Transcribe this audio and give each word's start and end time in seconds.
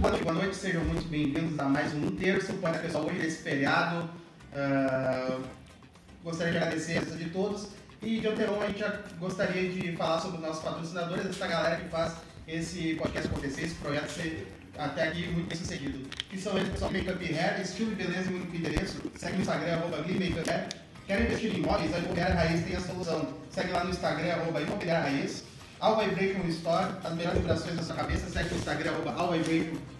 boa 0.00 0.12
noite, 0.12 0.24
boa 0.24 0.34
noite, 0.34 0.56
sejam 0.56 0.82
muito 0.84 1.06
bem-vindos 1.08 1.58
a 1.58 1.64
mais 1.64 1.92
um 1.92 2.10
terço. 2.12 2.54
Para 2.54 2.78
pessoal, 2.78 3.04
hoje 3.04 3.18
nesse 3.18 3.42
feriado, 3.42 4.08
uh, 4.54 5.42
gostaria 6.24 6.52
de 6.52 6.58
agradecer 6.58 6.96
a 6.96 7.02
de 7.02 7.28
todos 7.28 7.68
e 8.00 8.18
de 8.18 8.26
antemão 8.26 8.62
a 8.62 8.66
gente 8.68 8.82
gostaria 9.18 9.68
de 9.68 9.94
falar 9.96 10.18
sobre 10.20 10.38
os 10.38 10.42
nossos 10.42 10.64
patrocinadores, 10.64 11.26
essa 11.26 11.46
galera 11.46 11.76
que 11.76 11.90
faz 11.90 12.14
esse 12.48 12.94
podcast 12.94 13.28
acontecer, 13.28 13.66
esse 13.66 13.74
projeto 13.74 14.08
ser 14.08 14.50
até 14.78 15.08
aqui 15.08 15.26
muito 15.28 15.48
bem 15.48 15.58
sucedido. 15.58 16.08
Que 16.30 16.40
são 16.40 16.56
eles, 16.56 16.70
pessoal, 16.70 16.90
Makeup 16.90 17.22
Hair, 17.22 17.60
estilo 17.60 17.92
e 17.92 17.94
beleza 17.96 18.30
e 18.30 18.34
único 18.34 18.56
endereço. 18.56 19.02
Segue 19.16 19.34
no 19.34 19.42
Instagram, 19.42 19.72
arroba 19.74 19.98
Makeup 19.98 20.50
Hair. 20.50 20.68
Quer 21.06 21.20
investir 21.20 21.54
em 21.54 21.58
imóveis? 21.58 21.92
A 21.92 21.98
Imobiliária 21.98 22.34
Raiz 22.36 22.64
tem 22.64 22.74
a 22.74 22.80
solução. 22.80 23.34
Segue 23.50 23.70
lá 23.70 23.84
no 23.84 23.90
Instagram, 23.90 24.32
arroba 24.32 24.62
Imobiliária 24.62 25.10
Raiz. 25.10 25.44
All 25.80 25.96
Vibration 25.96 26.46
Store, 26.48 26.94
as 27.02 27.14
melhores 27.14 27.38
vibrações 27.40 27.76
da 27.76 27.82
sua 27.82 27.96
cabeça, 27.96 28.28
segue 28.28 28.50
no 28.50 28.56
Instagram, 28.56 28.92
arroba 28.92 29.12
All 29.12 29.30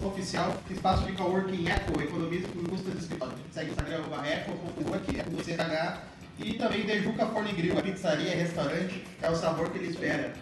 Oficial, 0.06 0.55
espaço 0.70 1.05
de 1.05 1.12
coworking 1.12 1.66
Eco, 1.69 2.03
economiza 2.03 2.48
com 2.48 2.65
custo 2.65 2.91
de 2.91 2.98
escritório. 2.98 3.34
Segue 3.51 3.66
no 3.69 3.73
Instagram, 3.73 3.97
arroba 3.97 4.27
Eco, 4.27 4.53
aqui, 4.95 5.19
Eco 5.19 5.30
do 5.30 5.43
CH. 5.43 6.01
E 6.39 6.55
também 6.55 6.84
Dejuca 6.84 7.27
Forne 7.27 7.53
Grill, 7.53 7.79
a 7.79 7.83
pizzaria, 7.83 8.37
restaurante, 8.37 9.05
é 9.23 9.30
o 9.30 9.34
sabor 9.34 9.70
que 9.70 9.79
ele 9.79 9.89
espera. 9.89 10.34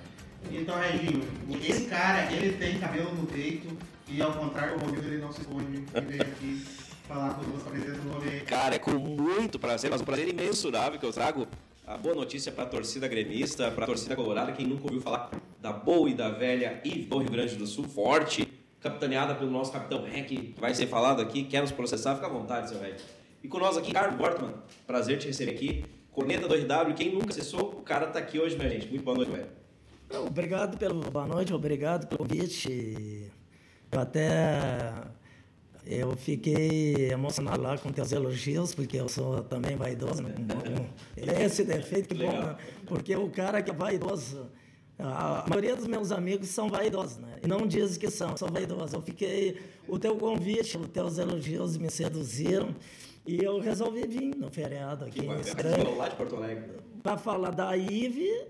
Então, 0.51 0.77
Reginho, 0.77 1.23
esse 1.63 1.87
cara, 1.87 2.33
ele 2.33 2.57
tem 2.57 2.79
cabelo 2.79 3.15
no 3.15 3.27
peito 3.27 3.69
e 4.09 4.21
ao 4.21 4.33
contrário 4.33 4.79
do 4.79 4.87
Romildo, 4.87 5.07
ele 5.07 5.19
não 5.19 5.33
se 5.33 5.41
esconde 5.41 5.85
e 5.95 6.01
veio 6.01 6.23
aqui 6.23 6.65
falar 7.07 7.35
com 7.35 7.43
os 7.43 7.63
do 7.63 8.13
Romildo. 8.13 8.45
Cara, 8.45 8.75
é 8.75 8.79
com 8.79 8.93
muito 8.93 9.59
prazer, 9.59 9.91
mas 9.91 10.01
um 10.01 10.05
prazer 10.05 10.29
imensurável 10.29 10.99
que 10.99 11.07
eu 11.07 11.13
trago 11.13 11.47
a 11.89 11.97
boa 11.97 12.15
notícia 12.15 12.53
para 12.53 12.65
a 12.65 12.67
torcida 12.67 13.09
gremista, 13.09 13.71
para 13.71 13.85
a 13.85 13.87
torcida 13.87 14.15
colorada, 14.15 14.53
quem 14.53 14.67
nunca 14.67 14.85
ouviu 14.85 15.01
falar 15.01 15.31
da 15.59 15.73
boa 15.73 16.11
e 16.11 16.15
da 16.15 16.29
velha 16.29 16.83
Ive 16.85 17.05
do 17.05 17.19
Rio 17.19 17.31
Grande 17.31 17.57
do 17.57 17.67
Sul, 17.67 17.89
forte, 17.89 18.47
capitaneada 18.79 19.35
pelo 19.35 19.51
nosso 19.51 19.73
capitão 19.73 20.05
Rec, 20.05 20.27
que 20.27 20.55
vai 20.61 20.75
ser 20.75 20.87
falado 20.87 21.23
aqui, 21.23 21.45
quer 21.45 21.63
nos 21.63 21.73
processar, 21.73 22.15
fica 22.15 22.27
à 22.27 22.31
vontade, 22.31 22.69
seu 22.69 22.79
Rec. 22.79 23.01
E 23.43 23.49
com 23.49 23.59
nós 23.59 23.79
aqui, 23.79 23.91
Carlos 23.91 24.19
Bortman, 24.19 24.53
prazer 24.87 25.19
te 25.19 25.29
receber 25.29 25.53
aqui, 25.53 25.85
corneta 26.13 26.47
do 26.47 26.55
RW, 26.55 26.93
quem 26.95 27.11
nunca 27.11 27.31
acessou, 27.31 27.71
o 27.79 27.83
cara 27.83 28.07
tá 28.09 28.19
aqui 28.19 28.39
hoje, 28.39 28.55
minha 28.55 28.69
gente. 28.69 28.87
Muito 28.89 29.03
boa 29.03 29.17
noite, 29.17 29.31
velho. 29.31 29.49
Obrigado 30.27 30.77
pelo 30.77 31.11
boa 31.11 31.27
noite, 31.27 31.55
obrigado 31.55 32.07
pelo 32.07 32.19
convite. 32.19 33.33
Eu 33.91 34.01
até 34.01 34.93
eu 35.89 36.15
fiquei 36.17 37.11
emocionado 37.11 37.63
lá 37.63 37.79
com 37.79 37.91
teus 37.91 38.13
elogios, 38.13 38.75
porque 38.75 38.99
eu 38.99 39.09
sou 39.09 39.43
também 39.43 39.75
vaidoso. 39.75 40.23
Né? 40.23 40.35
É 41.17 41.45
esse 41.45 41.65
defeito 41.65 42.15
que 42.15 42.27
bom, 42.27 42.31
né? 42.31 42.57
porque 42.87 43.17
o 43.17 43.31
cara 43.31 43.63
que 43.63 43.71
é 43.71 43.75
vaidoso, 43.75 44.51
a 44.99 45.47
maioria 45.49 45.75
dos 45.75 45.87
meus 45.87 46.13
amigos 46.13 46.49
são 46.49 46.69
vaidosos, 46.69 47.17
né? 47.17 47.37
E 47.43 47.47
não 47.47 47.67
dizem 47.67 47.99
que 47.99 48.11
são, 48.11 48.37
são 48.37 48.49
vaidosos. 48.49 48.93
Eu 48.93 49.01
fiquei, 49.01 49.63
o 49.89 49.99
teu 49.99 50.15
convite, 50.17 50.77
os 50.77 50.89
teus 50.89 51.17
elogios 51.17 51.79
me 51.79 51.91
seduziram. 51.91 52.75
E 53.27 53.43
eu 53.43 53.59
resolvi 53.59 54.07
vir 54.07 54.37
no 54.37 54.51
feriado 54.51 55.07
aqui 55.07 55.21
em 55.21 55.41
Estranho. 55.41 55.97
lá 55.97 56.09
de 56.09 56.17
Porto 56.17 56.37
Alegre. 56.37 56.65
Para 57.03 57.17
falar 57.17 57.51
da 57.51 57.75
IVE 57.75 58.47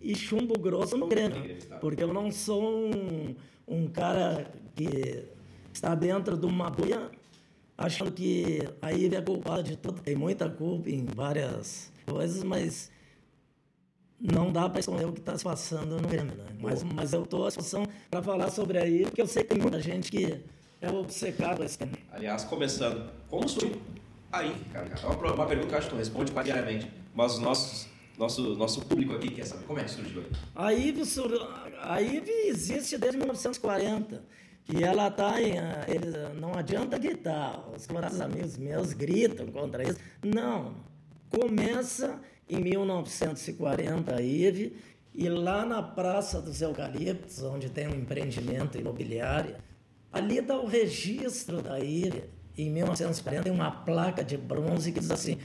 e 0.00 0.14
chumbo 0.14 0.58
grosso 0.58 0.96
no 0.96 1.06
Grêmio. 1.06 1.56
Porque 1.80 2.02
eu 2.02 2.14
não 2.14 2.30
sou 2.30 2.62
um, 2.62 3.34
um 3.66 3.88
cara 3.88 4.50
que 4.74 5.36
está 5.78 5.94
dentro 5.94 6.36
de 6.36 6.44
uma 6.44 6.68
bolha 6.68 7.10
achando 7.76 8.10
que 8.10 8.60
a 8.82 8.92
IVE 8.92 9.14
é 9.14 9.22
culpada 9.22 9.62
de 9.62 9.76
tudo. 9.76 10.00
Tem 10.02 10.16
muita 10.16 10.50
culpa 10.50 10.90
em 10.90 11.04
várias 11.06 11.92
coisas, 12.04 12.42
mas 12.42 12.90
não 14.20 14.52
dá 14.52 14.68
para 14.68 14.80
esconder 14.80 15.06
o 15.06 15.12
que 15.12 15.20
está 15.20 15.38
se 15.38 15.44
passando 15.44 16.00
no 16.00 16.08
Grêmio. 16.08 16.34
Né? 16.34 16.46
Mas, 16.60 16.82
mas 16.82 17.12
eu 17.12 17.22
estou 17.22 17.44
à 17.44 17.48
disposição 17.48 17.86
para 18.10 18.20
falar 18.22 18.50
sobre 18.50 18.78
a 18.78 18.84
IVE, 18.84 19.04
porque 19.04 19.22
eu 19.22 19.26
sei 19.28 19.44
que 19.44 19.50
tem 19.50 19.58
muita 19.58 19.80
gente 19.80 20.10
que 20.10 20.40
é 20.80 20.90
obcecado 20.90 21.62
esse 21.62 21.78
tema. 21.78 21.92
Aliás, 22.10 22.42
começando, 22.44 23.08
como 23.28 23.48
surgiu 23.48 23.80
a 24.32 24.42
IVE, 24.42 24.64
cara? 24.72 24.92
É 25.00 25.06
uma, 25.06 25.32
uma 25.32 25.46
pergunta 25.46 25.68
que 25.68 25.74
eu 25.74 25.78
acho 25.78 25.86
que 25.86 25.94
tu 25.94 25.98
responde 25.98 26.32
diariamente, 26.32 26.90
mas 27.14 27.34
os 27.34 27.38
nossos 27.38 27.88
nosso, 28.18 28.42
nosso 28.56 28.80
público 28.84 29.14
aqui 29.14 29.30
quer 29.30 29.46
saber 29.46 29.64
como 29.64 29.78
é 29.78 29.84
que 29.84 29.92
surgiu 29.92 30.24
a 30.56 30.72
IVE. 30.72 31.02
A 31.80 32.02
IVE 32.02 32.48
existe 32.48 32.98
desde 32.98 33.16
1940. 33.16 34.24
E 34.68 34.84
ela 34.84 35.08
está 35.08 35.40
em. 35.40 35.54
Eles, 35.88 36.14
não 36.38 36.54
adianta 36.54 36.98
gritar. 36.98 37.64
Os 37.74 37.86
colorados 37.86 38.20
amigos 38.20 38.58
meus 38.58 38.92
gritam 38.92 39.46
contra 39.46 39.82
isso. 39.82 39.98
Não. 40.22 40.74
Começa 41.30 42.20
em 42.48 42.60
1940 42.60 44.14
a 44.14 44.20
IVE, 44.22 44.76
e 45.14 45.28
lá 45.28 45.64
na 45.64 45.82
Praça 45.82 46.40
dos 46.40 46.62
Eucaliptos, 46.62 47.42
onde 47.42 47.68
tem 47.68 47.88
um 47.88 47.94
empreendimento 47.94 48.78
imobiliário, 48.78 49.56
ali 50.12 50.38
está 50.38 50.56
o 50.56 50.66
registro 50.66 51.60
da 51.60 51.78
IVE. 51.78 52.24
Em 52.56 52.70
1940 52.70 53.44
tem 53.44 53.52
uma 53.52 53.70
placa 53.70 54.22
de 54.22 54.36
bronze 54.36 54.92
que 54.92 55.00
diz 55.00 55.10
assim: 55.10 55.38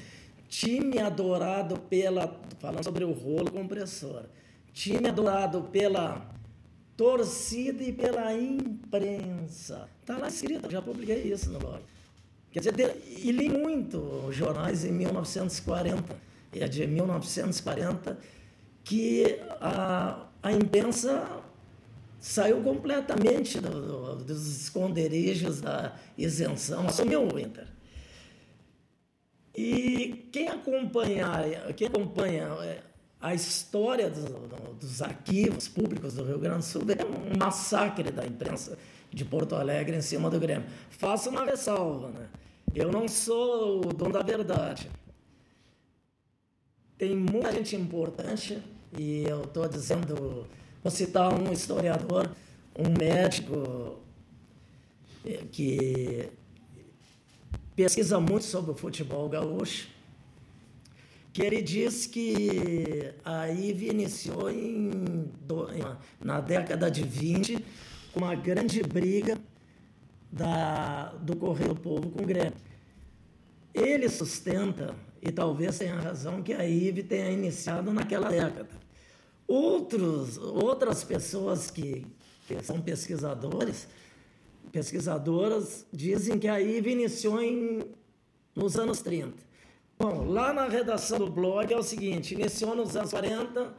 time 0.48 1.00
adorado 1.00 1.80
pela. 1.80 2.40
falando 2.60 2.84
sobre 2.84 3.04
o 3.04 3.12
rolo 3.12 3.52
compressor. 3.52 4.26
Time 4.74 5.08
adorado 5.08 5.64
pela 5.64 6.28
torcida 6.96 7.84
e 7.84 7.92
pela 7.92 8.34
imprensa. 8.34 9.90
Está 10.02 10.18
lá 10.18 10.28
escrito, 10.28 10.70
já 10.70 10.82
publiquei 10.82 11.32
isso 11.32 11.50
no 11.52 11.60
blog. 11.60 11.82
Quer 12.52 12.60
dizer, 12.60 13.02
e 13.08 13.32
li 13.32 13.50
muito 13.50 14.28
jornais 14.32 14.86
em 14.86 14.92
1940, 14.92 16.16
é 16.54 16.68
de 16.68 16.86
1940, 16.86 18.18
que 18.84 19.40
a, 19.60 20.28
a 20.42 20.52
imprensa 20.52 21.42
saiu 22.20 22.62
completamente 22.62 23.60
do, 23.60 24.16
do, 24.16 24.24
dos 24.24 24.62
esconderijos 24.62 25.62
da 25.62 25.98
isenção, 26.18 26.88
assumiu 26.88 27.28
o 27.28 27.40
Inter. 27.40 27.68
E 29.56 30.30
quem 30.32 30.48
acompanha, 30.48 31.28
quem 31.76 31.88
acompanha 31.88 32.44
é, 32.62 32.82
a 33.24 33.34
história 33.34 34.10
do, 34.10 34.22
do, 34.22 34.74
dos 34.74 35.02
arquivos 35.02 35.70
públicos 35.70 36.16
do 36.16 36.26
Rio 36.26 36.38
Grande 36.38 36.58
do 36.58 36.64
Sul 36.64 36.82
é 36.90 37.06
um 37.06 37.38
massacre 37.38 38.12
da 38.12 38.26
imprensa 38.26 38.78
de 39.10 39.24
Porto 39.24 39.56
Alegre 39.56 39.96
em 39.96 40.02
cima 40.02 40.30
do 40.30 40.38
Grêmio. 40.38 40.68
Faço 40.90 41.30
uma 41.30 41.46
ressalva, 41.46 42.10
né? 42.10 42.28
Eu 42.76 42.92
não 42.92 43.08
sou 43.08 43.88
o 43.88 43.94
dono 43.94 44.12
da 44.12 44.22
verdade. 44.22 44.92
Tem 46.98 47.16
muita 47.16 47.54
gente 47.54 47.78
importante 47.78 48.62
e 49.00 49.24
eu 49.24 49.44
estou 49.44 49.70
dizendo, 49.70 50.46
vou 50.84 50.92
citar 50.92 51.34
um 51.34 51.50
historiador, 51.54 52.30
um 52.78 52.90
médico 52.90 54.00
eh, 55.26 55.46
que 55.50 56.30
pesquisa 57.74 58.20
muito 58.20 58.44
sobre 58.44 58.72
o 58.72 58.76
futebol 58.76 59.30
gaúcho 59.30 59.93
que 61.34 61.42
ele 61.42 61.64
diz 61.64 62.06
que 62.06 63.12
a 63.26 63.50
IVE 63.50 63.90
iniciou 63.90 64.52
em, 64.52 64.92
na 66.24 66.40
década 66.40 66.92
de 66.92 67.02
20 67.02 67.58
com 68.14 68.20
uma 68.20 68.36
grande 68.36 68.84
briga 68.84 69.40
da, 70.32 71.08
do 71.14 71.36
Correio 71.36 71.74
do 71.74 71.80
Povo 71.80 72.12
com 72.12 72.22
o 72.22 72.26
Grêmio. 72.26 72.54
Ele 73.74 74.08
sustenta, 74.10 74.96
e 75.20 75.32
talvez 75.32 75.80
tenha 75.80 75.96
razão, 75.96 76.44
que 76.44 76.54
a 76.54 76.68
IVE 76.68 77.02
tenha 77.02 77.32
iniciado 77.32 77.92
naquela 77.92 78.30
década. 78.30 78.70
Outros, 79.48 80.38
outras 80.38 81.04
pessoas 81.04 81.72
que, 81.72 82.06
que 82.48 82.62
são 82.62 82.80
pesquisadores, 82.80 83.88
pesquisadoras, 84.72 85.88
dizem 85.92 86.38
que 86.38 86.48
a 86.48 86.62
IVE 86.62 86.92
iniciou 86.92 87.42
em, 87.42 87.82
nos 88.56 88.78
anos 88.78 89.02
30 89.02 89.53
Bom, 89.98 90.26
lá 90.26 90.52
na 90.52 90.68
redação 90.68 91.18
do 91.20 91.30
blog 91.30 91.72
é 91.72 91.78
o 91.78 91.84
seguinte: 91.84 92.34
iniciou 92.34 92.76
nos 92.76 92.96
anos 92.96 93.12
40, 93.12 93.74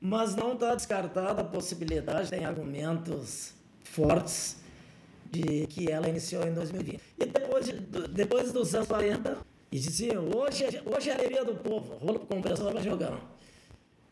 mas 0.00 0.36
não 0.36 0.52
está 0.52 0.74
descartada 0.74 1.40
a 1.40 1.44
possibilidade, 1.44 2.30
tem 2.30 2.44
argumentos 2.44 3.54
fortes 3.82 4.62
de 5.30 5.66
que 5.66 5.90
ela 5.90 6.08
iniciou 6.08 6.46
em 6.46 6.52
2020. 6.52 7.00
E 7.18 7.26
depois, 7.26 7.66
de, 7.66 7.72
depois 8.08 8.52
dos 8.52 8.74
anos 8.74 8.88
40, 8.88 9.38
e 9.74 9.78
diziam: 9.78 10.28
hoje, 10.32 10.64
é, 10.64 10.82
hoje 10.86 11.10
é 11.10 11.12
a 11.12 11.16
alegria 11.16 11.44
do 11.44 11.56
povo, 11.56 11.94
rolo 11.96 12.20
compressor 12.20 12.72
vai 12.72 12.82
jogar. 12.82 13.18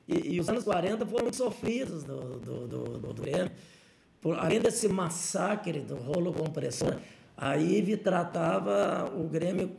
E, 0.08 0.34
e, 0.34 0.40
os 0.40 0.48
anos 0.48 0.64
40 0.64 1.06
foram 1.06 1.32
sofridos 1.32 2.02
do, 2.02 2.40
do, 2.40 2.66
do, 2.66 2.84
do, 2.84 3.12
do 3.12 3.22
Grêmio. 3.22 3.52
Por, 4.20 4.36
além 4.36 4.60
desse 4.60 4.88
massacre 4.88 5.80
do 5.80 5.94
rolo 5.94 6.32
compressor, 6.32 6.98
a 7.36 7.56
IVE 7.56 7.96
tratava 7.96 9.12
o 9.16 9.28
Grêmio, 9.28 9.70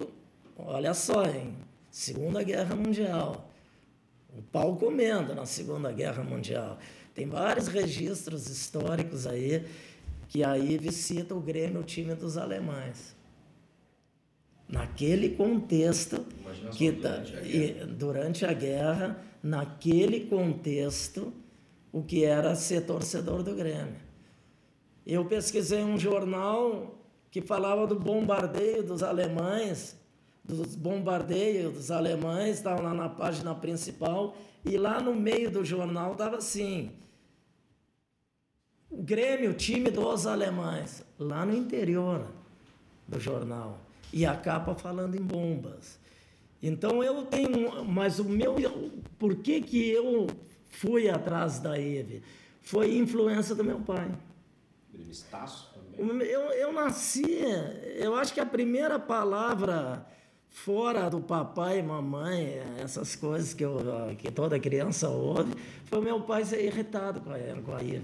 olha 0.65 0.94
só, 0.94 1.25
hein? 1.25 1.56
Segunda 1.89 2.44
Guerra 2.44 2.75
Mundial. 2.75 3.50
O 4.36 4.42
pau 4.42 4.75
comendo 4.77 5.36
na 5.36 5.45
Segunda 5.45 5.92
Guerra 5.92 6.24
Mundial. 6.24 6.77
Tem 7.13 7.27
vários 7.27 7.68
registros 7.68 8.48
históricos 8.48 9.27
aí 9.27 9.65
que 10.27 10.44
aí 10.44 10.80
visita 10.80 11.36
o 11.36 11.39
Grêmio, 11.39 11.81
o 11.81 11.83
time 11.83 12.15
dos 12.15 12.38
alemães. 12.38 13.15
Naquele 14.68 15.30
contexto 15.30 16.25
que 16.71 16.92
tá, 16.92 17.18
durante, 17.18 17.38
a 17.38 17.42
e, 17.44 17.86
durante 17.86 18.45
a 18.45 18.54
guerra, 18.54 19.24
naquele 19.44 20.21
contexto, 20.21 21.31
o 21.92 22.01
que 22.01 22.24
era 22.25 22.56
ser 22.56 22.81
torcedor 22.81 23.44
do 23.44 23.54
Grêmio. 23.54 24.01
Eu 25.06 25.25
pesquisei 25.25 25.83
um 25.83 26.00
jornal 26.00 26.98
que 27.30 27.42
falava 27.42 27.86
do 27.86 28.00
bombardeio 28.00 28.81
dos 28.81 29.04
alemães, 29.04 29.95
dos 30.43 30.75
bombardeios 30.75 31.73
dos 31.73 31.91
alemães, 31.91 32.57
estava 32.57 32.81
lá 32.81 32.93
na 32.93 33.07
página 33.07 33.55
principal, 33.55 34.35
e 34.65 34.77
lá 34.77 34.99
no 34.99 35.15
meio 35.15 35.49
do 35.49 35.63
jornal 35.63 36.13
estava 36.13 36.37
assim: 36.37 36.91
o 38.89 39.01
Grêmio, 39.01 39.53
time 39.53 39.89
dos 39.89 40.27
alemães, 40.27 41.03
lá 41.17 41.45
no 41.45 41.55
interior 41.55 42.27
do 43.07 43.19
jornal. 43.19 43.79
E 44.11 44.25
a 44.25 44.35
capa 44.35 44.75
falando 44.75 45.15
em 45.15 45.21
bombas. 45.21 45.97
Então 46.61 47.03
eu 47.03 47.25
tenho, 47.25 47.83
mas 47.83 48.19
o 48.19 48.25
meu, 48.25 48.55
por 49.17 49.35
que 49.37 49.61
que 49.61 49.89
eu 49.89 50.27
fui 50.69 51.09
atrás 51.09 51.59
da 51.59 51.79
Eve? 51.79 52.21
Foi 52.61 52.95
influência 52.95 53.55
do 53.55 53.63
meu 53.63 53.79
pai. 53.79 54.09
Gremistaço 54.93 55.73
também. 55.73 56.27
Eu, 56.27 56.41
eu 56.51 56.71
nasci, 56.71 57.25
eu 57.95 58.15
acho 58.15 58.33
que 58.33 58.39
a 58.39 58.45
primeira 58.45 58.99
palavra 58.99 60.05
fora 60.53 61.09
do 61.09 61.19
papai 61.19 61.79
e 61.79 61.83
mamãe, 61.83 62.61
essas 62.77 63.15
coisas 63.15 63.53
que, 63.53 63.65
eu, 63.65 63.81
que 64.17 64.31
toda 64.31 64.57
criança 64.59 65.09
ouve, 65.09 65.51
foi 65.85 66.00
meu 66.00 66.21
pai 66.21 66.45
ser 66.45 66.63
irritado 66.63 67.19
com 67.19 67.31
a, 67.31 67.61
com 67.61 67.75
a 67.75 67.83
Eve. 67.83 68.03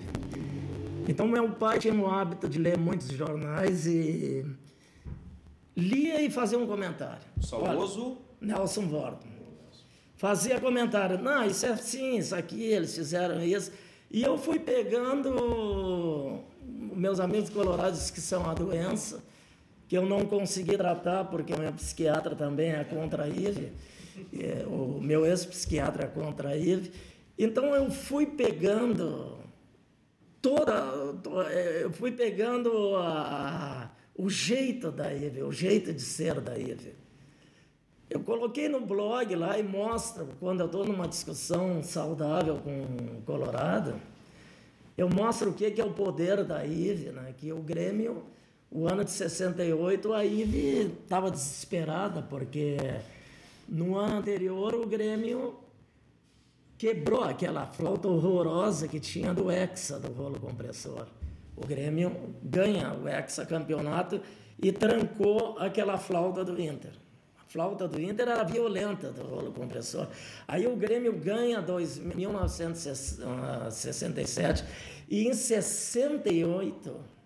Então, 1.07 1.27
meu 1.27 1.49
pai 1.51 1.79
tinha 1.79 1.93
o 1.93 2.09
hábito 2.09 2.49
de 2.49 2.59
ler 2.59 2.77
muitos 2.77 3.07
jornais 3.07 3.85
e 3.85 4.45
lia 5.77 6.21
e 6.21 6.29
fazia 6.29 6.57
um 6.57 6.67
comentário. 6.67 7.21
Saudoso? 7.39 8.17
Nelson 8.41 8.87
Vorton. 8.87 9.27
Fazia 10.15 10.59
comentário, 10.59 11.17
não, 11.17 11.45
isso 11.45 11.65
é 11.65 11.69
assim, 11.69 12.17
isso 12.17 12.35
aqui, 12.35 12.63
eles 12.63 12.93
fizeram 12.93 13.41
isso. 13.41 13.71
E 14.11 14.21
eu 14.21 14.37
fui 14.37 14.59
pegando 14.59 16.41
meus 16.93 17.19
amigos 17.19 17.49
colorados 17.49 18.11
que 18.11 18.19
são 18.19 18.49
a 18.49 18.53
doença, 18.53 19.23
que 19.89 19.97
eu 19.97 20.05
não 20.05 20.23
consegui 20.25 20.77
tratar 20.77 21.25
porque 21.25 21.51
o 21.51 21.59
meu 21.59 21.73
psiquiatra 21.73 22.35
também 22.35 22.71
é 22.71 22.83
contra 22.83 23.23
a 23.23 23.27
IV, 23.27 23.71
o 24.67 25.01
meu 25.01 25.25
ex-psiquiatra 25.25 26.03
é 26.03 26.07
contra 26.07 26.49
a. 26.49 26.53
Então 27.37 27.75
eu 27.75 27.89
fui 27.89 28.27
pegando 28.27 29.39
toda, 30.41 30.73
é, 31.51 31.83
eu 31.83 31.91
fui 31.91 32.11
pegando 32.11 32.95
a, 32.97 33.09
a, 33.09 33.89
o 34.15 34.29
jeito 34.29 34.91
da 34.91 35.11
Eve, 35.11 35.41
o 35.41 35.51
jeito 35.51 35.91
de 35.91 36.01
ser 36.01 36.39
da 36.39 36.57
Eve. 36.57 36.93
Eu 38.09 38.19
coloquei 38.19 38.69
no 38.69 38.81
blog 38.81 39.35
lá 39.35 39.57
e 39.57 39.63
mostro, 39.63 40.29
quando 40.39 40.61
eu 40.61 40.65
estou 40.67 40.85
numa 40.85 41.07
discussão 41.07 41.81
saudável 41.81 42.57
com 42.57 42.81
o 43.17 43.21
Colorado, 43.25 43.95
eu 44.95 45.09
mostro 45.09 45.49
o 45.49 45.53
que 45.53 45.79
é 45.79 45.83
o 45.83 45.93
poder 45.93 46.43
da 46.43 46.63
IVE, 46.63 47.11
né? 47.11 47.33
que 47.37 47.51
o 47.51 47.59
Grêmio, 47.59 48.23
o 48.71 48.87
ano 48.87 49.03
de 49.03 49.11
68, 49.11 50.13
a 50.13 50.23
IVE 50.23 50.93
estava 51.03 51.29
desesperada, 51.31 52.21
porque 52.21 52.77
no 53.67 53.97
ano 53.97 54.17
anterior 54.17 54.75
o 54.75 54.85
Grêmio 54.85 55.55
quebrou 56.77 57.23
aquela 57.23 57.65
flauta 57.65 58.07
horrorosa 58.07 58.87
que 58.87 58.99
tinha 58.99 59.33
do 59.33 59.49
Hexa, 59.49 59.99
do 59.99 60.13
rolo 60.13 60.39
compressor. 60.39 61.07
O 61.57 61.65
Grêmio 61.65 62.15
ganha 62.43 62.93
o 62.93 63.07
Hexa 63.07 63.43
campeonato 63.45 64.21
e 64.61 64.71
trancou 64.71 65.57
aquela 65.57 65.97
flauta 65.97 66.45
do 66.45 66.61
Inter. 66.61 66.91
A 67.39 67.43
flauta 67.51 67.87
do 67.87 67.99
Inter 67.99 68.29
era 68.29 68.43
violenta 68.43 69.11
do 69.11 69.23
rolo 69.23 69.51
compressor. 69.51 70.07
Aí 70.47 70.67
o 70.67 70.75
Grêmio 70.75 71.13
ganha 71.13 71.59
dois, 71.59 71.97
1967 71.97 74.63
e 75.09 75.27
em 75.27 75.33
68 75.33 77.18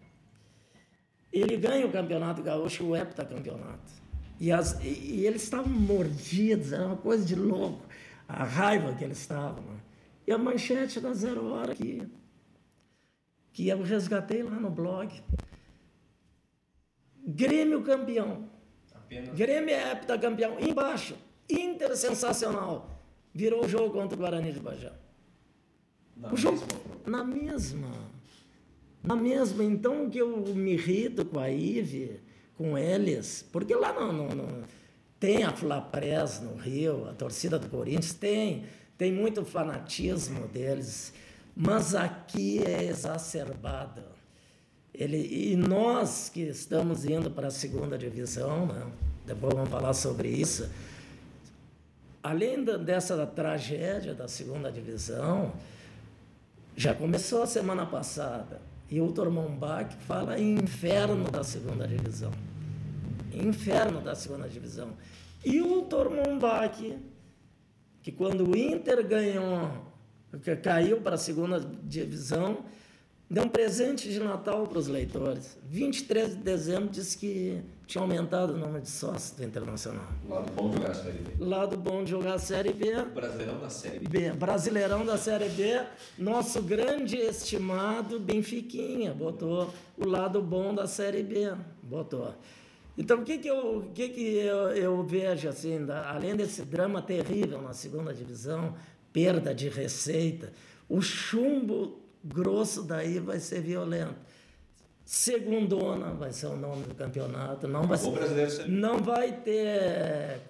ele 1.39 1.57
ganha 1.57 1.85
o 1.85 1.91
campeonato 1.91 2.41
gaúcho, 2.41 2.85
o 2.85 2.95
heptacampeonato. 2.95 3.91
E, 4.39 4.51
as, 4.51 4.79
e, 4.83 4.87
e 4.87 5.27
eles 5.27 5.43
estavam 5.43 5.71
mordidos, 5.71 6.71
era 6.71 6.85
uma 6.85 6.97
coisa 6.97 7.25
de 7.25 7.35
louco 7.35 7.83
a 8.27 8.43
raiva 8.43 8.93
que 8.95 9.03
eles 9.03 9.19
estavam. 9.19 9.63
Né? 9.63 9.79
E 10.27 10.31
a 10.31 10.37
manchete 10.37 10.99
da 10.99 11.13
Zero 11.13 11.51
Hora 11.51 11.75
que, 11.75 12.07
que 13.51 13.67
eu 13.67 13.81
resgatei 13.83 14.43
lá 14.43 14.59
no 14.59 14.69
blog. 14.69 15.21
Grêmio 17.25 17.83
campeão. 17.83 18.49
Apenas... 18.93 19.35
Grêmio 19.35 19.73
é 19.73 19.91
heptacampeão. 19.91 20.59
Embaixo, 20.59 21.15
Inter 21.49 21.95
sensacional. 21.95 22.89
Virou 23.33 23.65
o 23.65 23.69
jogo 23.69 23.91
contra 23.91 24.15
o 24.15 24.19
Guarani 24.19 24.51
de 24.51 24.59
Bajá. 24.59 24.93
Na 26.15 26.31
o 26.31 26.37
jogo 26.37 26.61
na 27.05 27.23
mesma. 27.23 27.89
Na 29.03 29.15
mesma. 29.15 29.63
Então 29.63 30.09
que 30.09 30.19
eu 30.19 30.37
me 30.55 30.73
irrito 30.73 31.25
com 31.25 31.39
a 31.39 31.49
Ive, 31.49 32.21
com 32.57 32.77
eles, 32.77 33.45
porque 33.51 33.75
lá 33.75 33.91
não, 33.93 34.13
não, 34.13 34.29
não 34.29 34.63
tem 35.19 35.43
a 35.43 35.51
Flapres 35.51 36.41
no 36.41 36.55
Rio, 36.55 37.07
a 37.09 37.13
torcida 37.13 37.57
do 37.57 37.69
Corinthians 37.69 38.13
tem, 38.13 38.65
tem 38.97 39.11
muito 39.11 39.45
fanatismo 39.45 40.47
deles, 40.47 41.13
mas 41.55 41.95
aqui 41.95 42.63
é 42.63 42.83
exacerbada. 42.83 44.05
Ele, 44.93 45.17
e 45.17 45.55
nós 45.55 46.29
que 46.29 46.41
estamos 46.41 47.05
indo 47.05 47.31
para 47.31 47.47
a 47.47 47.51
segunda 47.51 47.97
divisão, 47.97 48.67
né? 48.67 48.85
depois 49.25 49.53
vamos 49.53 49.69
falar 49.69 49.93
sobre 49.93 50.27
isso, 50.27 50.69
além 52.21 52.63
dessa 52.63 53.25
tragédia 53.25 54.13
da 54.13 54.27
segunda 54.27 54.71
divisão, 54.71 55.53
já 56.75 56.93
começou 56.93 57.43
a 57.43 57.47
semana 57.47 57.85
passada, 57.85 58.61
e 58.93 59.01
o 59.01 59.11
Tormombach 59.11 59.95
fala 60.01 60.39
em 60.39 60.53
inferno 60.53 61.23
da 61.31 61.43
segunda 61.43 61.87
divisão. 61.87 62.31
Inferno 63.33 64.01
da 64.01 64.13
segunda 64.13 64.47
divisão. 64.47 64.89
E 65.43 65.59
o 65.61 65.81
Tormumbach, 65.81 66.99
que 68.03 68.11
quando 68.11 68.51
o 68.51 68.55
Inter 68.55 69.03
ganhou, 69.03 69.67
caiu 70.61 71.01
para 71.01 71.15
a 71.15 71.17
segunda 71.17 71.59
divisão, 71.59 72.65
deu 73.33 73.45
um 73.45 73.49
presente 73.49 74.09
de 74.09 74.19
Natal 74.19 74.67
para 74.67 74.77
os 74.77 74.87
leitores. 74.87 75.57
23 75.65 76.35
de 76.35 76.43
dezembro 76.43 76.89
disse 76.89 77.17
que 77.17 77.63
tinha 77.87 78.03
aumentado 78.03 78.53
o 78.53 78.57
número 78.57 78.81
de 78.81 78.89
sócios 78.89 79.31
do 79.31 79.43
Internacional. 79.43 80.05
Lado 80.29 80.51
bom 80.51 80.69
de 80.69 80.77
jogar 80.77 80.91
a 80.91 80.93
Série 80.93 81.17
B. 81.17 81.43
Lado 81.43 81.77
bom 81.77 82.03
de 82.03 82.09
jogar 82.11 82.33
a 82.35 82.39
Série 82.39 82.73
B. 82.73 83.01
Brasileirão 83.05 83.59
da 83.59 83.69
Série 83.69 83.99
B. 83.99 84.07
B. 84.07 84.31
Brasileirão 84.33 85.05
da 85.05 85.17
Série 85.17 85.49
B. 85.49 85.81
Nosso 86.15 86.61
grande 86.61 87.17
estimado 87.17 88.19
Benfiquinha 88.19 89.15
botou 89.15 89.73
o 89.97 90.07
lado 90.07 90.39
bom 90.39 90.71
da 90.71 90.85
Série 90.85 91.23
B. 91.23 91.55
Botou. 91.81 92.35
Então, 92.95 93.21
o 93.21 93.23
que, 93.23 93.39
que, 93.39 93.47
eu, 93.47 93.77
o 93.77 93.91
que, 93.95 94.09
que 94.09 94.21
eu, 94.21 94.69
eu 94.75 95.03
vejo, 95.03 95.49
assim, 95.49 95.83
da, 95.83 96.11
além 96.11 96.35
desse 96.35 96.61
drama 96.61 97.01
terrível 97.01 97.59
na 97.59 97.73
segunda 97.73 98.13
divisão, 98.13 98.75
perda 99.11 99.55
de 99.55 99.69
receita, 99.69 100.53
o 100.87 101.01
chumbo 101.01 102.02
grosso 102.23 102.83
daí 102.83 103.19
vai 103.19 103.39
ser 103.39 103.61
violento. 103.61 104.15
Segundona 105.05 106.13
vai 106.13 106.31
ser 106.31 106.47
o 106.47 106.55
nome 106.55 106.83
do 106.83 106.95
campeonato. 106.95 107.67
Não 107.67 107.83
vai, 107.83 107.97
ser, 107.97 108.67
não 108.69 108.99
vai 108.99 109.33
ter 109.33 110.41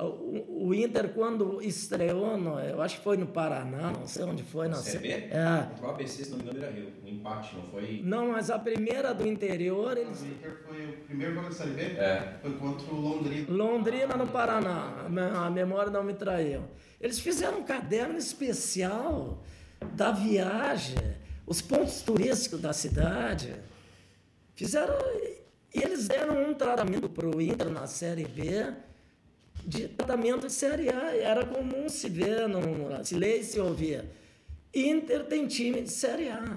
o, 0.00 0.72
Inter, 0.72 1.08
quando 1.08 1.60
estreou, 1.60 2.38
no, 2.38 2.60
eu 2.60 2.80
acho 2.80 2.98
que 2.98 3.04
foi 3.04 3.16
no 3.16 3.26
Paraná, 3.26 3.90
não 3.90 4.06
sei 4.06 4.24
onde 4.24 4.44
foi. 4.44 4.68
Na 4.68 4.76
Série? 4.76 5.10
É. 5.10 5.68
O 5.82 5.86
ABC, 5.88 6.24
se 6.24 6.30
não 6.30 6.38
me 6.38 6.44
engano, 6.44 6.64
era 6.64 6.72
Rio. 6.72 6.92
Um 7.04 7.08
empate, 7.08 7.56
não 7.56 7.64
foi? 7.64 8.00
Não, 8.04 8.28
mas 8.28 8.48
a 8.48 8.58
primeira 8.58 9.12
do 9.12 9.26
interior... 9.26 9.96
Eles... 9.96 10.22
O 10.22 10.26
Inter 10.26 10.56
foi 10.64 10.84
o 10.86 10.92
primeiro 11.04 11.34
jogo 11.34 11.48
da 11.48 11.54
Série 11.54 11.70
B? 11.70 11.82
É. 11.82 12.38
Foi 12.40 12.52
contra 12.52 12.94
o 12.94 13.00
Londrina. 13.00 13.46
Londrina, 13.50 14.16
no 14.16 14.28
Paraná. 14.28 15.06
A 15.44 15.50
memória 15.50 15.90
não 15.90 16.04
me 16.04 16.14
traiu. 16.14 16.62
Eles 17.00 17.18
fizeram 17.18 17.58
um 17.58 17.64
caderno 17.64 18.18
especial 18.18 19.42
da 19.92 20.10
viagem, 20.10 20.96
os 21.46 21.60
pontos 21.60 22.02
turísticos 22.02 22.60
da 22.60 22.72
cidade. 22.72 23.54
Fizeram... 24.54 24.96
Eles 25.72 26.08
deram 26.08 26.50
um 26.50 26.54
tratamento 26.54 27.08
para 27.08 27.28
o 27.28 27.40
Inter 27.40 27.68
na 27.68 27.86
Série 27.86 28.24
B 28.24 28.72
de 29.64 29.88
tratamento 29.88 30.46
de 30.46 30.52
Série 30.52 30.88
A. 30.88 31.14
Era 31.14 31.44
comum 31.44 31.88
se 31.88 32.08
ver, 32.08 32.48
no, 32.48 33.04
se 33.04 33.14
ler 33.14 33.40
e 33.40 33.44
se 33.44 33.60
ouvir. 33.60 34.04
Inter 34.74 35.24
tem 35.26 35.46
time 35.46 35.82
de 35.82 35.90
Série 35.90 36.28
A. 36.28 36.56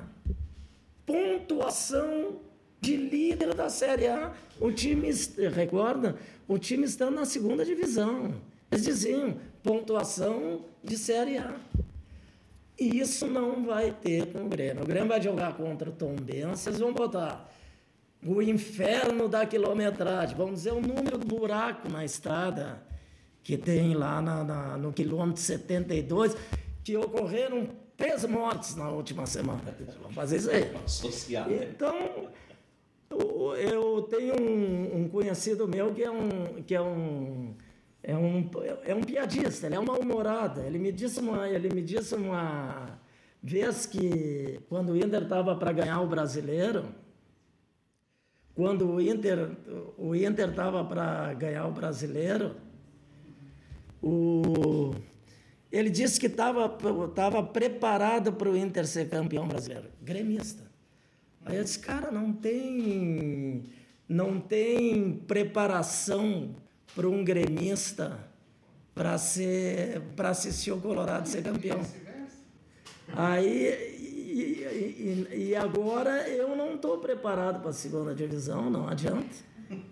Pontuação 1.06 2.40
de 2.80 2.96
líder 2.96 3.54
da 3.54 3.70
Série 3.70 4.08
A. 4.08 4.34
O 4.60 4.72
time, 4.72 5.10
recorda? 5.54 6.16
O 6.48 6.58
time 6.58 6.86
está 6.86 7.12
na 7.12 7.25
segunda 7.25 7.66
divisão. 7.66 8.34
Eles 8.72 8.86
diziam 8.86 9.38
pontuação 9.62 10.66
de 10.84 10.98
Série 10.98 11.38
A. 11.38 11.56
E 12.82 13.00
isso 13.00 13.28
não 13.28 13.64
vai 13.64 13.92
ter 13.92 14.26
com 14.34 14.46
o 14.46 14.50
Grêmio. 14.50 14.82
O 14.84 14.88
Grêmio 14.88 15.08
vai 15.10 15.22
jogar 15.22 15.56
contra 15.56 15.88
o 15.88 15.94
Tom 15.94 16.16
vocês 16.56 16.80
vão 16.80 16.92
botar 16.92 17.48
o 18.26 18.42
inferno 18.42 19.30
da 19.30 19.46
quilometragem, 19.46 20.36
vamos 20.36 20.56
dizer 20.64 20.74
o 20.74 20.82
número 20.82 21.20
do 21.20 21.28
buraco 21.28 21.88
na 21.90 22.04
estrada 22.04 22.82
que 23.44 23.56
tem 23.56 23.94
lá 23.94 24.20
na, 24.20 24.44
na, 24.44 24.78
no 24.78 24.92
quilômetro 24.92 25.42
72, 25.42 26.36
que 26.84 26.98
ocorreram 26.98 27.68
três 27.96 28.26
mortes 28.26 28.76
na 28.76 28.90
última 28.90 29.28
semana. 29.28 29.62
Vamos 30.02 30.16
fazer 30.16 30.38
isso 30.38 30.50
aí. 30.50 30.72
Associado. 30.84 31.54
Então, 31.54 32.30
eu- 33.12 33.56
eu 33.58 34.02
tenho 34.10 34.34
um, 34.42 35.02
um 35.04 35.08
conhecido 35.08 35.68
meu 35.68 35.94
que 35.94 36.04
é 36.04 36.10
um, 36.10 36.64
que 36.66 36.74
é 36.74 36.82
um, 36.82 37.54
é 38.03 38.15
um, 38.15 38.50
é 38.84 38.96
um 38.96 39.01
piadista, 39.01 39.67
ele 39.67 39.75
é 39.75 39.79
uma 39.79 39.98
humorada. 39.98 40.65
Ele 40.65 40.79
me 40.79 40.91
disse 40.91 41.20
uma, 41.20 41.48
ele 41.48 41.70
me 41.74 41.81
disse 41.81 42.15
uma 42.15 43.00
vez 43.41 43.86
que 43.86 44.60
quando 44.70 44.89
o 44.93 44.98
Inter 44.98 45.24
estava 45.24 45.55
para 45.55 45.72
ganhar 45.72 46.01
o 46.01 46.08
brasileiro, 46.08 46.86
quando 48.55 48.89
o 48.89 49.01
Inter 49.01 49.51
o 49.98 50.15
Inter 50.15 50.50
estava 50.50 50.84
para 50.84 51.34
ganhar 51.34 51.67
o 51.67 51.72
brasileiro, 51.72 52.55
o 54.01 54.93
ele 55.72 55.89
disse 55.89 56.20
que 56.20 56.25
estava 56.25 56.67
tava 57.15 57.41
preparado 57.43 58.34
para 58.34 58.50
o 58.50 58.58
Inter 58.58 58.86
ser 58.86 59.10
campeão 59.10 59.48
brasileiro, 59.48 59.89
gremista. 60.01 60.70
Aí 61.46 61.58
eu 61.58 61.63
disse, 61.63 61.79
cara, 61.79 62.12
não 62.12 62.34
tem, 62.34 63.63
não 64.08 64.39
tem 64.39 65.13
preparação 65.13 66.55
para 66.95 67.07
um 67.07 67.24
gremista 67.24 68.17
para 68.93 69.17
ser 69.17 70.01
para 70.15 70.29
assistir 70.29 70.71
o 70.71 70.77
Colorado 70.81 71.27
ser 71.27 71.41
campeão. 71.43 71.79
Aí 73.13 73.67
e, 74.31 75.27
e- 75.31 75.48
e 75.50 75.55
agora 75.55 76.27
eu 76.29 76.55
não 76.55 76.75
estou 76.75 76.98
preparado 77.00 77.60
para 77.62 77.69
a 77.69 77.74
segunda 77.74 78.13
divisão, 78.15 78.69
não 78.69 78.88
adianta. 78.88 79.51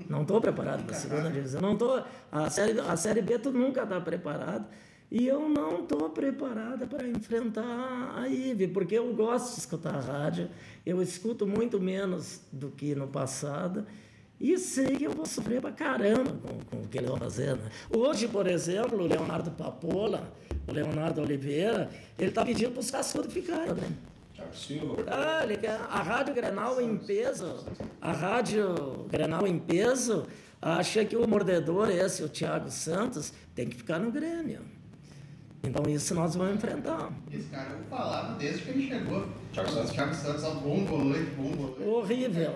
Não 0.10 0.22
estou 0.24 0.42
preparado 0.42 0.84
para 0.86 0.96
a 0.96 1.00
segunda 1.00 1.30
divisão. 1.30 1.62
Não 1.62 1.78
tô, 1.78 2.02
a, 2.32 2.50
série, 2.50 2.80
a 2.80 2.96
Série 2.98 3.22
B 3.22 3.40
tu 3.40 3.52
nunca 3.52 3.84
está 3.84 4.00
preparado. 4.02 4.66
E 5.12 5.26
eu 5.26 5.50
não 5.50 5.82
estou 5.82 6.10
preparada 6.10 6.86
para 6.86 7.08
enfrentar 7.08 8.14
a 8.16 8.28
IVE, 8.28 8.68
porque 8.68 8.96
eu 8.96 9.12
gosto 9.16 9.54
de 9.56 9.60
escutar 9.62 9.96
a 9.96 10.00
rádio, 10.00 10.50
eu 10.86 11.02
escuto 11.02 11.48
muito 11.48 11.80
menos 11.82 12.42
do 12.52 12.70
que 12.70 12.94
no 12.94 13.08
passado, 13.08 13.86
e 14.40 14.58
sei 14.58 14.96
que 14.96 15.04
eu 15.04 15.12
vou 15.12 15.26
sofrer 15.26 15.60
pra 15.60 15.72
caramba 15.72 16.32
com, 16.32 16.60
com 16.60 16.84
o 16.84 16.88
que 16.88 16.98
eles 16.98 17.10
vão 17.10 17.18
fazer. 17.18 17.56
Né? 17.56 17.70
Hoje, 17.96 18.28
por 18.28 18.48
exemplo, 18.48 18.98
o 18.98 19.06
Leonardo 19.06 19.52
Papola, 19.52 20.32
o 20.68 20.72
Leonardo 20.72 21.22
Oliveira, 21.22 21.90
ele 22.18 22.30
está 22.30 22.46
pedindo 22.46 22.72
para 22.72 22.80
os 22.80 22.90
cascudos 22.90 23.34
ficarem. 23.34 23.74
Né? 23.74 23.92
Ah, 25.08 25.42
ele 25.44 25.58
quer 25.58 25.72
a 25.72 26.02
Rádio 26.02 26.34
Grenal 26.34 26.82
em 26.82 26.98
peso, 26.98 27.66
a 28.02 28.14
Rádio 28.14 29.06
Grenal 29.10 29.46
em 29.46 29.60
peso, 29.60 30.26
acha 30.62 31.04
que 31.04 31.18
o 31.18 31.28
mordedor, 31.28 31.90
esse, 31.90 32.24
o 32.24 32.30
Thiago 32.30 32.72
Santos, 32.72 33.34
tem 33.54 33.68
que 33.68 33.76
ficar 33.76 34.00
no 34.00 34.10
Grêmio. 34.12 34.62
Então 35.62 35.84
isso 35.92 36.16
nós 36.16 36.36
vamos 36.36 36.56
enfrentar. 36.56 37.12
Esse 37.32 37.50
cara 37.50 37.72
eu 37.72 37.84
falava 37.90 38.38
desde 38.38 38.62
que 38.64 38.70
ele 38.70 38.88
chegou. 38.88 39.28
Thiago 39.52 39.70
Santos. 39.70 39.92
Thiago 39.92 40.16
Santos, 40.16 40.44
ó, 40.46 40.54
bom 40.56 40.86
volante, 40.86 41.32
bom 41.32 41.52
volante. 41.52 41.84
Horrível. 41.84 42.56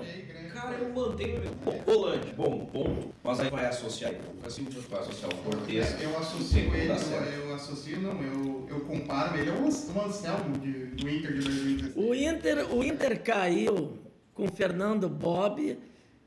Cara, 0.53 0.75
eu 0.75 0.89
mantenho. 0.93 1.41
Bom, 1.63 1.81
Holande, 1.87 2.31
bom, 2.33 2.69
bom. 2.71 3.11
Mas 3.23 3.39
aí 3.39 3.49
vai 3.49 3.65
associar. 3.65 4.13
Assim, 4.45 4.63
vai 4.89 4.99
associar 5.01 5.31
o 5.33 5.35
Cortez. 5.37 6.01
Eu 6.01 6.17
associo 6.17 6.59
ele, 6.75 6.91
eu, 7.37 7.55
associo, 7.55 7.99
não, 7.99 8.21
eu, 8.21 8.67
eu 8.69 8.79
comparo 8.81 9.37
ele 9.37 9.49
ao 9.49 9.57
An- 9.57 9.99
ao 9.99 10.05
Anselmo 10.07 10.57
de, 10.59 10.71
do 10.85 11.09
Inter 11.09 11.33
de 11.33 11.41
2016. 11.41 11.95
O 11.95 12.13
Inter, 12.13 12.73
o 12.75 12.83
Inter 12.83 13.21
caiu 13.23 13.97
com 14.33 14.47
Fernando 14.47 15.09
Bob, 15.09 15.77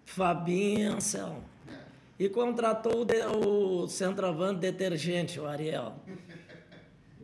Fabinho 0.05 0.81
e 0.81 0.85
Anselmo. 0.85 1.45
E 2.19 2.29
contratou 2.29 3.03
o, 3.03 3.05
de- 3.05 3.25
o 3.27 3.87
centroavante 3.89 4.61
detergente, 4.61 5.39
o 5.41 5.47
Ariel. 5.47 5.95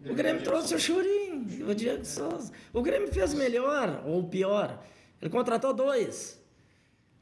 O 0.04 0.14
Grêmio 0.14 0.42
trouxe 0.42 0.74
o 0.74 0.80
Churim, 0.80 1.62
o 1.62 1.72
Diego 1.72 2.04
Souza. 2.04 2.52
O 2.72 2.82
Grêmio 2.82 3.06
fez 3.12 3.32
melhor 3.34 4.02
ou 4.04 4.24
pior. 4.24 4.82
Ele 5.20 5.30
contratou 5.30 5.72
dois. 5.72 6.41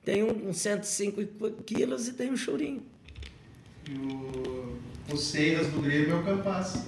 Tem 0.04 0.22
um 0.22 0.34
com 0.34 0.52
105 0.52 1.22
quilos 1.64 2.08
e 2.08 2.12
tem 2.14 2.30
um 2.30 2.36
Churim. 2.36 2.82
E 3.88 3.92
o, 3.94 4.78
o 5.12 5.16
Seiras 5.16 5.68
do 5.68 5.80
Grêmio 5.82 6.12
é 6.12 6.14
o 6.16 6.24
Campas. 6.24 6.86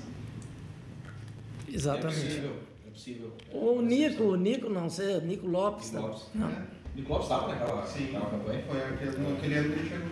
É 1.69 1.75
Exatamente. 1.75 2.21
possível. 2.25 2.57
É 2.87 2.90
possível. 2.90 3.33
Ou 3.52 3.78
o 3.78 3.83
Nico, 3.83 4.23
o 4.25 4.37
Nico, 4.37 4.69
não 4.69 4.88
sei, 4.88 5.21
Nico 5.21 5.47
Lopes. 5.47 5.90
Nico 5.92 6.02
não. 6.02 6.09
Lopes. 6.09 6.28
Não. 6.35 6.52
Nico 6.95 7.12
Lopes 7.12 7.25
estava 7.26 7.49
naquela, 7.49 7.87
Sim, 7.87 8.04
naquela 8.12 8.31
campanha? 8.31 8.64
foi 8.66 8.83
aquele, 8.83 9.11
aquele 9.11 9.54
ano 9.54 9.73
que 9.73 9.78
ele 9.81 9.88
chegou. 9.88 10.09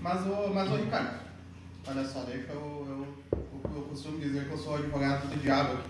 Mas 0.00 0.26
o, 0.26 0.54
mas 0.54 0.70
o 0.70 0.76
Ricardo, 0.76 1.20
olha 1.86 2.04
só, 2.04 2.22
deixa 2.24 2.52
eu, 2.52 2.60
eu, 2.60 3.06
eu, 3.32 3.76
eu 3.76 3.82
costumo 3.82 4.20
dizer 4.20 4.44
que 4.44 4.50
eu 4.52 4.58
sou 4.58 4.76
advogado 4.76 5.28
do 5.28 5.40
diabo 5.40 5.74
aqui. 5.74 5.88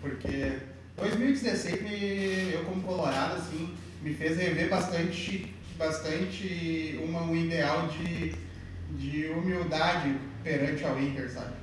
Porque 0.00 0.58
2016, 0.96 1.82
me, 1.82 2.52
eu 2.52 2.64
como 2.64 2.82
colorado, 2.82 3.36
assim, 3.36 3.74
me 4.02 4.12
fez 4.14 4.36
rever 4.36 4.68
bastante, 4.68 5.54
bastante 5.82 7.00
uma, 7.02 7.22
um 7.22 7.34
ideal 7.34 7.88
de, 7.88 8.34
de 8.96 9.26
humildade 9.28 10.16
perante 10.44 10.84
ao 10.84 10.98
Inter, 11.00 11.30
sabe? 11.30 11.54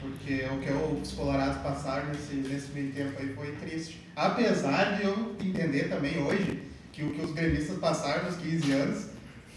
Porque 0.00 0.44
o 0.46 0.58
que 0.58 0.68
eu, 0.68 1.00
os 1.00 1.12
colorados 1.12 1.58
passaram 1.58 2.08
nesse, 2.08 2.34
nesse 2.34 2.72
meio 2.72 2.92
tempo 2.92 3.20
aí 3.20 3.34
foi 3.34 3.52
triste. 3.56 4.06
Apesar 4.16 4.96
de 4.96 5.04
eu 5.04 5.36
entender 5.40 5.88
também 5.88 6.22
hoje 6.22 6.62
que 6.92 7.04
o 7.04 7.10
que 7.12 7.20
os 7.20 7.32
gremistas 7.32 7.78
passaram 7.78 8.24
nos 8.24 8.36
15 8.36 8.72
anos 8.72 9.06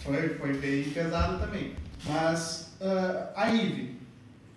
foi, 0.04 0.30
foi 0.30 0.54
bem 0.54 0.84
pesado 0.84 1.40
também. 1.40 1.74
Mas 2.06 2.74
ah, 2.82 3.32
a 3.36 3.54
IVE, 3.54 3.98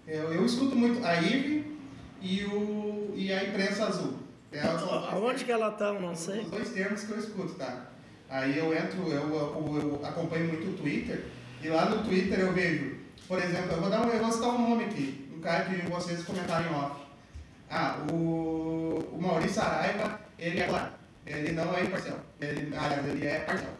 eu, 0.07 0.33
eu 0.33 0.45
escuto 0.45 0.75
muito 0.75 1.05
a 1.07 1.15
IVE 1.23 1.79
e, 2.21 2.45
o, 2.45 3.13
e 3.15 3.33
a 3.33 3.45
imprensa 3.45 3.87
azul. 3.87 4.19
É 4.53 4.61
Aonde 4.61 5.45
que 5.45 5.53
ela 5.53 5.71
tá, 5.71 5.87
eu 5.87 6.01
não 6.01 6.15
sei. 6.15 6.41
os 6.41 6.51
dois 6.51 6.71
termos 6.71 7.03
que 7.03 7.13
eu 7.13 7.19
escuto, 7.19 7.55
tá? 7.55 7.96
Aí 8.29 8.59
eu 8.59 8.75
entro, 8.77 9.09
eu, 9.09 9.35
eu, 9.35 10.01
eu 10.01 10.07
acompanho 10.07 10.49
muito 10.49 10.69
o 10.69 10.75
Twitter, 10.75 11.25
e 11.63 11.69
lá 11.69 11.87
no 11.87 12.03
Twitter 12.03 12.41
eu 12.41 12.53
vejo, 12.53 12.97
por 13.29 13.39
exemplo, 13.39 13.73
eu 13.73 13.81
vou 13.81 13.91
dar 13.91 14.03
um, 14.03 14.09
vou 14.09 14.33
citar 14.33 14.49
um 14.49 14.69
nome 14.71 14.85
aqui, 14.85 15.29
um 15.37 15.41
cara 15.41 15.65
que 15.65 15.77
vocês 15.89 16.25
comentaram 16.25 16.67
em 16.67 16.75
off. 16.75 17.01
Ah, 17.71 17.99
o, 18.11 19.05
o 19.13 19.19
Maurício 19.21 19.63
Araiva, 19.63 20.21
ele 20.39 20.61
é 20.61 20.67
claro, 20.67 20.93
ele 21.27 21.53
não 21.53 21.75
é 21.75 21.85
imparcial, 21.85 22.19
ele, 22.41 22.77
aliás, 22.77 23.07
ele 23.07 23.27
é 23.27 23.41
parcial. 23.41 23.73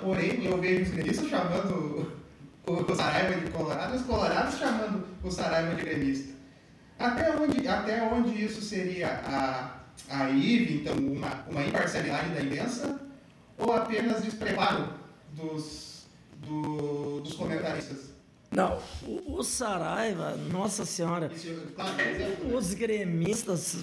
Porém, 0.00 0.44
eu 0.44 0.58
vejo 0.58 0.82
os 0.82 0.90
gremistas 0.90 1.28
chamando 1.28 2.12
o, 2.66 2.72
o 2.72 2.94
Saraiva 2.94 3.40
de 3.40 3.50
colorado 3.50 3.96
os 3.96 4.02
colorados 4.02 4.58
chamando 4.58 5.06
o 5.22 5.30
Saraiva 5.30 5.74
de 5.74 5.82
gremista. 5.82 6.34
Até 6.98 7.30
onde, 7.34 7.66
até 7.66 8.02
onde 8.02 8.44
isso 8.44 8.60
seria 8.60 9.20
a, 9.24 9.80
a 10.10 10.30
IVE, 10.30 10.82
então, 10.82 10.94
uma, 10.96 11.44
uma 11.48 11.64
imparcialidade 11.64 12.28
da 12.30 12.42
imprensa, 12.42 12.99
ou 13.60 13.72
apenas 13.72 14.22
despreparo 14.22 14.88
dos, 15.32 16.06
do- 16.36 17.20
dos 17.20 17.34
comentaristas? 17.34 18.10
Não, 18.50 18.80
o, 19.06 19.36
o 19.38 19.44
Saraiva, 19.44 20.36
nossa 20.50 20.84
senhora, 20.84 21.30
Isso, 21.32 21.54
claro, 21.76 21.94
por 21.94 22.04
exemplo, 22.06 22.56
os 22.56 22.74
gremistas, 22.74 23.76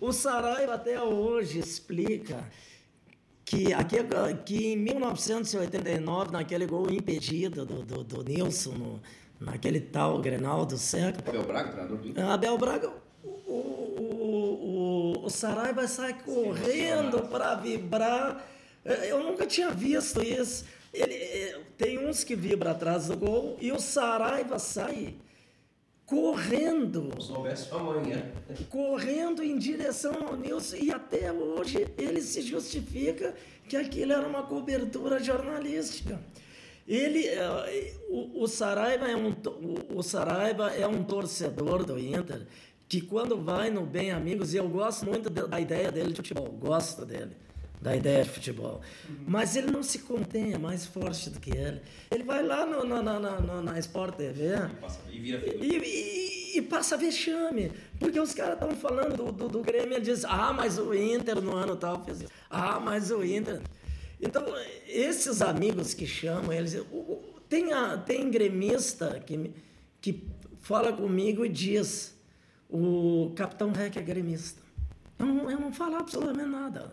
o 0.00 0.10
Saraiva 0.12 0.74
até 0.74 1.02
hoje 1.02 1.58
explica 1.58 2.42
que, 3.44 3.74
aqui, 3.74 3.96
que 4.46 4.68
em 4.72 4.76
1989, 4.76 6.32
naquele 6.32 6.64
gol 6.66 6.90
impedido 6.90 7.66
do, 7.66 7.82
do, 7.82 8.02
do 8.02 8.22
Nilson, 8.24 8.72
no, 8.72 9.02
naquele 9.38 9.80
tal 9.80 10.18
Grenal 10.20 10.64
do 10.64 10.78
século, 10.78 11.28
Abel 11.28 11.42
Braga, 11.44 11.68
treinador 11.72 11.98
do 11.98 12.08
Inter. 12.08 12.24
Abel 12.26 12.56
Braga, 12.58 12.92
o, 13.22 13.28
o, 13.28 15.12
o, 15.20 15.26
o 15.26 15.30
Saraiva 15.30 15.86
sai 15.86 16.14
correndo 16.22 17.20
para 17.28 17.54
vibrar. 17.56 18.42
Eu 19.08 19.22
nunca 19.22 19.46
tinha 19.46 19.70
visto 19.70 20.22
isso. 20.22 20.64
Ele, 20.92 21.14
eh, 21.14 21.60
tem 21.76 21.98
uns 22.06 22.24
que 22.24 22.34
vibram 22.34 22.70
atrás 22.70 23.08
do 23.08 23.16
gol 23.16 23.56
e 23.60 23.70
o 23.72 23.78
Saraiva 23.78 24.58
sai 24.58 25.14
correndo, 26.06 27.10
Se 27.20 27.26
soubesse 27.26 27.68
amanhã. 27.74 28.30
correndo 28.70 29.42
em 29.42 29.58
direção 29.58 30.14
ao 30.26 30.36
Nilson. 30.36 30.76
E 30.76 30.90
até 30.92 31.32
hoje 31.32 31.86
ele 31.98 32.22
se 32.22 32.42
justifica 32.42 33.34
que 33.68 33.76
aquilo 33.76 34.12
era 34.12 34.26
uma 34.26 34.44
cobertura 34.44 35.22
jornalística. 35.22 36.20
Ele, 36.86 37.26
eh, 37.26 37.94
o, 38.08 38.42
o 38.44 38.46
Saraiva 38.46 39.08
é 39.08 39.16
um, 39.16 39.30
o, 39.30 39.98
o 39.98 40.02
Saraiva 40.02 40.70
é 40.70 40.86
um 40.86 41.02
torcedor 41.02 41.84
do 41.84 41.98
Inter 41.98 42.46
que 42.88 43.00
quando 43.00 43.36
vai 43.36 43.68
no 43.68 43.84
Bem 43.84 44.12
Amigos, 44.12 44.54
e 44.54 44.58
eu 44.58 44.68
gosto 44.68 45.04
muito 45.04 45.28
da 45.28 45.44
da 45.46 45.60
ideia 45.60 45.90
dele 45.90 46.10
de 46.10 46.16
futebol, 46.18 46.46
gosto 46.52 47.04
dele, 47.04 47.36
da 47.80 47.94
ideia 47.94 48.24
de 48.24 48.30
futebol. 48.30 48.80
Mas 49.26 49.54
ele 49.56 49.70
não 49.70 49.82
se 49.82 50.00
contém, 50.00 50.52
é 50.54 50.58
mais 50.58 50.86
forte 50.86 51.30
do 51.30 51.38
que 51.40 51.50
ele. 51.50 51.80
Ele 52.10 52.24
vai 52.24 52.42
lá 52.42 52.64
no, 52.66 52.84
na, 52.84 53.02
na, 53.02 53.20
na, 53.20 53.40
na- 53.40 53.62
na 53.62 53.78
Sport 53.78 54.16
TV 54.16 54.56
Passa- 54.80 55.00
E 55.10 55.18
vira 55.18 55.42
e, 55.46 55.76
e- 55.76 56.58
e 56.58 56.62
passa 56.62 56.96
vexame, 56.96 57.70
porque 58.00 58.18
os 58.18 58.32
caras 58.32 58.54
estão 58.54 58.70
falando 58.74 59.14
do, 59.16 59.30
do, 59.32 59.48
do 59.48 59.60
Grêmio 59.62 59.98
e 59.98 60.00
diz, 60.00 60.24
ah, 60.24 60.52
mas 60.54 60.78
o 60.78 60.94
Inter 60.94 61.40
no 61.42 61.54
ano 61.54 61.76
tal 61.76 62.02
fez 62.04 62.22
isso. 62.22 62.30
Ah, 62.48 62.80
mas 62.80 63.10
o 63.10 63.22
Inter. 63.22 63.60
Então, 64.20 64.42
esses 64.88 65.42
amigos 65.42 65.92
que 65.92 66.06
chamam, 66.06 66.50
eles. 66.52 66.74
Tem, 67.48 67.72
a, 67.72 67.98
tem 67.98 68.30
gremista 68.30 69.20
que, 69.20 69.52
que 70.00 70.24
fala 70.62 70.92
comigo 70.92 71.44
e 71.44 71.48
diz: 71.50 72.16
o 72.70 73.32
capitão 73.36 73.70
Rec 73.72 73.94
é 73.98 74.00
gremista. 74.02 74.62
Eu 75.18 75.26
não, 75.26 75.50
eu 75.50 75.60
não 75.60 75.72
falo 75.72 75.96
absolutamente 75.96 76.48
nada. 76.48 76.92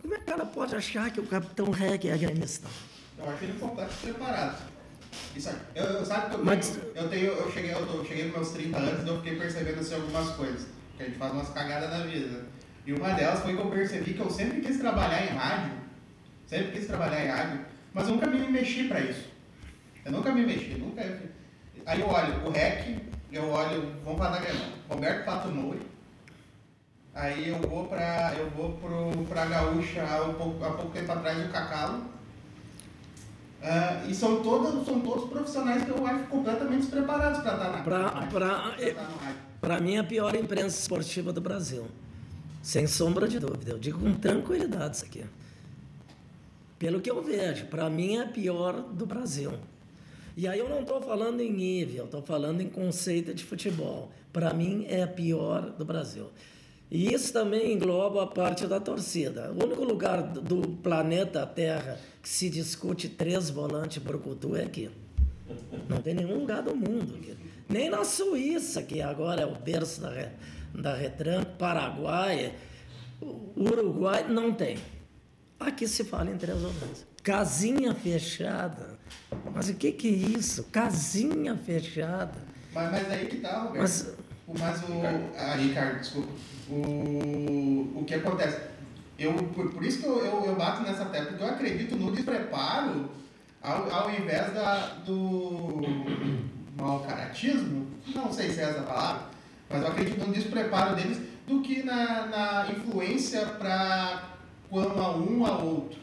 Como 0.00 0.14
é 0.14 0.16
que 0.18 0.22
o 0.22 0.26
cara 0.26 0.46
pode 0.46 0.74
achar 0.74 1.10
que 1.10 1.20
o 1.20 1.26
capitão 1.26 1.70
Rec 1.70 2.04
é 2.06 2.16
gremista? 2.16 2.68
Eu 3.18 3.28
acho 3.30 3.44
ele 3.44 3.58
completamente 3.58 4.00
preparado. 4.00 4.62
Isso. 5.36 5.50
Eu, 5.74 5.84
eu, 5.84 6.04
sabe 6.06 6.34
eu, 6.34 6.44
Mas- 6.44 6.78
eu 6.94 7.08
tenho, 7.08 7.26
eu 7.32 7.52
cheguei, 7.52 7.72
eu, 7.72 7.86
tô, 7.86 7.98
eu 7.98 8.04
cheguei 8.04 8.24
nos 8.24 8.34
meus 8.34 8.50
30 8.50 8.78
anos 8.78 9.04
e 9.04 9.08
eu 9.08 9.16
fiquei 9.18 9.36
percebendo 9.36 9.80
assim, 9.80 9.94
algumas 9.94 10.30
coisas. 10.30 10.66
Que 10.96 11.02
a 11.02 11.06
gente 11.06 11.18
faz 11.18 11.32
umas 11.32 11.48
cagadas 11.50 11.90
na 11.90 12.04
vida. 12.04 12.44
E 12.86 12.92
uma 12.92 13.10
delas 13.12 13.40
foi 13.40 13.54
que 13.54 13.60
eu 13.60 13.70
percebi 13.70 14.14
que 14.14 14.20
eu 14.20 14.30
sempre 14.30 14.60
quis 14.60 14.78
trabalhar 14.78 15.24
em 15.24 15.36
rádio. 15.36 15.72
Sempre 16.46 16.72
quis 16.72 16.86
trabalhar 16.86 17.24
em 17.24 17.28
rádio, 17.28 17.60
mas 17.94 18.08
eu 18.08 18.14
nunca 18.14 18.26
me 18.26 18.38
mexi 18.50 18.84
pra 18.88 19.00
isso. 19.00 19.26
Eu 20.04 20.12
nunca 20.12 20.32
me 20.32 20.44
mexi, 20.44 20.74
nunca. 20.74 21.00
Aí 21.86 22.00
eu 22.00 22.08
olho 22.08 22.46
o 22.46 22.50
REC, 22.50 22.98
eu 23.32 23.48
olho, 23.48 23.94
vamos 24.04 24.18
falar 24.18 24.30
da 24.38 24.40
Grêmio, 24.40 24.60
Roberto 24.88 25.24
Pato 25.24 25.48
Moura. 25.48 25.78
Aí 27.14 27.48
eu 27.48 27.58
vou 27.58 27.86
pra, 27.86 28.34
eu 28.38 28.48
vou 28.50 28.72
pro, 28.72 29.24
pra 29.26 29.44
Gaúcha 29.46 30.02
há, 30.02 30.22
um 30.24 30.34
pouco, 30.34 30.64
há 30.64 30.70
pouco 30.70 30.90
tempo 30.92 31.12
atrás, 31.12 31.46
o 31.46 31.52
Cacalo. 31.52 32.04
Ah, 33.62 34.04
e 34.08 34.14
são 34.14 34.42
todos, 34.42 34.84
são 34.84 35.00
todos 35.00 35.28
profissionais 35.30 35.84
que 35.84 35.90
eu 35.90 36.04
acho 36.06 36.24
completamente 36.26 36.80
despreparados 36.82 37.40
para 37.42 37.52
estar 37.54 37.70
na 37.70 37.82
Pra- 37.82 38.10
na. 38.14 38.96
Para 39.60 39.80
mim, 39.80 39.94
é 39.96 39.98
a 39.98 40.04
pior 40.04 40.34
imprensa 40.34 40.80
esportiva 40.80 41.32
do 41.32 41.40
Brasil. 41.40 41.86
Sem 42.62 42.86
sombra 42.86 43.28
de 43.28 43.38
dúvida. 43.38 43.72
Eu 43.72 43.78
digo 43.78 44.00
com 44.00 44.14
tranquilidade 44.14 44.96
isso 44.96 45.04
aqui. 45.04 45.24
Pelo 46.78 47.00
que 47.00 47.10
eu 47.10 47.22
vejo, 47.22 47.66
para 47.66 47.88
mim 47.88 48.16
é 48.16 48.22
a 48.22 48.26
pior 48.28 48.72
do 48.80 49.06
Brasil. 49.06 49.52
E 50.36 50.48
aí 50.48 50.58
eu 50.58 50.68
não 50.68 50.80
estou 50.80 51.00
falando 51.00 51.40
em 51.40 51.52
nível, 51.52 52.06
estou 52.06 52.22
falando 52.22 52.60
em 52.60 52.68
conceito 52.68 53.32
de 53.34 53.44
futebol. 53.44 54.10
Para 54.32 54.52
mim 54.54 54.86
é 54.88 55.02
a 55.02 55.06
pior 55.06 55.70
do 55.70 55.84
Brasil. 55.84 56.28
E 56.94 57.14
isso 57.14 57.32
também 57.32 57.72
engloba 57.72 58.22
a 58.24 58.26
parte 58.26 58.66
da 58.66 58.78
torcida. 58.78 59.50
O 59.58 59.64
único 59.64 59.82
lugar 59.82 60.22
do- 60.22 60.68
planeta 60.82 61.46
Terra 61.46 61.98
que 62.22 62.28
se 62.28 62.50
discute 62.50 63.08
três 63.08 63.48
volantes 63.48 64.02
brucutu 64.02 64.54
é 64.54 64.64
aqui. 64.64 64.90
Não 65.88 66.02
tem 66.02 66.12
nenhum 66.12 66.40
lugar 66.40 66.62
do 66.62 66.76
mundo. 66.76 67.14
aqui. 67.16 67.34
Nem 67.66 67.88
na 67.88 68.04
Suíça, 68.04 68.82
que 68.82 69.00
agora 69.00 69.40
é 69.40 69.46
o 69.46 69.54
berço 69.54 70.02
da, 70.02 70.10
re- 70.10 70.28
da 70.74 70.94
retranca, 70.94 71.46
Paraguai, 71.58 72.54
Uruguai, 73.56 74.26
não 74.28 74.52
tem. 74.52 74.76
Aqui 75.58 75.88
se 75.88 76.04
fala 76.04 76.30
em 76.30 76.36
três 76.36 76.58
volantes. 76.58 77.06
Casinha 77.22 77.94
fechada. 77.94 78.98
Mas 79.54 79.70
o 79.70 79.74
que, 79.74 79.92
que 79.92 80.08
é 80.08 80.10
isso? 80.38 80.64
Casinha 80.64 81.56
fechada. 81.56 82.38
Mas, 82.74 82.92
mas 82.92 83.10
aí 83.10 83.26
que 83.28 83.36
tá, 83.38 83.60
Roberto. 83.62 83.78
Mas- 83.80 84.14
O- 84.46 84.58
Mas 84.58 84.82
o. 84.82 84.92
Ah, 85.38 85.54
Ricardo, 85.54 86.00
desculpa. 86.00 86.28
O, 86.72 88.00
o 88.00 88.04
que 88.06 88.14
acontece? 88.14 88.58
Eu, 89.18 89.34
por, 89.34 89.70
por 89.70 89.84
isso 89.84 90.00
que 90.00 90.06
eu, 90.06 90.24
eu, 90.24 90.44
eu 90.46 90.54
bato 90.56 90.82
nessa 90.82 91.04
tecla, 91.04 91.26
porque 91.26 91.44
eu 91.44 91.48
acredito 91.48 91.96
no 91.96 92.10
despreparo 92.10 93.10
ao, 93.60 93.92
ao 93.92 94.10
invés 94.10 94.52
da, 94.54 94.86
do 95.04 95.82
mau 96.76 97.00
caratismo, 97.00 97.86
não 98.14 98.32
sei 98.32 98.50
se 98.50 98.60
é 98.60 98.64
essa 98.64 98.82
palavra, 98.82 99.26
mas 99.68 99.82
eu 99.82 99.88
acredito 99.88 100.26
no 100.26 100.32
despreparo 100.32 100.96
deles 100.96 101.18
do 101.46 101.60
que 101.60 101.82
na, 101.82 102.26
na 102.26 102.72
influência 102.72 103.46
para 103.46 104.30
quando 104.68 104.98
a 104.98 105.16
um 105.16 105.44
a 105.44 105.58
outro. 105.58 105.98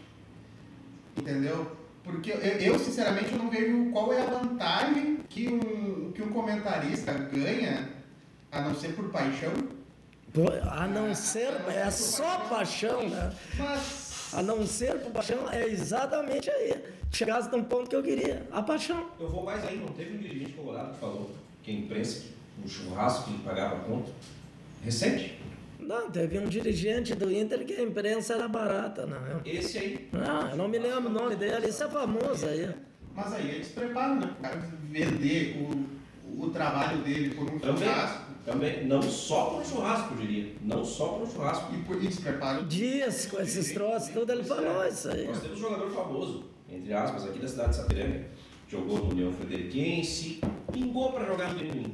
Entendeu? 1.18 1.76
Porque 2.04 2.32
eu, 2.32 2.38
eu, 2.38 2.80
sinceramente, 2.80 3.36
não 3.36 3.50
vejo 3.50 3.92
qual 3.92 4.14
é 4.14 4.22
a 4.22 4.26
vantagem 4.26 5.18
que 5.30 5.48
um, 5.48 6.12
que 6.12 6.22
um 6.22 6.30
comentarista 6.30 7.14
ganha, 7.14 7.90
a 8.52 8.62
não 8.62 8.74
ser 8.74 8.90
por 8.94 9.10
paixão. 9.10 9.52
A 10.72 10.88
não 10.88 11.14
ser, 11.16 11.52
é 11.68 11.90
só 11.90 12.40
paixão, 12.50 13.08
né? 13.10 13.32
Mas. 13.58 14.10
A 14.32 14.44
não 14.44 14.66
ser 14.66 15.00
por 15.00 15.12
paixão, 15.12 15.50
é 15.52 15.68
exatamente 15.68 16.52
aí. 16.52 16.76
Chegasse 17.12 17.52
num 17.52 17.64
ponto 17.64 17.90
que 17.90 17.96
eu 17.96 18.04
queria, 18.04 18.46
a 18.52 18.62
paixão. 18.62 19.10
Eu 19.20 19.28
vou 19.28 19.44
mais 19.44 19.66
aí, 19.66 19.78
não 19.78 19.88
teve 19.88 20.16
um 20.16 20.20
dirigente 20.20 20.54
colorado 20.54 20.94
que 20.94 21.00
falou 21.00 21.32
que 21.64 21.72
a 21.72 21.74
imprensa, 21.74 22.26
o 22.64 22.70
churrasco 22.70 23.32
que 23.32 23.40
pagava 23.40 23.78
a 23.78 23.80
conta, 23.80 24.12
recente. 24.84 25.40
Não, 25.80 26.12
teve 26.12 26.38
um 26.38 26.46
dirigente 26.46 27.16
do 27.16 27.32
Inter 27.32 27.66
que 27.66 27.74
a 27.74 27.82
imprensa 27.82 28.36
era 28.36 28.48
barata, 28.48 29.08
não. 29.08 29.42
Esse 29.44 29.80
aí. 29.80 30.10
Ah, 30.14 30.50
eu 30.52 30.58
não 30.58 30.68
me 30.68 30.78
lembro 30.78 31.10
o 31.10 31.14
nome 31.14 31.36
dele, 31.36 31.68
isso 31.68 31.84
é 31.84 31.90
famoso 31.90 32.46
aí. 32.46 32.70
Mas 33.16 33.34
aí 33.34 33.56
é 33.56 33.60
despreparo, 33.60 34.16
né? 34.16 34.30
O 34.38 34.42
cara 34.44 34.70
vender 34.84 35.58
o, 35.58 36.46
o 36.46 36.50
trabalho 36.52 37.00
dele 37.00 37.34
por 37.34 37.50
um 37.50 37.58
Também, 37.58 37.88
churrasco 37.88 38.29
também, 38.46 38.86
não 38.86 39.02
só 39.02 39.46
por 39.46 39.62
um 39.62 39.66
churrasco, 39.66 40.14
eu 40.14 40.18
diria. 40.18 40.54
Não 40.62 40.84
só 40.84 41.10
por 41.10 41.28
um 41.28 41.32
churrasco. 41.32 41.74
e 41.74 41.78
por 41.84 41.98
e 41.98 42.08
despreparo. 42.08 42.66
Dias 42.66 43.26
com 43.26 43.40
esses 43.40 43.74
troços, 43.74 44.10
tudo 44.10 44.32
ele 44.32 44.44
falou 44.44 44.86
isso 44.88 45.10
aí. 45.10 45.28
Nós 45.28 45.42
temos 45.42 45.58
um 45.58 45.62
jogador 45.62 45.90
famoso, 45.92 46.44
entre 46.70 46.94
aspas, 46.94 47.26
aqui 47.26 47.40
da 47.40 47.48
cidade 47.48 47.70
de 47.70 47.76
Sapiranga, 47.76 48.26
jogou 48.68 48.98
no 49.00 49.12
União 49.12 49.32
Frederiquense, 49.34 50.42
pingou 50.72 51.12
para 51.12 51.26
jogar 51.26 51.54
no 51.54 51.66
Inter. 51.66 51.92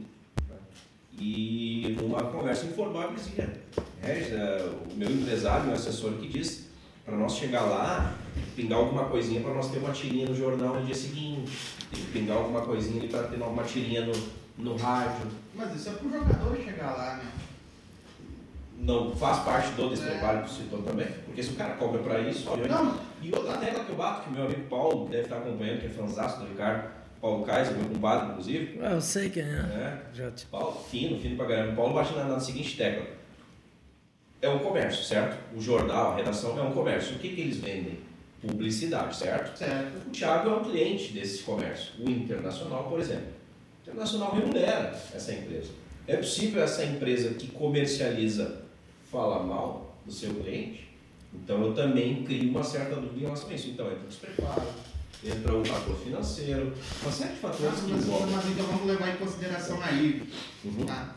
E 1.17 1.95
numa 1.99 2.21
conversa 2.23 2.65
informal 2.65 3.03
ele 3.03 3.15
dizia, 3.15 3.61
é, 4.03 4.69
o 4.91 4.95
meu 4.97 5.09
empresário, 5.09 5.65
meu 5.65 5.75
assessor 5.75 6.13
que 6.13 6.27
diz, 6.27 6.67
para 7.05 7.15
nós 7.15 7.35
chegar 7.35 7.61
lá, 7.61 8.15
pingar 8.55 8.79
alguma 8.79 9.05
coisinha 9.05 9.39
para 9.39 9.53
nós 9.53 9.69
ter 9.71 9.77
uma 9.77 9.91
tirinha 9.91 10.27
no 10.27 10.35
jornal 10.35 10.75
no 10.75 10.85
dia 10.85 10.95
seguinte, 10.95 11.51
tem 11.91 12.03
que 12.03 12.11
pingar 12.11 12.37
alguma 12.37 12.61
coisinha 12.61 12.99
ali 12.99 13.07
para 13.07 13.23
ter 13.23 13.41
uma 13.41 13.63
tirinha 13.63 14.05
no, 14.05 14.13
no 14.57 14.75
rádio. 14.75 15.27
Mas 15.53 15.75
isso 15.75 15.89
é 15.89 15.91
pro 15.93 16.09
jogador 16.09 16.55
chegar 16.57 16.91
lá, 16.95 17.15
né? 17.17 17.31
Não 18.77 19.15
faz 19.15 19.39
parte 19.39 19.71
do 19.71 19.89
despreparo 19.89 20.43
que 20.43 20.49
você 20.49 20.63
citou 20.63 20.81
também, 20.81 21.07
porque 21.25 21.41
se 21.41 21.51
o 21.51 21.55
cara 21.55 21.75
cobra 21.75 22.01
para 22.03 22.19
isso, 22.19 22.49
obviamente. 22.49 22.73
Não. 22.83 22.99
E 23.21 23.33
outra 23.33 23.57
tecla 23.57 23.83
que 23.85 23.89
eu 23.89 23.95
bato, 23.95 24.23
que 24.23 24.31
meu 24.35 24.45
amigo 24.45 24.63
Paulo 24.69 25.07
deve 25.07 25.23
estar 25.23 25.37
acompanhando, 25.37 25.79
que 25.79 25.87
é 25.87 25.89
fanzaço 25.89 26.39
do 26.41 26.47
Ricardo, 26.47 26.89
Paulo 27.21 27.45
Kaiser, 27.45 27.73
meu 27.77 27.87
compadre, 27.89 28.29
inclusive, 28.31 28.79
Ah, 28.83 28.91
Eu 28.91 29.01
sei 29.01 29.29
quem 29.29 29.43
é. 29.43 29.45
né? 29.63 30.01
Já 30.13 30.29
te... 30.31 30.45
Paulo, 30.47 30.73
fino, 30.91 31.17
fino 31.19 31.37
pra 31.37 31.47
caramba. 31.47 31.75
Paulo 31.75 31.93
bate 31.93 32.13
na, 32.13 32.25
na 32.25 32.39
seguinte 32.39 32.75
tecla. 32.75 33.07
É 34.41 34.49
um 34.49 34.59
comércio, 34.59 35.03
certo? 35.03 35.37
O 35.55 35.61
jornal, 35.61 36.11
a 36.11 36.15
redação 36.17 36.57
é 36.59 36.61
um 36.61 36.71
comércio. 36.73 37.15
O 37.15 37.19
que, 37.19 37.29
que 37.33 37.41
eles 37.41 37.57
vendem? 37.57 37.99
Publicidade, 38.41 39.15
certo? 39.15 39.57
Certo. 39.57 40.05
O 40.07 40.09
Thiago 40.11 40.49
é 40.49 40.53
um 40.53 40.63
cliente 40.65 41.13
desse 41.13 41.41
comércio. 41.43 41.93
O 41.99 42.09
Internacional, 42.09 42.83
por 42.83 42.99
exemplo. 42.99 43.33
Internacional 43.87 44.33
remunera 44.35 44.99
essa 45.13 45.31
empresa. 45.33 45.69
É 46.07 46.17
possível 46.17 46.63
essa 46.63 46.83
empresa 46.83 47.29
que 47.35 47.47
comercializa 47.47 48.63
falar 49.11 49.43
mal 49.43 49.95
do 50.05 50.11
seu 50.11 50.33
cliente? 50.33 50.87
Então 51.33 51.61
eu 51.63 51.73
também 51.73 52.23
crio 52.23 52.49
uma 52.49 52.63
certa 52.63 52.95
dúvida 52.95 53.17
em 53.17 53.21
relação 53.21 53.49
a 53.49 53.53
isso. 53.53 53.69
Então 53.69 53.85
entra 53.87 54.03
o 54.03 54.07
despreparo, 54.07 54.67
entra 55.23 55.55
o 55.55 55.65
fator 55.65 55.95
financeiro, 55.97 56.73
uma 57.03 57.11
série 57.11 57.33
de 57.33 57.39
fatores 57.39 57.73
Mas, 57.73 57.81
que 57.83 57.91
mas, 57.91 58.05
envolvem. 58.05 58.35
mas 58.35 58.45
então 58.47 58.65
vamos 58.65 58.85
levar 58.87 59.09
em 59.13 59.17
consideração 59.17 59.79
aí. 59.83 60.23
Uhum. 60.63 60.85
Tá? 60.85 61.15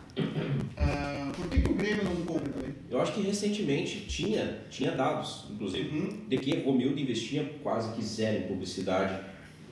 Ah, 0.77 1.33
por 1.37 1.49
que, 1.49 1.61
que 1.63 1.71
o 1.71 1.75
Grêmio 1.75 2.05
não 2.05 2.17
compra 2.27 2.53
também? 2.53 2.75
Eu 2.91 3.01
acho 3.01 3.13
que 3.13 3.21
recentemente 3.23 4.01
tinha, 4.07 4.61
tinha 4.71 4.93
dados, 4.93 5.47
inclusive, 5.51 5.97
Uhum. 5.97 6.25
de 6.29 6.37
que 6.39 6.61
Romildo 6.63 6.99
investia 6.99 7.51
quase 7.63 7.93
que 7.95 8.05
zero 8.05 8.39
em 8.39 8.49
publicidade, 8.49 9.19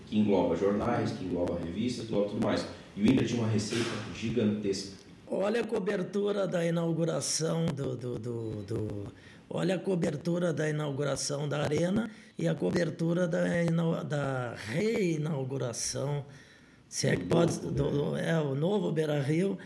que 0.07 0.17
engloba 0.19 0.55
jornais, 0.55 1.11
que 1.13 1.25
engloba 1.25 1.59
revistas, 1.59 2.07
que 2.07 2.13
engloba 2.13 2.31
tudo 2.31 2.47
mais. 2.47 2.65
E 2.97 3.03
o 3.03 3.07
Inter 3.07 3.27
tinha 3.27 3.41
uma 3.43 3.49
receita 3.51 3.91
gigantesca. 4.15 4.97
Olha 5.29 5.61
a 5.61 5.65
cobertura 5.67 6.47
da 6.47 6.65
inauguração 6.65 7.67
do, 7.67 7.97
do, 7.97 8.19
do, 8.19 8.51
do- 8.63 9.13
Olha 9.49 9.77
a 9.77 9.79
cobertura 9.79 10.53
da 10.53 10.69
inauguração 10.69 11.49
da 11.49 11.61
arena 11.63 12.11
e 12.37 12.49
a 12.49 12.55
cobertura 12.55 13.29
da, 13.29 13.63
ina- 13.63 14.03
da 14.03 14.55
reinauguração, 14.57 16.25
se 16.89 17.07
é 17.07 17.15
que 17.17 17.25
pode, 17.25 17.59
do, 17.61 18.17
é 18.17 18.41
o 18.41 18.55
novo 18.57 18.91
Beira 18.91 19.21
Rio, 19.21 19.57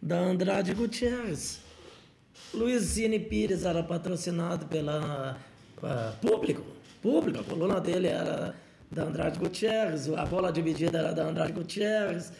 da 0.00 0.18
Andrade 0.18 0.74
Gutierrez. 0.74 1.60
Luizine 2.52 3.18
Pires 3.18 3.64
era 3.64 3.82
patrocinado 3.82 4.66
pela 4.66 5.38
pa- 5.80 6.14
público, 6.20 6.62
público, 7.00 7.40
a 7.40 7.44
coluna 7.44 7.80
dele 7.80 8.08
era 8.08 8.54
da 8.90 9.04
Andrade 9.04 9.38
Gutierrez, 9.38 10.08
a 10.10 10.26
bola 10.26 10.52
dividida 10.52 10.98
era 10.98 11.12
da 11.12 11.24
Andrade 11.26 11.52
Gutierrez, 11.52 12.30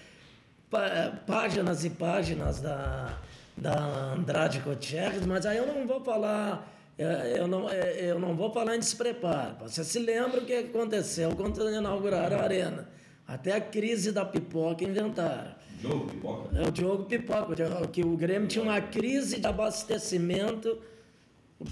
páginas 1.27 1.85
e 1.85 1.91
páginas 1.91 2.61
da, 2.61 3.19
da 3.57 4.13
Andrade 4.15 4.61
Gutierrez, 4.61 5.25
mas 5.27 5.47
aí 5.47 5.57
eu 5.59 5.67
não 5.67 5.87
vou 5.87 6.01
falar, 6.03 6.69
eh, 6.99 7.37
eu 7.39 7.47
não, 7.47 7.69
eh, 7.71 8.11
eu 8.11 8.19
não 8.19 8.35
vou 8.35 8.53
falar 8.53 8.77
em 8.77 8.79
despreparo. 8.81 9.57
Você 9.63 9.83
se 9.85 9.99
lembra 9.99 10.41
o 10.41 10.45
que 10.45 10.55
aconteceu 10.55 11.35
quando 11.37 11.69
inauguraram 11.71 12.39
a 12.39 12.43
arena? 12.43 12.89
Até 13.27 13.53
a 13.53 13.61
crise 13.61 14.13
da 14.13 14.25
pipoca 14.25 14.85
inventaram. 14.85 15.55
Jogo, 15.81 16.07
pipoca. 16.07 16.59
É 16.59 16.67
o 16.67 16.71
Diogo 16.71 17.05
Pipoca, 17.05 17.87
que 17.93 18.03
o 18.03 18.17
Grêmio 18.17 18.49
tinha 18.49 18.63
uma 18.65 18.81
crise 18.81 19.39
de 19.39 19.47
abastecimento, 19.47 20.79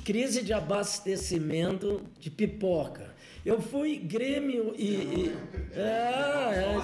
crise 0.05 0.43
de 0.43 0.53
abastecimento 0.53 2.03
de 2.19 2.31
pipoca. 2.31 3.11
Eu 3.45 3.61
fui 3.61 3.97
Grêmio 3.97 4.75
e. 4.77 4.85
e- 4.95 5.37
é, 5.75 5.81
é, 5.81 6.75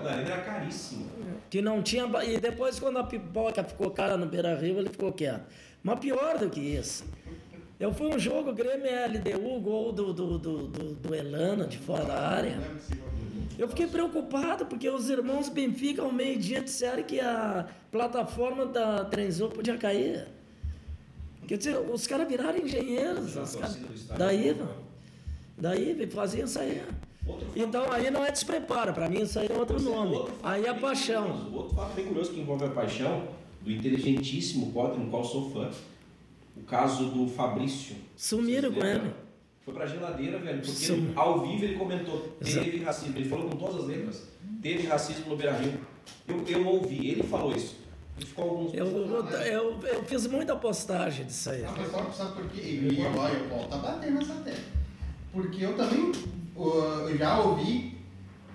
pipoca 0.00 0.02
da 0.02 0.10
da 0.10 0.10
Arena 0.10 0.30
era 0.30 0.42
caríssimo. 0.42 1.10
Que 1.48 1.62
não 1.62 1.82
tinha. 1.82 2.04
E 2.24 2.38
depois, 2.38 2.78
quando 2.78 2.98
a 2.98 3.04
pipoca 3.04 3.64
ficou 3.64 3.90
cara 3.90 4.16
no 4.16 4.26
Beira 4.26 4.54
Rio, 4.56 4.78
ele 4.78 4.88
ficou 4.88 5.12
quieto. 5.12 5.44
Mas 5.82 5.98
pior 5.98 6.38
do 6.38 6.48
que 6.50 6.60
isso. 6.60 7.04
Eu 7.78 7.94
fui 7.94 8.14
um 8.14 8.18
jogo 8.18 8.52
Grêmio 8.52 8.90
LDU, 8.90 9.60
gol 9.60 9.90
do, 9.90 10.12
do, 10.12 10.38
do, 10.38 10.68
do, 10.68 10.94
do 10.94 11.14
Elano, 11.14 11.66
de 11.66 11.78
fora 11.78 12.04
da 12.04 12.28
área. 12.28 12.58
Eu 13.58 13.68
fiquei 13.68 13.86
preocupado, 13.86 14.66
porque 14.66 14.88
os 14.88 15.08
irmãos 15.08 15.48
Benfica, 15.48 16.02
ao 16.02 16.12
meio-dia, 16.12 16.60
disseram 16.60 17.02
que 17.02 17.20
a 17.20 17.66
plataforma 17.90 18.66
da 18.66 19.04
Trenzou 19.06 19.48
podia 19.48 19.78
cair. 19.78 20.28
Quer 21.46 21.56
dizer, 21.56 21.78
os 21.78 22.06
caras 22.06 22.28
viraram 22.28 22.58
engenheiros. 22.58 23.34
Os 23.36 23.56
caras, 23.56 23.78
daí, 24.16 24.56
daí 25.56 26.06
faziam 26.10 26.44
isso 26.44 26.58
aí. 26.58 26.82
Então 27.54 27.90
aí 27.90 28.10
não 28.10 28.24
é 28.24 28.30
despreparo, 28.30 28.92
para 28.92 29.08
mim 29.08 29.22
isso 29.22 29.38
aí 29.38 29.48
é 29.50 29.56
outro 29.56 29.78
Você 29.78 29.88
nome. 29.88 30.16
Outro 30.16 30.34
aí 30.42 30.64
é 30.64 30.74
paixão. 30.74 31.24
Curioso, 31.24 31.54
outro 31.54 31.76
fato 31.76 31.94
bem 31.94 32.06
curioso 32.06 32.32
que 32.32 32.40
envolve 32.40 32.64
a 32.64 32.70
paixão 32.70 33.28
do 33.60 33.70
inteligentíssimo 33.70 34.72
Potter, 34.72 34.98
no 34.98 35.10
qual 35.10 35.24
sou 35.24 35.50
fã. 35.50 35.70
O 36.56 36.62
caso 36.62 37.06
do 37.06 37.28
Fabrício. 37.28 37.96
Sumiram 38.16 38.72
com 38.72 38.84
ele. 38.84 39.12
Foi 39.64 39.74
pra 39.74 39.86
geladeira, 39.86 40.38
velho, 40.38 40.62
porque 40.62 40.84
ele, 40.84 41.12
ao 41.14 41.46
vivo 41.46 41.64
ele 41.64 41.76
comentou, 41.76 42.36
teve 42.42 42.76
Exato. 42.76 42.84
racismo. 42.84 43.16
Ele 43.16 43.28
falou 43.28 43.48
com 43.48 43.56
todas 43.56 43.76
as 43.76 43.84
letras, 43.86 44.28
teve 44.62 44.86
racismo 44.86 45.30
no 45.30 45.36
Beira 45.36 45.52
Rio. 45.52 45.74
Eu, 46.26 46.44
eu 46.46 46.66
ouvi, 46.66 47.08
ele 47.08 47.22
falou 47.22 47.54
isso. 47.54 47.76
ficou 48.18 48.44
alguns 48.44 48.74
eu, 48.74 48.86
eu, 48.86 49.26
eu, 49.26 49.80
eu, 49.82 50.04
fiz 50.04 50.26
muita 50.26 50.56
postagem 50.56 51.26
disso 51.26 51.50
aí. 51.50 51.62
Mas 51.76 51.90
só, 51.90 52.10
sabe 52.10 52.42
por 52.42 52.50
quê? 52.50 52.60
E 52.62 53.06
agora 53.06 53.32
eu 53.34 53.48
volto 53.48 53.74
a 53.74 53.78
bater 53.78 54.10
nessa 54.10 54.34
tecla. 54.34 54.64
Porque 55.32 55.64
eu 55.64 55.76
também 55.76 56.10
eu 56.68 57.16
já 57.16 57.38
ouvi, 57.38 57.98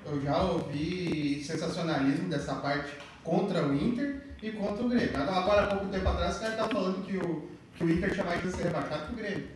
eu 0.05 0.21
já 0.21 0.41
ouvi 0.41 1.43
sensacionalismo 1.43 2.29
dessa 2.29 2.55
parte 2.55 2.93
contra 3.23 3.65
o 3.65 3.75
Inter 3.75 4.21
e 4.41 4.51
contra 4.51 4.85
o 4.85 4.89
Grêmio. 4.89 5.17
Agora, 5.17 5.63
há 5.63 5.67
pouco 5.67 5.87
tempo 5.87 6.07
atrás, 6.07 6.37
o 6.37 6.39
cara 6.39 6.51
estava 6.51 6.69
falando 6.69 7.05
que 7.05 7.17
o, 7.17 7.49
que 7.75 7.83
o 7.83 7.89
Inter 7.89 8.13
tinha 8.13 8.25
mais 8.25 8.41
de 8.43 8.51
ser 8.51 8.63
rebaixado 8.63 9.07
que 9.07 9.13
o 9.13 9.15
Grêmio. 9.15 9.47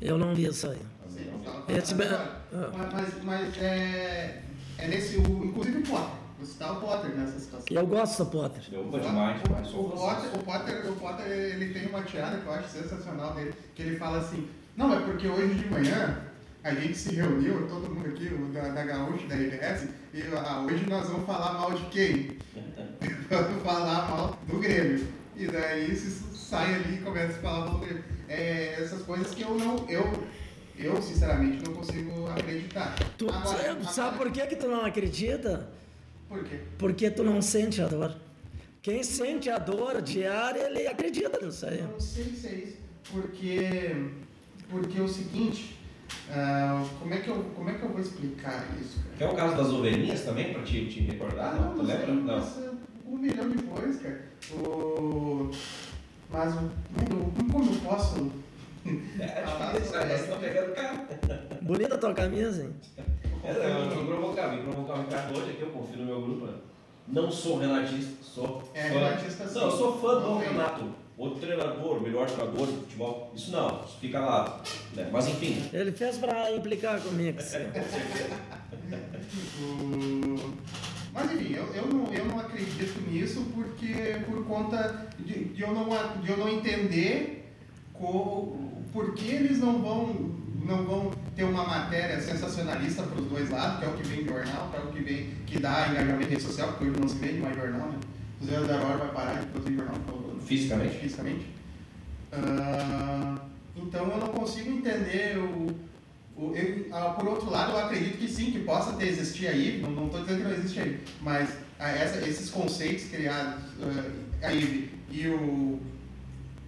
Eu 0.00 0.18
não 0.18 0.34
vi 0.34 0.46
isso 0.46 0.68
aí. 0.68 0.78
Sim, 1.08 1.30
Esse... 1.68 1.94
Mas, 1.94 2.92
mas, 2.92 3.24
mas 3.24 3.58
é, 3.58 4.42
é 4.78 4.88
nesse. 4.88 5.16
O, 5.16 5.44
inclusive 5.44 5.78
o 5.78 5.82
Potter. 5.82 6.18
Você 6.38 6.52
está 6.52 6.72
o 6.72 6.80
Potter 6.80 7.10
nessa 7.16 7.38
situação. 7.38 7.66
Eu 7.68 7.86
gosto 7.86 8.24
do 8.24 8.30
Potter. 8.30 8.62
Eu 8.70 8.84
gosto 8.84 9.08
demais. 9.08 9.42
O, 9.74 9.80
o, 9.80 9.90
Potter, 9.90 10.34
o, 10.34 10.44
Potter, 10.44 10.92
o 10.92 10.96
Potter, 10.96 11.26
ele 11.26 11.72
tem 11.72 11.88
uma 11.88 12.02
tirada 12.02 12.36
que 12.36 12.46
eu 12.46 12.52
acho 12.52 12.68
sensacional 12.68 13.34
dele, 13.34 13.54
que 13.74 13.82
ele 13.82 13.96
fala 13.96 14.18
assim, 14.18 14.48
não, 14.76 14.94
é 14.94 15.00
porque 15.00 15.26
hoje 15.26 15.54
de 15.54 15.68
manhã 15.68 16.27
a 16.62 16.74
gente 16.74 16.96
se 16.96 17.14
reuniu, 17.14 17.66
todo 17.68 17.94
mundo 17.94 18.08
aqui, 18.08 18.28
da, 18.52 18.68
da 18.68 18.84
Gaúcha, 18.84 19.26
da 19.26 19.36
RBS, 19.36 19.88
e 20.12 20.22
ah, 20.36 20.64
hoje 20.66 20.84
nós 20.88 21.08
vamos 21.08 21.26
falar 21.26 21.54
mal 21.54 21.72
de 21.72 21.84
quem? 21.86 22.38
vamos 23.30 23.62
falar 23.62 24.08
mal 24.08 24.38
do 24.46 24.58
Grêmio. 24.58 25.06
E 25.36 25.46
daí 25.46 25.94
se 25.94 26.10
sai 26.36 26.74
ali 26.74 26.96
e 26.96 26.98
começa 26.98 27.38
a 27.38 27.42
falar 27.42 27.66
mal 27.66 27.78
do 27.78 27.86
Grêmio. 27.86 28.04
É, 28.28 28.74
essas 28.78 29.02
coisas 29.02 29.32
que 29.34 29.42
eu 29.42 29.54
não. 29.56 29.88
Eu, 29.88 30.26
eu, 30.76 31.00
sinceramente, 31.00 31.64
não 31.64 31.74
consigo 31.74 32.26
acreditar. 32.28 32.96
Tu, 33.16 33.28
Agora, 33.28 33.84
sabe 33.84 34.18
por 34.18 34.30
que, 34.30 34.46
que 34.46 34.56
tu 34.56 34.68
não 34.68 34.84
acredita? 34.84 35.70
Por 36.28 36.44
quê? 36.44 36.60
Porque 36.76 37.10
tu 37.10 37.22
não 37.22 37.40
sente 37.40 37.80
a 37.80 37.86
dor. 37.86 38.14
Quem 38.82 39.02
sente 39.02 39.48
a 39.48 39.58
dor 39.58 40.02
diária, 40.02 40.68
ele 40.68 40.86
acredita 40.86 41.44
nisso 41.44 41.66
aí. 41.66 41.78
Eu 41.78 41.88
não 41.88 42.00
sei 42.00 42.24
se 42.24 42.46
é 42.46 42.54
isso. 42.54 42.76
Porque, 43.10 44.10
porque 44.68 44.98
é 44.98 45.02
o 45.02 45.08
seguinte, 45.08 45.77
Uh, 46.30 46.88
como, 46.98 47.14
é 47.14 47.18
que 47.18 47.28
eu, 47.28 47.44
como 47.54 47.70
é 47.70 47.74
que 47.74 47.82
eu 47.82 47.88
vou 47.88 48.00
explicar 48.00 48.66
isso, 48.80 48.98
cara? 49.00 49.16
Quer 49.18 49.28
o 49.30 49.34
caso 49.34 49.56
das 49.56 49.68
ovelhinhas 49.68 50.24
também, 50.24 50.52
para 50.52 50.62
te, 50.62 50.86
te 50.86 51.00
recordar? 51.00 51.54
Não, 51.54 51.74
tu 51.74 51.82
lembra? 51.82 52.12
Não. 52.12 52.78
Um 53.06 53.16
milhão 53.16 53.48
de 53.48 53.62
coisas, 53.62 54.02
cara. 54.02 54.28
O... 54.52 55.50
Mas 56.30 56.54
como, 56.54 57.50
como 57.50 57.72
eu 57.72 57.80
posso. 57.80 58.30
É, 58.86 59.22
é 59.24 59.72
difícil, 59.72 60.00
você 60.00 60.26
tá 60.26 60.36
pegando 60.36 60.74
carro. 60.74 61.06
Bonita 61.62 61.94
a 61.94 61.98
tua 61.98 62.14
camisa, 62.14 62.64
hein? 62.64 62.74
É, 63.44 63.50
eu 63.50 63.90
vim 63.90 64.06
provocar, 64.06 64.48
vim 64.48 64.62
provocar 64.62 64.94
o 64.94 65.02
Ricardo 65.02 65.38
hoje 65.38 65.50
aqui, 65.50 65.62
eu 65.62 65.70
confio 65.70 65.98
no 65.98 66.04
meu 66.04 66.20
grupo. 66.20 66.46
Né? 66.46 66.54
Não 67.08 67.30
sou 67.30 67.58
renatista, 67.58 68.12
sou. 68.22 68.62
É, 68.74 68.88
fã. 68.88 68.98
renatista 68.98 69.48
sim. 69.48 69.54
Não, 69.54 69.62
eu 69.62 69.70
sou 69.70 69.98
fã 69.98 70.20
do 70.20 70.38
Renato 70.38 70.84
o 71.18 71.30
treinador, 71.30 71.96
o 71.96 72.00
melhor 72.00 72.30
treinador 72.30 72.68
de 72.68 72.74
futebol. 72.74 73.32
Isso 73.34 73.50
não, 73.50 73.82
isso 73.84 73.98
fica 74.00 74.20
lá. 74.20 74.62
Né? 74.94 75.10
Mas 75.12 75.26
enfim. 75.26 75.68
Ele 75.72 75.90
fez 75.90 76.16
para 76.16 76.54
implicar 76.54 77.00
comigo. 77.00 77.38
Mas 81.12 81.32
enfim, 81.32 81.54
eu, 81.54 81.74
eu, 81.74 81.86
não, 81.86 82.12
eu 82.12 82.24
não 82.26 82.38
acredito 82.38 83.00
nisso 83.10 83.44
porque 83.52 84.20
por 84.26 84.44
conta 84.46 85.08
de, 85.18 85.46
de 85.46 85.62
eu, 85.62 85.74
não, 85.74 85.88
de 86.22 86.30
eu 86.30 86.36
não 86.36 86.48
entender 86.48 87.52
co, 87.92 88.56
por 88.92 89.14
que 89.14 89.28
eles 89.28 89.58
não 89.58 89.82
vão, 89.82 90.36
não 90.64 90.84
vão 90.84 91.10
ter 91.34 91.42
uma 91.42 91.64
matéria 91.64 92.20
sensacionalista 92.20 93.02
para 93.02 93.20
os 93.20 93.26
dois 93.26 93.50
lados, 93.50 93.80
que 93.80 93.84
é 93.84 93.88
o 93.88 93.92
que 93.94 94.04
vem 94.04 94.22
de 94.22 94.28
jornal, 94.28 94.70
que 94.70 94.76
é 94.76 94.80
o 94.80 94.86
que 94.92 95.00
vem 95.00 95.30
que 95.46 95.58
dá 95.58 95.88
engajamento 95.88 96.22
em 96.22 96.30
rede 96.30 96.42
social, 96.42 96.68
porque 96.68 96.84
hoje 96.84 97.00
não 97.00 97.08
se 97.08 97.16
vende 97.16 97.40
mais 97.40 97.56
jornal, 97.56 97.88
né? 97.88 97.98
O 98.40 98.44
Zé 98.44 98.60
da 98.60 98.76
Hora 98.76 98.98
vai 98.98 99.08
parar 99.08 99.40
de 99.40 99.46
produzir 99.46 99.74
jornal. 99.74 100.27
Fisicamente? 100.48 100.98
Fisicamente. 100.98 101.46
Uh, 102.32 103.38
então 103.76 104.10
eu 104.10 104.16
não 104.16 104.28
consigo 104.28 104.70
entender 104.70 105.36
o. 105.38 105.68
o 106.36 106.54
eu, 106.56 106.86
uh, 106.90 107.14
por 107.14 107.28
outro 107.28 107.50
lado, 107.50 107.72
eu 107.72 107.78
acredito 107.78 108.16
que 108.16 108.28
sim, 108.28 108.50
que 108.50 108.60
possa 108.60 108.94
ter 108.94 109.08
existir 109.08 109.46
aí, 109.46 109.82
não 109.82 110.06
estou 110.06 110.22
dizendo 110.22 110.38
que 110.38 110.44
não 110.44 110.52
existe 110.52 110.80
aí, 110.80 111.00
mas 111.20 111.50
uh, 111.50 111.82
essa, 111.82 112.26
esses 112.26 112.48
conceitos 112.48 113.04
criados, 113.04 113.62
a 114.42 114.52
IVE 114.52 114.90
e, 115.10 115.28
o, 115.28 115.78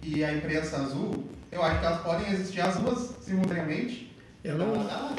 e 0.03 0.23
a 0.23 0.31
imprensa 0.31 0.77
azul, 0.77 1.23
eu 1.51 1.63
acho 1.63 1.79
que 1.79 1.85
elas 1.85 2.01
podem 2.01 2.31
existir 2.31 2.61
as 2.61 2.77
duas 2.77 3.15
simultaneamente. 3.23 4.15
Eu 4.43 4.57
não, 4.57 4.73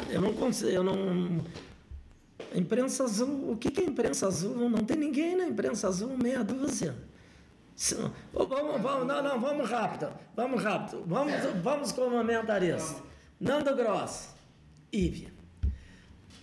eu 0.09 0.21
não 0.21 0.33
consigo, 0.33 0.71
eu 0.71 0.83
não. 0.83 1.41
Imprensa 2.55 3.03
azul, 3.03 3.51
o 3.51 3.57
que, 3.57 3.71
que 3.71 3.81
é 3.81 3.85
imprensa 3.85 4.27
azul? 4.27 4.69
Não 4.69 4.83
tem 4.85 4.95
ninguém 4.95 5.35
na 5.35 5.47
imprensa 5.47 5.87
azul, 5.87 6.15
meia 6.17 6.43
dúzia. 6.43 6.95
Vamos, 8.33 8.81
vamos, 8.81 9.07
não, 9.07 9.23
não, 9.23 9.39
vamos 9.39 9.69
rápido, 9.69 10.11
vamos 10.35 10.63
rápido, 10.63 11.03
vamos, 11.07 11.33
vamos 11.63 11.91
comentarista. 11.91 13.01
Nando 13.39 13.75
Gross, 13.75 14.29
Ive. 14.91 15.33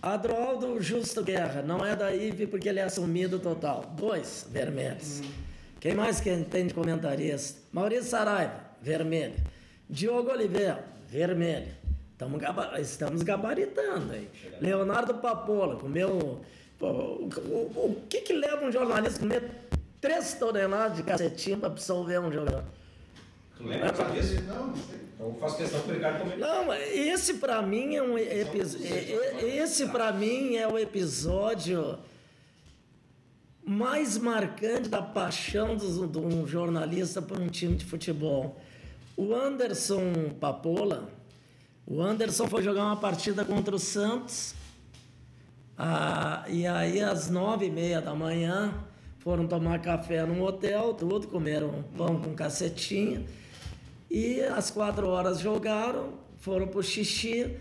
Adroaldo 0.01 0.81
Justo 0.81 1.23
Guerra, 1.23 1.61
não 1.61 1.85
é 1.85 1.95
da 1.95 2.13
Ive 2.13 2.47
porque 2.47 2.67
ele 2.67 2.79
é 2.79 2.83
assumido 2.83 3.39
total. 3.39 3.93
Dois, 3.95 4.47
vermelhos. 4.49 5.21
Quem 5.79 5.95
mais 5.95 6.19
que 6.19 6.35
tem 6.43 6.67
de 6.67 6.73
comentarista? 6.73 7.59
Maurício 7.71 8.09
Saraiva, 8.09 8.53
vermelho. 8.81 9.35
Diogo 9.89 10.31
Oliveira, 10.31 10.85
vermelho. 11.07 11.71
estamos 12.79 13.23
gabaritando 13.23 14.11
aí. 14.13 14.29
Leonardo 14.59 15.15
Papola, 15.15 15.75
comeu. 15.77 16.41
O, 16.79 16.85
o, 16.85 17.29
o, 17.29 17.85
o 17.85 18.03
que, 18.09 18.21
que 18.21 18.33
leva 18.33 18.65
um 18.65 18.71
jornalista 18.71 19.17
a 19.17 19.21
comer 19.21 19.51
3 20.01 20.33
toneladas 20.33 20.97
de 20.97 21.03
cacetinho 21.03 21.59
para 21.59 21.69
absorver 21.69 22.19
um 22.19 22.31
jogador. 22.31 22.63
Tu 23.55 23.63
lembra 23.63 23.91
disso? 24.11 24.41
Não. 24.47 24.73
Então 25.21 25.27
eu 25.27 25.35
faço 25.35 25.57
questão 25.57 25.81
que 25.81 25.91
o 25.91 25.93
Ricardo 25.93 26.19
comente. 26.19 26.39
Não, 26.39 26.73
esse 26.73 27.35
para 27.35 27.61
mim 27.61 27.95
é 27.95 28.01
um 28.01 28.17
episódio. 28.17 28.87
Esse 29.45 29.87
para 29.87 30.11
mim 30.11 30.55
é 30.55 30.67
o 30.67 30.79
episódio 30.79 31.99
mais 33.63 34.17
marcante 34.17 34.89
da 34.89 35.01
paixão 35.01 35.77
de 35.77 35.85
um 36.17 36.47
jornalista 36.47 37.21
por 37.21 37.39
um 37.39 37.47
time 37.47 37.75
de 37.75 37.85
futebol. 37.85 38.59
O 39.15 39.35
Anderson 39.35 40.31
Papola, 40.39 41.07
o 41.85 42.01
Anderson 42.01 42.47
foi 42.47 42.63
jogar 42.63 42.85
uma 42.85 42.97
partida 42.97 43.45
contra 43.45 43.75
o 43.75 43.79
Santos, 43.79 44.55
ah, 45.77 46.43
e 46.47 46.65
aí 46.65 47.01
às 47.01 47.29
nove 47.29 47.67
e 47.67 47.71
meia 47.71 48.01
da 48.01 48.15
manhã 48.15 48.73
foram 49.23 49.45
tomar 49.45 49.79
café 49.79 50.25
num 50.25 50.41
hotel, 50.41 50.95
tudo, 50.95 51.27
comeram 51.27 51.83
pão 51.95 52.19
com 52.19 52.33
cacetinha. 52.33 53.23
E 54.09 54.41
às 54.41 54.71
quatro 54.71 55.07
horas 55.07 55.39
jogaram, 55.39 56.13
foram 56.39 56.67
pro 56.67 56.81
xixi, 56.81 57.55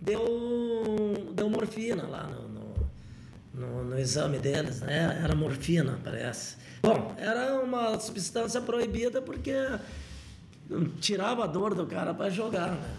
deu, 0.00 1.32
deu 1.32 1.48
morfina 1.48 2.02
lá 2.02 2.24
no, 2.24 2.48
no, 2.48 2.74
no, 3.54 3.84
no 3.84 3.98
exame 3.98 4.38
deles, 4.38 4.80
né? 4.80 5.20
Era 5.22 5.36
morfina, 5.36 6.00
parece. 6.02 6.56
Bom, 6.82 7.14
era 7.16 7.60
uma 7.62 7.98
substância 8.00 8.60
proibida 8.60 9.22
porque 9.22 9.54
tirava 11.00 11.44
a 11.44 11.46
dor 11.46 11.74
do 11.74 11.86
cara 11.86 12.12
para 12.12 12.28
jogar, 12.28 12.72
né? 12.72 12.94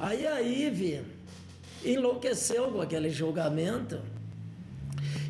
Aí 0.00 0.26
a 0.26 0.40
Ive 0.40 1.02
enlouqueceu 1.84 2.72
com 2.72 2.80
aquele 2.80 3.10
julgamento 3.10 4.00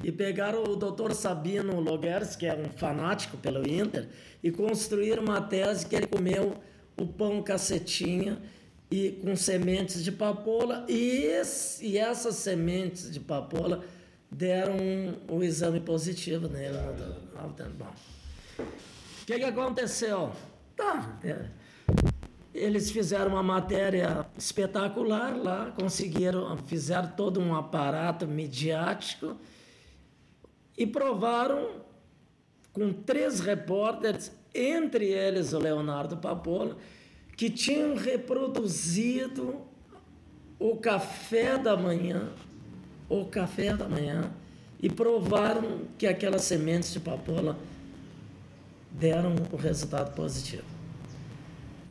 e 0.03 0.11
pegaram 0.11 0.65
o 0.65 0.77
Dr. 0.77 1.13
Sabino 1.13 1.81
Logers, 1.81 2.37
que 2.37 2.47
é 2.47 2.55
um 2.55 2.71
fanático 2.77 3.37
pelo 3.37 3.69
Inter, 3.69 4.09
e 4.43 4.51
construíram 4.51 5.23
uma 5.23 5.41
tese 5.41 5.87
que 5.87 5.95
ele 5.95 6.07
comeu 6.07 6.57
o 6.97 7.07
pão 7.07 7.43
cacetinha 7.43 8.39
e 8.91 9.13
com 9.23 9.37
sementes 9.37 10.03
de 10.03 10.11
papoula 10.11 10.85
e, 10.89 11.25
esse, 11.25 11.87
e 11.87 11.97
essas 11.99 12.37
sementes 12.37 13.11
de 13.11 13.21
papoula 13.21 13.85
deram 14.31 14.77
o 15.29 15.37
um, 15.37 15.43
exame 15.43 15.81
positivo 15.81 16.49
nele. 16.49 16.77
Ah, 17.37 17.49
bom. 17.77 17.93
O 18.59 19.27
que, 19.27 19.39
que 19.39 19.45
aconteceu? 19.45 20.33
Tá, 20.77 21.19
é, 21.23 21.47
eles 22.55 22.91
fizeram 22.91 23.33
uma 23.33 23.43
matéria 23.43 24.27
espetacular 24.37 25.37
lá, 25.37 25.73
conseguiram, 25.79 26.57
fizeram 26.67 27.09
todo 27.09 27.41
um 27.41 27.55
aparato 27.55 28.27
midiático 28.27 29.37
e 30.81 30.87
provaram 30.87 31.73
com 32.73 32.91
três 32.91 33.39
repórteres, 33.39 34.33
entre 34.55 35.05
eles 35.09 35.53
o 35.53 35.59
Leonardo 35.59 36.17
Papola, 36.17 36.75
que 37.37 37.51
tinham 37.51 37.95
reproduzido 37.95 39.61
o 40.59 40.77
café 40.77 41.59
da 41.59 41.77
manhã, 41.77 42.31
o 43.11 43.27
café 43.27 43.77
da 43.77 43.87
manhã, 43.87 44.33
e 44.83 44.89
provaram 44.89 45.83
que 45.99 46.07
aquelas 46.07 46.45
sementes 46.45 46.95
de 46.95 47.01
papoula 47.01 47.59
deram 48.91 49.35
o 49.53 49.57
um 49.57 49.59
resultado 49.59 50.15
positivo. 50.15 50.65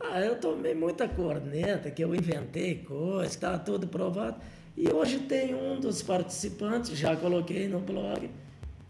Ah, 0.00 0.20
eu 0.20 0.34
tomei 0.34 0.74
muita 0.74 1.06
corneta, 1.06 1.92
que 1.92 2.02
eu 2.02 2.12
inventei 2.12 2.74
coisas, 2.74 3.34
estava 3.34 3.56
tudo 3.56 3.86
provado. 3.86 4.40
E 4.76 4.90
hoje 4.90 5.20
tem 5.20 5.54
um 5.54 5.78
dos 5.78 6.02
participantes, 6.02 6.98
já 6.98 7.14
coloquei 7.14 7.68
no 7.68 7.78
blog, 7.78 8.28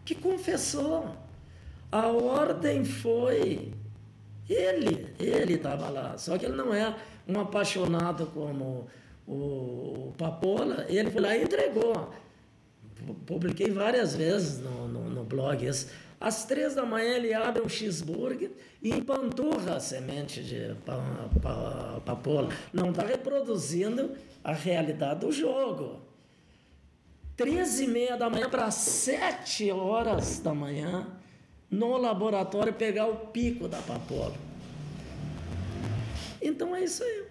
que 0.04 0.14
confessou. 0.14 1.14
A 1.90 2.06
ordem 2.08 2.84
foi. 2.84 3.72
Ele, 4.48 5.08
ele 5.18 5.54
estava 5.54 5.88
lá. 5.88 6.18
Só 6.18 6.36
que 6.36 6.46
ele 6.46 6.56
não 6.56 6.74
é 6.74 6.94
um 7.26 7.38
apaixonado 7.40 8.26
como 8.26 8.86
o 9.26 10.12
Papola. 10.18 10.86
Ele 10.88 11.10
foi 11.10 11.20
lá 11.20 11.36
e 11.36 11.44
entregou. 11.44 12.10
Publiquei 13.26 13.70
várias 13.70 14.14
vezes 14.14 14.58
no, 14.60 14.88
no, 14.88 15.08
no 15.08 15.24
blog 15.24 15.66
isso. 15.66 15.88
Às 16.20 16.44
três 16.44 16.74
da 16.74 16.84
manhã 16.84 17.16
ele 17.16 17.32
abre 17.32 17.62
um 17.62 17.68
cheeseburger 17.68 18.50
e 18.82 18.90
empanturra 18.90 19.76
a 19.76 19.80
semente 19.80 20.42
de 20.42 20.76
papoula. 22.04 22.50
Não 22.74 22.90
está 22.90 23.02
reproduzindo 23.06 24.12
a 24.44 24.52
realidade 24.52 25.20
do 25.20 25.32
jogo. 25.32 26.09
Três 27.40 27.80
e 27.80 27.86
meia 27.86 28.18
da 28.18 28.28
manhã 28.28 28.50
para 28.50 28.70
sete 28.70 29.70
horas 29.70 30.40
da 30.40 30.52
manhã, 30.52 31.06
no 31.70 31.96
laboratório 31.96 32.70
pegar 32.70 33.06
o 33.06 33.16
pico 33.28 33.66
da 33.66 33.78
papoula. 33.78 34.34
Então 36.42 36.76
é 36.76 36.84
isso 36.84 37.02
aí. 37.02 37.24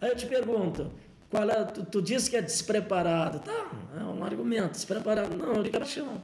Aí 0.00 0.08
eu 0.08 0.16
te 0.16 0.24
pergunto, 0.24 0.90
qual 1.28 1.50
é, 1.50 1.62
tu, 1.64 1.84
tu 1.84 2.00
diz 2.00 2.26
que 2.26 2.38
é 2.38 2.40
despreparado. 2.40 3.40
Tá, 3.40 3.70
é 4.00 4.02
um 4.02 4.24
argumento, 4.24 4.70
despreparado. 4.70 5.36
Não, 5.36 5.60
liga 5.60 5.84
chão. 5.84 6.22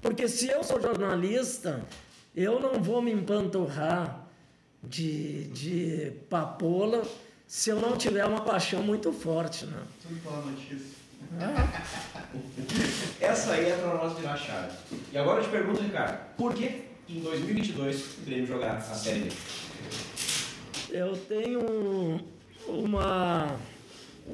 Porque 0.00 0.26
se 0.26 0.48
eu 0.48 0.64
sou 0.64 0.80
jornalista, 0.80 1.86
eu 2.34 2.58
não 2.58 2.82
vou 2.82 3.00
me 3.00 3.12
empanturrar 3.12 4.26
de, 4.82 5.44
de 5.50 6.12
papola 6.28 7.04
se 7.52 7.68
eu 7.68 7.78
não 7.78 7.98
tiver 7.98 8.24
uma 8.24 8.40
paixão 8.40 8.82
muito 8.82 9.12
forte. 9.12 9.66
Né? 9.66 9.76
Tudo 10.00 10.18
pela 10.22 10.40
notícia. 10.40 11.02
Essa 13.20 13.52
aí 13.52 13.66
é 13.66 13.76
para 13.76 13.92
nós 13.92 14.18
virar 14.18 14.38
chave. 14.38 14.74
E 15.12 15.18
agora 15.18 15.40
eu 15.40 15.44
te 15.44 15.50
pergunto, 15.50 15.82
Ricardo, 15.82 16.18
por 16.34 16.54
que 16.54 16.84
em 17.06 17.20
2022 17.20 18.18
o 18.18 18.20
Grêmio 18.22 18.46
jogar 18.46 18.76
a 18.76 18.80
Série 18.80 19.20
B? 19.20 19.32
Eu 20.88 21.14
tenho 21.14 22.24
uma 22.66 23.54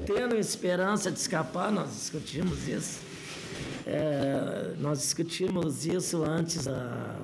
tendo 0.07 0.37
esperança 0.37 1.11
de 1.11 1.18
escapar, 1.18 1.72
nós 1.72 1.90
discutimos 1.90 2.68
isso. 2.68 3.00
É, 3.85 4.74
nós 4.78 5.00
discutimos 5.00 5.87
isso 5.87 6.22
antes 6.22 6.68
a, 6.68 7.16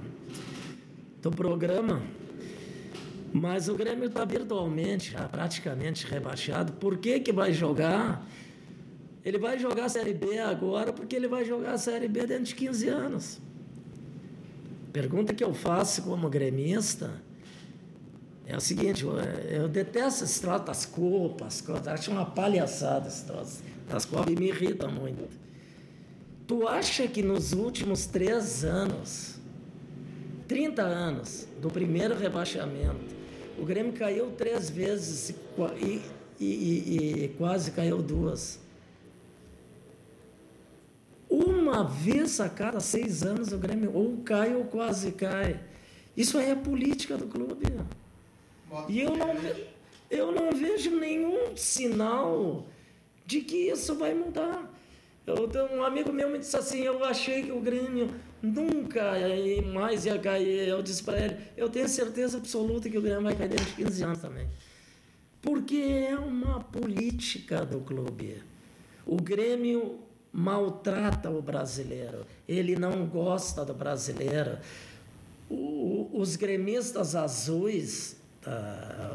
do 1.22 1.30
programa, 1.30 2.02
mas 3.34 3.68
o 3.68 3.74
Grêmio 3.74 4.06
está 4.06 4.24
virtualmente, 4.24 5.10
já 5.10 5.28
praticamente 5.28 6.06
rebaixado. 6.06 6.74
Por 6.74 6.98
que, 6.98 7.18
que 7.18 7.32
vai 7.32 7.52
jogar? 7.52 8.24
Ele 9.24 9.38
vai 9.38 9.58
jogar 9.58 9.86
a 9.86 9.88
Série 9.88 10.14
B 10.14 10.38
agora 10.38 10.92
porque 10.92 11.16
ele 11.16 11.26
vai 11.26 11.44
jogar 11.44 11.72
a 11.72 11.78
Série 11.78 12.06
B 12.06 12.28
dentro 12.28 12.44
de 12.44 12.54
15 12.54 12.88
anos. 12.88 13.40
Pergunta 14.92 15.34
que 15.34 15.42
eu 15.42 15.52
faço 15.52 16.02
como 16.02 16.30
gremista 16.30 17.10
é 18.46 18.56
o 18.56 18.60
seguinte, 18.60 19.02
eu, 19.02 19.18
eu 19.18 19.68
detesto 19.68 20.22
esse 20.22 20.40
troço 20.40 20.66
das 20.66 20.86
culpas, 20.86 21.64
acho 21.88 22.12
uma 22.12 22.26
palhaçada 22.26 23.08
esse 23.08 23.24
troço 23.24 23.64
das 23.90 24.04
copas 24.04 24.32
e 24.32 24.36
me 24.36 24.46
irrita 24.46 24.86
muito. 24.86 25.28
Tu 26.46 26.68
acha 26.68 27.08
que 27.08 27.20
nos 27.20 27.52
últimos 27.52 28.06
três 28.06 28.64
anos, 28.64 29.40
30 30.46 30.82
anos 30.82 31.48
do 31.60 31.68
primeiro 31.68 32.16
rebaixamento, 32.16 33.23
o 33.58 33.64
Grêmio 33.64 33.92
caiu 33.92 34.30
três 34.32 34.68
vezes 34.70 35.30
e, 35.30 36.02
e, 36.40 36.44
e, 36.44 37.24
e 37.24 37.28
quase 37.36 37.70
caiu 37.70 38.02
duas? 38.02 38.58
Uma 41.28 41.84
vez 41.84 42.40
a 42.40 42.48
cada 42.48 42.80
seis 42.80 43.22
anos 43.22 43.52
o 43.52 43.58
Grêmio 43.58 43.92
ou 43.94 44.18
cai 44.18 44.54
ou 44.54 44.64
quase 44.64 45.12
cai. 45.12 45.60
Isso 46.16 46.38
aí 46.38 46.50
é 46.50 46.54
política 46.54 47.16
do 47.16 47.26
clube. 47.26 47.66
E 48.88 49.00
eu 49.00 49.16
não, 49.16 49.34
eu 50.10 50.32
não 50.32 50.52
vejo 50.52 50.90
nenhum 50.96 51.56
sinal 51.56 52.66
de 53.26 53.40
que 53.40 53.68
isso 53.68 53.94
vai 53.94 54.14
mudar. 54.14 54.70
Eu, 55.26 55.48
um 55.74 55.82
amigo 55.82 56.12
meu 56.12 56.28
me 56.28 56.38
disse 56.38 56.56
assim: 56.56 56.80
Eu 56.80 57.02
achei 57.04 57.42
que 57.44 57.52
o 57.52 57.60
Grêmio 57.60 58.10
nunca 58.42 59.12
mais 59.72 60.04
ia 60.04 60.18
cair. 60.18 60.68
Eu 60.68 60.82
disse 60.82 61.02
para 61.02 61.18
ele: 61.18 61.36
Eu 61.56 61.68
tenho 61.68 61.88
certeza 61.88 62.36
absoluta 62.36 62.90
que 62.90 62.98
o 62.98 63.02
Grêmio 63.02 63.22
vai 63.22 63.34
cair 63.34 63.48
dentro 63.48 63.64
de 63.64 63.72
15 63.72 64.04
anos 64.04 64.18
também. 64.18 64.46
Porque 65.40 65.76
é 65.76 66.16
uma 66.16 66.60
política 66.60 67.64
do 67.64 67.80
clube. 67.80 68.42
O 69.06 69.16
Grêmio 69.16 69.98
maltrata 70.32 71.30
o 71.30 71.40
brasileiro, 71.40 72.26
ele 72.48 72.76
não 72.76 73.06
gosta 73.06 73.64
do 73.64 73.72
brasileiro. 73.72 74.58
O, 75.48 76.10
os 76.12 76.36
gremistas 76.36 77.14
azuis, 77.14 78.16
a, 78.44 79.14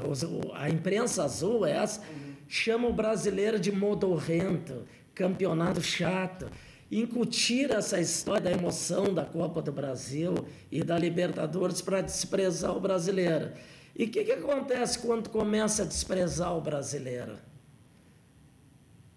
a 0.54 0.70
imprensa 0.70 1.24
azul, 1.24 1.66
é 1.66 1.72
essa, 1.72 2.02
chama 2.48 2.88
o 2.88 2.94
brasileiro 2.94 3.60
de 3.60 3.72
modorrento, 3.72 4.86
campeonato 5.20 5.82
chato. 5.82 6.50
Incutir 6.90 7.70
essa 7.72 8.00
história 8.00 8.42
da 8.42 8.52
emoção 8.52 9.14
da 9.14 9.26
Copa 9.26 9.62
do 9.62 9.72
Brasil 9.72 10.34
e 10.72 10.82
da 10.82 10.98
Libertadores 10.98 11.82
para 11.82 12.02
desprezar 12.02 12.76
o 12.76 12.80
brasileiro. 12.80 13.52
E 13.96 14.06
o 14.06 14.10
que, 14.10 14.24
que 14.24 14.32
acontece 14.32 14.98
quando 14.98 15.30
começa 15.30 15.84
a 15.84 15.86
desprezar 15.86 16.58
o 16.58 16.62
brasileiro? 16.62 17.38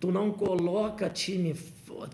Tu 0.01 0.11
não 0.11 0.33
coloca 0.33 1.09
time, 1.09 1.55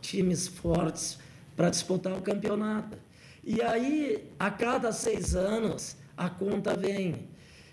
times 0.00 0.46
fortes 0.46 1.18
para 1.56 1.70
disputar 1.70 2.12
o 2.12 2.20
campeonato. 2.22 2.98
E 3.42 3.62
aí, 3.62 4.30
a 4.38 4.50
cada 4.50 4.92
seis 4.92 5.34
anos, 5.34 5.96
a 6.14 6.28
conta 6.28 6.76
vem. 6.76 7.26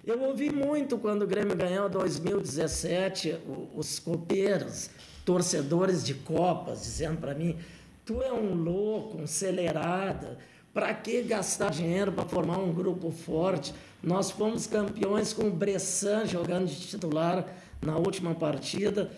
Eu 0.06 0.21
ouvi 0.21 0.49
muito 0.49 0.97
quando 0.97 1.23
o 1.23 1.28
Grêmio 1.28 1.56
ganhou 1.56 1.89
2017, 1.89 3.38
os 3.75 3.99
copeiros, 3.99 4.89
torcedores 5.25 6.05
de 6.05 6.13
Copas, 6.13 6.83
dizendo 6.83 7.17
para 7.17 7.33
mim: 7.33 7.57
tu 8.05 8.21
é 8.21 8.31
um 8.31 8.53
louco, 8.53 9.17
um 9.17 9.23
acelerado, 9.23 10.38
para 10.73 10.93
que 10.93 11.23
gastar 11.23 11.71
dinheiro 11.71 12.11
para 12.11 12.25
formar 12.25 12.59
um 12.59 12.71
grupo 12.71 13.11
forte? 13.11 13.73
Nós 14.01 14.29
fomos 14.29 14.67
campeões 14.67 15.33
com 15.33 15.47
o 15.47 15.51
Bressan 15.51 16.25
jogando 16.25 16.67
de 16.67 16.75
titular 16.75 17.45
na 17.81 17.97
última 17.97 18.35
partida 18.35 19.11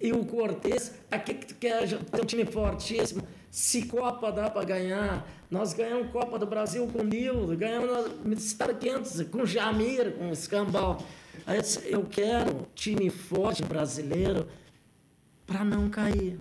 e 0.00 0.12
o 0.12 0.24
Cortez, 0.24 0.92
aqui 1.10 1.34
que 1.34 1.46
tu 1.46 1.54
quer 1.54 1.86
ter 1.88 2.20
um 2.20 2.24
time 2.24 2.44
fortíssimo. 2.44 3.22
Se 3.50 3.86
Copa 3.86 4.32
dá 4.32 4.50
para 4.50 4.64
ganhar, 4.64 5.26
nós 5.50 5.72
ganhamos 5.72 6.10
Copa 6.10 6.38
do 6.38 6.46
Brasil 6.46 6.86
com 6.88 7.02
o 7.02 7.04
Nildo, 7.04 7.56
ganhamos 7.56 8.42
Star 8.42 8.74
500 8.74 9.22
com 9.28 9.42
o 9.42 9.46
Jamir, 9.46 10.12
com 10.18 10.28
o 10.28 10.32
Escambau. 10.32 10.98
Eu 11.84 12.02
quero 12.04 12.66
time 12.74 13.08
forte 13.08 13.62
brasileiro 13.62 14.48
para 15.46 15.64
não 15.64 15.88
cair. 15.88 16.38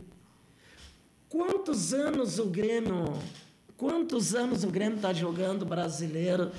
Quantos 1.29 1.93
anos 1.93 2.39
o 2.39 2.45
Grêmio, 2.45 3.19
quantos 3.77 4.35
anos 4.35 4.63
o 4.63 4.67
Grêmio 4.67 4.97
está 4.97 5.13
jogando 5.13 5.65
brasileiro 5.65 6.51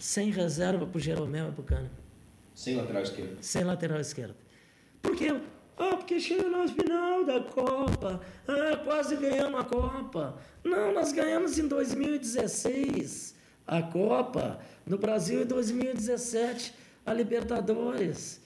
sem 0.00 0.30
reserva 0.30 0.86
para 0.86 0.96
o 0.96 1.00
Jeromel 1.00 1.48
e 1.48 1.52
para 1.52 1.60
o 1.60 1.64
Cano? 1.64 1.90
Sem 2.54 2.76
lateral 2.76 3.02
esquerdo. 3.02 3.36
Sem 3.40 3.64
lateral 3.64 4.00
esquerdo. 4.00 4.34
Porque 5.02 5.28
ah, 5.76 5.96
porque 5.96 6.20
chega 6.20 6.48
na 6.48 6.68
final 6.68 7.24
da 7.24 7.40
Copa. 7.40 8.20
Ah, 8.46 8.76
quase 8.84 9.16
ganhamos 9.16 9.60
a 9.60 9.64
Copa. 9.64 10.38
Não, 10.62 10.92
nós 10.92 11.12
ganhamos 11.12 11.58
em 11.58 11.66
2016 11.66 13.34
a 13.66 13.82
Copa. 13.82 14.60
No 14.86 14.98
Brasil 14.98 15.42
em 15.42 15.46
2017 15.46 16.74
a 17.04 17.12
Libertadores. 17.12 18.40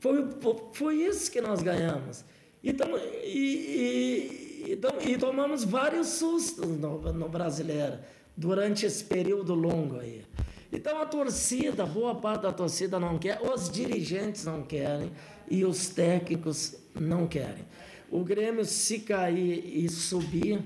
Foi, 0.00 0.28
foi 0.72 0.96
isso 0.96 1.30
que 1.30 1.40
nós 1.40 1.62
ganhamos. 1.62 2.24
Então, 2.62 2.88
e, 3.22 4.50
E, 4.70 4.78
e, 5.06 5.18
tomamos 5.18 5.64
vários 5.64 6.08
sustos 6.08 6.66
no, 6.66 7.12
no 7.12 7.28
brasileiro 7.28 7.98
durante 8.36 8.84
esse 8.84 9.02
período 9.02 9.54
longo 9.54 9.98
aí. 9.98 10.24
Então 10.72 11.00
a 11.00 11.06
torcida, 11.06 11.84
boa 11.84 12.14
parte 12.14 12.42
da 12.42 12.52
torcida 12.52 13.00
não 13.00 13.18
quer, 13.18 13.40
os 13.42 13.68
dirigentes 13.70 14.44
não 14.44 14.62
querem 14.62 15.10
e 15.50 15.64
os 15.64 15.88
técnicos 15.88 16.76
não 16.94 17.26
querem. 17.26 17.64
O 18.10 18.22
Grêmio, 18.22 18.64
se 18.64 19.00
cair 19.00 19.64
e 19.84 19.88
subir, 19.88 20.62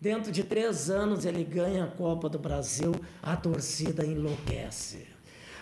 dentro 0.00 0.32
de 0.32 0.44
três 0.44 0.88
anos 0.88 1.26
ele 1.26 1.44
ganha 1.44 1.84
a 1.84 1.88
Copa 1.88 2.28
do 2.28 2.38
Brasil, 2.38 2.92
a 3.22 3.36
torcida 3.36 4.04
enlouquece. 4.04 5.15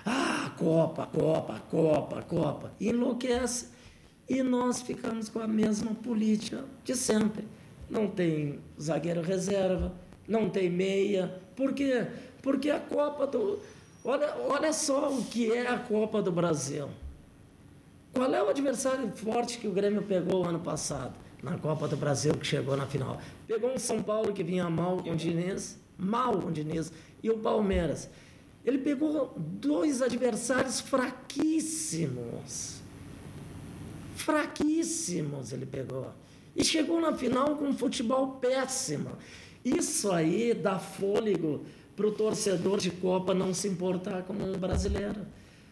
Ah, 0.04 0.52
Copa, 0.58 1.06
Copa, 1.06 1.62
Copa, 1.70 2.22
Copa. 2.22 2.72
Enlouquece. 2.80 3.68
E 4.28 4.42
nós 4.42 4.80
ficamos 4.80 5.28
com 5.28 5.40
a 5.40 5.48
mesma 5.48 5.94
política 5.94 6.64
de 6.82 6.94
sempre. 6.94 7.44
Não 7.88 8.08
tem 8.08 8.58
zagueiro 8.80 9.20
reserva, 9.20 9.92
não 10.26 10.48
tem 10.48 10.70
meia. 10.70 11.40
Por 11.54 11.72
quê? 11.72 12.06
Porque 12.42 12.70
a 12.70 12.80
Copa 12.80 13.26
do. 13.26 13.58
Olha, 14.04 14.34
olha 14.48 14.72
só 14.72 15.10
o 15.10 15.24
que 15.24 15.52
é 15.52 15.66
a 15.66 15.78
Copa 15.78 16.20
do 16.20 16.32
Brasil. 16.32 16.88
Qual 18.12 18.32
é 18.32 18.42
o 18.42 18.48
adversário 18.48 19.10
forte 19.16 19.58
que 19.58 19.66
o 19.66 19.72
Grêmio 19.72 20.02
pegou 20.02 20.44
ano 20.44 20.60
passado, 20.60 21.14
na 21.42 21.58
Copa 21.58 21.88
do 21.88 21.96
Brasil, 21.96 22.32
que 22.34 22.46
chegou 22.46 22.76
na 22.76 22.86
final? 22.86 23.18
Pegou 23.46 23.72
um 23.72 23.78
São 23.78 24.02
Paulo 24.02 24.32
que 24.32 24.44
vinha 24.44 24.70
mal 24.70 25.02
com 25.02 25.10
o 25.10 25.16
Diniz, 25.16 25.78
mal 25.98 26.38
com 26.38 26.48
o 26.48 26.52
Diniz, 26.52 26.92
e 27.22 27.30
o 27.30 27.38
Palmeiras. 27.38 28.08
Ele 28.64 28.78
pegou 28.78 29.34
dois 29.36 30.00
adversários 30.00 30.80
fraquíssimos. 30.80 32.80
Fraquíssimos 34.16 35.52
ele 35.52 35.66
pegou. 35.66 36.10
E 36.56 36.64
chegou 36.64 37.00
na 37.00 37.14
final 37.14 37.56
com 37.56 37.66
um 37.66 37.76
futebol 37.76 38.38
péssimo. 38.40 39.10
Isso 39.64 40.12
aí 40.12 40.54
dá 40.54 40.78
fôlego 40.78 41.64
para 41.96 42.06
o 42.06 42.12
torcedor 42.12 42.78
de 42.78 42.90
Copa 42.90 43.34
não 43.34 43.52
se 43.52 43.68
importar 43.68 44.22
com 44.22 44.32
um 44.32 44.58
brasileiro. 44.58 45.26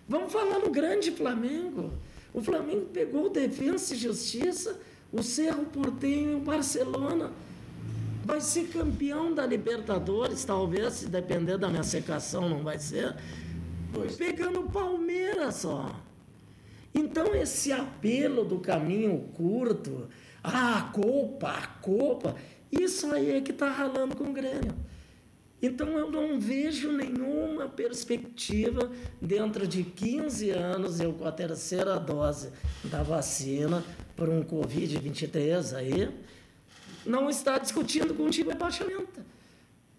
Vamos 0.08 0.32
falar 0.32 0.58
no 0.58 0.70
grande 0.70 1.10
Flamengo. 1.10 1.92
O 2.34 2.42
Flamengo 2.42 2.86
pegou 2.86 3.26
o 3.26 3.30
Defensa 3.30 3.94
e 3.94 3.98
Justiça, 3.98 4.80
o 5.12 5.22
Cerro 5.22 5.64
Portenho 5.66 6.32
e 6.32 6.34
o 6.34 6.40
Barcelona 6.40 7.30
vai 8.24 8.40
ser 8.40 8.68
campeão 8.68 9.34
da 9.34 9.44
Libertadores, 9.44 10.44
talvez, 10.44 10.94
se 10.94 11.08
depender 11.08 11.58
da 11.58 11.68
minha 11.68 11.82
secação, 11.82 12.48
não 12.48 12.62
vai 12.62 12.78
ser. 12.78 13.14
Pois. 13.92 14.16
Pegando 14.16 14.60
o 14.60 14.70
Palmeiras 14.70 15.56
só. 15.56 15.94
Então, 16.94 17.34
esse 17.34 17.72
apelo 17.72 18.44
do 18.44 18.58
caminho 18.58 19.28
curto, 19.34 20.08
ah, 20.42 20.78
a 20.78 20.82
Copa, 20.92 21.48
a 21.48 21.66
Copa, 21.66 22.36
isso 22.70 23.12
aí 23.12 23.32
é 23.32 23.40
que 23.40 23.50
está 23.50 23.70
ralando 23.70 24.16
com 24.16 24.24
o 24.24 24.32
Grêmio. 24.32 24.74
Então, 25.60 25.96
eu 25.96 26.10
não 26.10 26.40
vejo 26.40 26.90
nenhuma 26.90 27.68
perspectiva 27.68 28.90
dentro 29.20 29.66
de 29.66 29.84
15 29.84 30.50
anos, 30.50 31.00
eu 31.00 31.12
com 31.12 31.24
a 31.24 31.32
terceira 31.32 31.98
dose 32.00 32.50
da 32.84 33.02
vacina 33.02 33.84
por 34.16 34.28
um 34.28 34.42
Covid-23 34.42 35.76
aí, 35.76 36.10
não 37.04 37.28
está 37.28 37.58
discutindo 37.58 38.14
contigo 38.14 38.50
rebaixamento. 38.50 39.20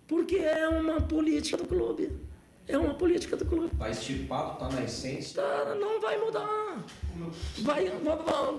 Porque 0.07 0.35
é 0.35 0.67
uma 0.67 1.01
política 1.01 1.57
do 1.57 1.65
clube. 1.65 2.11
É 2.67 2.77
uma 2.77 2.93
política 2.93 3.35
do 3.35 3.45
clube. 3.45 3.73
Está 3.73 3.89
estipado, 3.89 4.53
está 4.53 4.69
na 4.69 4.83
essência. 4.83 5.41
Tá, 5.41 5.75
não 5.75 5.99
vai 5.99 6.17
mudar. 6.17 6.77
Vai, 7.59 7.91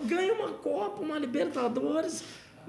ganha 0.04 0.34
uma 0.34 0.50
Copa, 0.50 1.02
uma 1.02 1.18
Libertadores. 1.18 2.22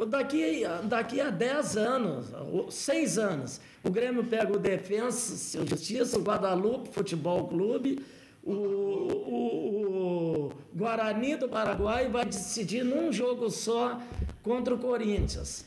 Daqui, 0.09 0.63
daqui 0.83 1.21
a 1.21 1.29
10 1.29 1.77
anos, 1.77 2.25
6 2.69 3.17
anos, 3.17 3.61
o 3.81 3.89
Grêmio 3.89 4.25
pega 4.25 4.51
o 4.51 4.59
Defensa, 4.59 5.61
o 5.61 5.65
Justiça, 5.65 6.19
o 6.19 6.21
Guadalupe 6.21 6.89
Futebol 6.91 7.47
Clube, 7.47 8.03
o, 8.45 8.51
o, 8.51 10.45
o 10.47 10.51
Guarani 10.75 11.35
do 11.35 11.49
Paraguai 11.49 12.07
vai 12.07 12.25
decidir 12.25 12.83
num 12.83 13.11
jogo 13.11 13.49
só 13.49 13.99
contra 14.43 14.75
o 14.75 14.77
Corinthians. 14.77 15.65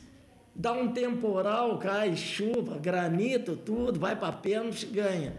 Dá 0.55 0.73
um 0.73 0.91
temporal, 0.91 1.77
cai 1.77 2.15
chuva, 2.15 2.77
granito, 2.77 3.55
tudo, 3.55 3.99
vai 3.99 4.15
para 4.15 4.31
pênalti, 4.33 4.85
ganha. 4.85 5.33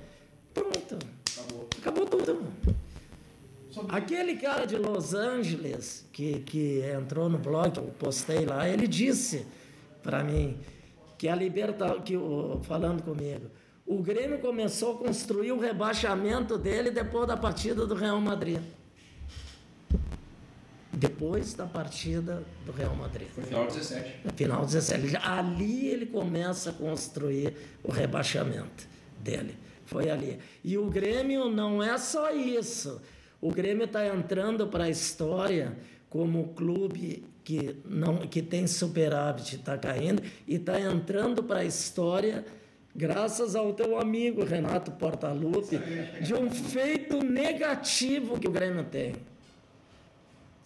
Pronto. 0.52 0.98
Acabou. 1.36 1.68
Acabou 1.78 2.06
tudo. 2.06 2.42
Aquele 3.88 4.36
cara 4.36 4.66
de 4.66 4.76
Los 4.76 5.14
Angeles 5.14 6.06
que, 6.12 6.40
que 6.40 6.82
entrou 6.82 7.28
no 7.28 7.38
blog, 7.38 7.76
eu 7.76 7.84
postei 7.98 8.44
lá, 8.44 8.68
ele 8.68 8.86
disse 8.86 9.46
para 10.02 10.24
mim 10.24 10.58
que 11.16 11.28
a 11.28 11.34
liberta, 11.34 12.00
que 12.00 12.14
falando 12.62 13.02
comigo, 13.02 13.46
o 13.90 14.00
Grêmio 14.02 14.38
começou 14.38 14.94
a 14.94 14.98
construir 14.98 15.50
o 15.50 15.58
rebaixamento 15.58 16.56
dele 16.56 16.90
depois 16.90 17.26
da 17.26 17.36
partida 17.36 17.84
do 17.84 17.94
Real 17.94 18.20
Madrid 18.20 18.60
depois 20.92 21.54
da 21.54 21.64
partida 21.64 22.44
do 22.66 22.72
Real 22.72 22.94
Madrid. 22.94 23.26
Foi 23.28 23.44
final 23.44 23.66
17. 23.66 24.14
Final 24.36 24.66
17. 24.66 25.16
Ali 25.16 25.88
ele 25.88 26.04
começa 26.04 26.70
a 26.70 26.72
construir 26.74 27.56
o 27.82 27.90
rebaixamento 27.90 28.86
dele. 29.18 29.56
Foi 29.86 30.10
ali. 30.10 30.38
E 30.62 30.76
o 30.76 30.90
Grêmio 30.90 31.48
não 31.48 31.82
é 31.82 31.96
só 31.96 32.30
isso. 32.32 33.00
O 33.40 33.50
Grêmio 33.50 33.84
está 33.84 34.06
entrando 34.06 34.66
para 34.66 34.84
a 34.84 34.90
história 34.90 35.74
como 36.10 36.48
clube 36.48 37.24
que, 37.42 37.76
não, 37.84 38.18
que 38.18 38.42
tem 38.42 38.66
superávit, 38.66 39.56
está 39.56 39.78
caindo, 39.78 40.22
e 40.46 40.56
está 40.56 40.78
entrando 40.78 41.42
para 41.42 41.60
a 41.60 41.64
história 41.64 42.44
graças 42.94 43.54
ao 43.54 43.72
teu 43.72 43.98
amigo 43.98 44.44
Renato 44.44 44.90
Portaluppi, 44.92 45.78
de 46.20 46.34
um 46.34 46.50
feito 46.50 47.22
negativo 47.24 48.38
que 48.38 48.48
o 48.48 48.50
Grêmio 48.50 48.84
tem 48.84 49.14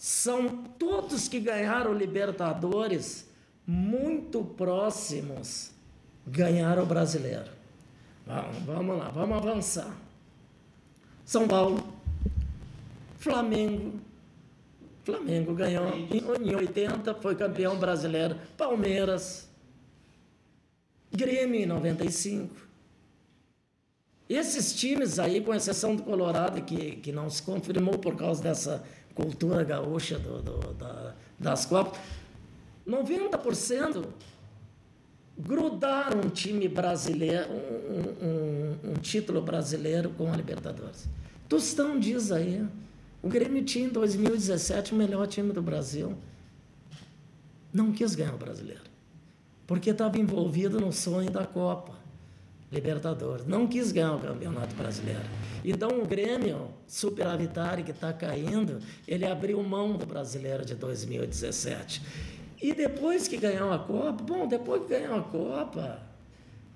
são 0.05 0.49
todos 0.79 1.29
que 1.29 1.41
ganharam 1.41 1.95
Libertadores 1.95 3.27
muito 3.67 4.45
próximos 4.45 5.71
ganharam 6.27 6.83
o 6.83 6.87
brasileiro. 6.87 7.51
Vamos, 8.27 8.59
vamos 8.65 8.99
lá, 8.99 9.09
vamos 9.09 9.39
avançar. 9.39 9.97
São 11.25 11.49
Paulo, 11.49 11.83
Flamengo. 13.19 13.99
Flamengo 15.05 15.55
ganhou 15.55 15.91
em 15.95 16.55
80, 16.55 17.15
foi 17.15 17.35
campeão 17.35 17.79
brasileiro. 17.79 18.37
Palmeiras, 18.59 19.49
Grêmio 21.17 21.61
em 21.61 21.67
95. 21.67 22.55
Esses 24.29 24.73
times 24.73 25.19
aí, 25.19 25.41
com 25.41 25.55
exceção 25.55 25.95
do 25.95 26.03
Colorado, 26.03 26.63
que, 26.63 26.97
que 26.97 27.13
não 27.13 27.29
se 27.29 27.43
confirmou 27.43 27.99
por 27.99 28.17
causa 28.17 28.43
dessa 28.43 28.85
cultura 29.15 29.63
gaúcha 29.63 30.19
do, 30.19 30.43
do, 30.43 30.75
da, 30.75 31.15
das 31.39 31.67
Copas, 31.67 31.99
90% 32.87 34.07
grudaram 35.37 36.21
um 36.21 36.31
time 36.31 36.69
brasileiro, 36.69 37.49
um, 37.51 38.27
um, 38.27 38.91
um, 38.91 38.95
título 38.95 39.43
brasileiro 39.43 40.11
com 40.11 40.33
a 40.33 40.37
Libertadores. 40.37 41.09
Tostão 41.49 41.99
diz 41.99 42.31
aí, 42.31 42.67
o 43.23 43.29
Grêmio 43.29 43.65
tinha 43.65 43.87
em 43.87 43.91
2017 43.91 44.93
o 44.93 44.97
melhor 44.97 45.27
time 45.27 45.53
do 45.53 45.63
Brasil. 45.63 46.17
Não 47.73 47.93
quis 47.93 48.15
ganhar 48.15 48.35
o 48.35 48.39
brasileiro, 48.39 48.83
porque 49.67 49.91
estava 49.91 50.19
envolvido 50.19 50.81
no 50.81 50.93
sonho 50.93 51.31
da 51.31 51.47
Copa. 51.47 51.93
Libertadores. 52.73 53.47
Não 53.47 53.69
quis 53.69 53.93
ganhar 53.93 54.15
o 54.15 54.19
Campeonato 54.19 54.75
Brasileiro. 54.75 55.23
Então 55.65 56.01
o 56.01 56.07
Grêmio 56.07 56.71
superavitário 56.89 57.85
que 57.85 57.93
está 57.93 58.13
caindo, 58.13 58.81
ele 59.07 59.25
abriu 59.25 59.63
mão 59.63 59.97
do 59.97 60.05
Brasileiro 60.05 60.65
de 60.65 60.75
2017. 60.75 62.03
E 62.61 62.73
depois 62.73 63.29
que 63.29 63.37
ganhou 63.37 63.73
a 63.73 63.79
Copa, 63.79 64.25
bom, 64.25 64.49
depois 64.49 64.83
que 64.83 64.89
ganhou 64.89 65.17
a 65.17 65.23
Copa, 65.23 66.01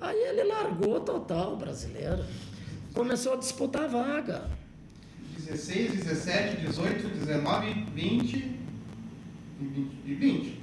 aí 0.01 0.17
ele 0.17 0.45
largou 0.45 1.01
total 1.01 1.55
o 1.55 1.57
brasileiro. 1.57 2.25
Começou 2.95 3.33
a 3.33 3.37
disputar 3.37 3.85
a 3.85 3.89
vaga. 3.89 4.51
16, 5.39 6.05
17, 6.05 6.67
18, 6.67 7.09
19, 7.09 7.85
20 7.95 8.59
e 10.05 10.15
20. 10.15 10.51
Tá. 10.51 10.58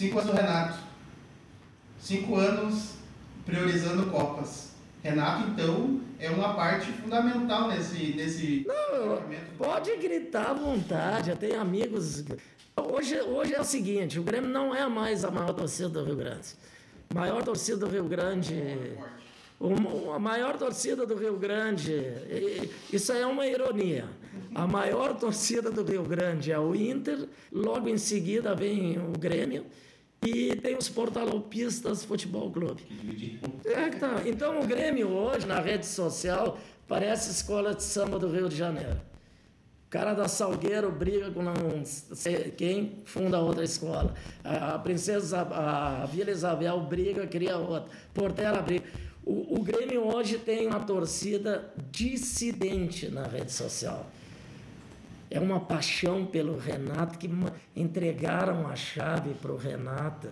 Cinco 0.00 0.18
anos 0.18 0.30
do 0.30 0.36
Renato. 0.38 0.78
Cinco 1.98 2.36
anos 2.36 2.94
priorizando 3.44 4.06
Copas. 4.10 4.70
Renato, 5.02 5.50
então, 5.50 6.00
é 6.18 6.30
uma 6.30 6.54
parte 6.54 6.90
fundamental 6.92 7.68
nesse. 7.68 8.14
nesse 8.14 8.66
Não, 8.66 9.22
pode 9.58 9.94
gritar 9.98 10.52
à 10.52 10.54
vontade, 10.54 11.28
eu 11.28 11.36
tenho 11.36 11.60
amigos. 11.60 12.24
Hoje, 12.74 13.20
hoje 13.20 13.52
é 13.52 13.60
o 13.60 13.64
seguinte: 13.64 14.18
o 14.18 14.22
Grêmio 14.22 14.48
não 14.48 14.74
é 14.74 14.88
mais 14.88 15.22
a 15.22 15.30
maior 15.30 15.52
torcida 15.52 15.90
do 15.90 16.02
Rio 16.02 16.16
Grande. 16.16 16.48
Maior 17.12 17.44
torcida 17.44 17.76
do 17.76 17.86
Rio 17.86 18.04
Grande. 18.04 18.54
a 20.14 20.18
maior 20.18 20.56
torcida 20.56 21.04
do 21.04 21.14
Rio 21.14 21.36
Grande. 21.36 21.92
Isso 22.90 23.12
é 23.12 23.26
uma 23.26 23.46
ironia. 23.46 24.08
A 24.54 24.66
maior 24.66 25.14
torcida 25.18 25.70
do 25.70 25.84
Rio 25.84 26.04
Grande 26.04 26.50
é 26.50 26.58
o 26.58 26.74
Inter, 26.74 27.28
logo 27.52 27.86
em 27.86 27.98
seguida 27.98 28.54
vem 28.54 28.98
o 28.98 29.12
Grêmio 29.18 29.66
e 30.24 30.54
tem 30.56 30.76
os 30.76 30.88
Portalopistas 30.88 32.04
Futebol 32.04 32.50
Clube. 32.50 32.82
É, 33.64 33.88
tá. 33.90 34.22
Então 34.26 34.60
o 34.60 34.66
Grêmio 34.66 35.08
hoje, 35.08 35.46
na 35.46 35.60
rede 35.60 35.86
social, 35.86 36.58
parece 36.86 37.30
escola 37.30 37.74
de 37.74 37.82
samba 37.82 38.18
do 38.18 38.28
Rio 38.28 38.48
de 38.48 38.56
Janeiro. 38.56 39.00
O 39.86 39.90
cara 39.90 40.12
da 40.12 40.28
Salgueiro 40.28 40.92
briga 40.92 41.30
com 41.30 41.42
não 41.42 41.84
sei 41.84 42.50
quem 42.50 42.98
funda 43.04 43.40
outra 43.40 43.64
escola. 43.64 44.14
A, 44.44 44.74
a 44.74 44.78
princesa, 44.78 45.40
a 45.40 46.06
Vila 46.06 46.30
Isabel 46.30 46.80
briga, 46.82 47.26
cria 47.26 47.56
outra. 47.56 47.88
Portela 48.12 48.60
briga. 48.60 48.84
O, 49.24 49.58
o 49.58 49.62
Grêmio 49.62 50.06
hoje 50.06 50.38
tem 50.38 50.66
uma 50.66 50.80
torcida 50.80 51.72
dissidente 51.90 53.08
na 53.08 53.26
rede 53.26 53.52
social. 53.52 54.06
É 55.30 55.38
uma 55.38 55.60
paixão 55.60 56.26
pelo 56.26 56.58
Renato 56.58 57.18
que 57.18 57.30
entregaram 57.76 58.66
a 58.66 58.74
chave 58.74 59.34
para 59.34 59.52
o 59.52 59.56
Renato. 59.56 60.28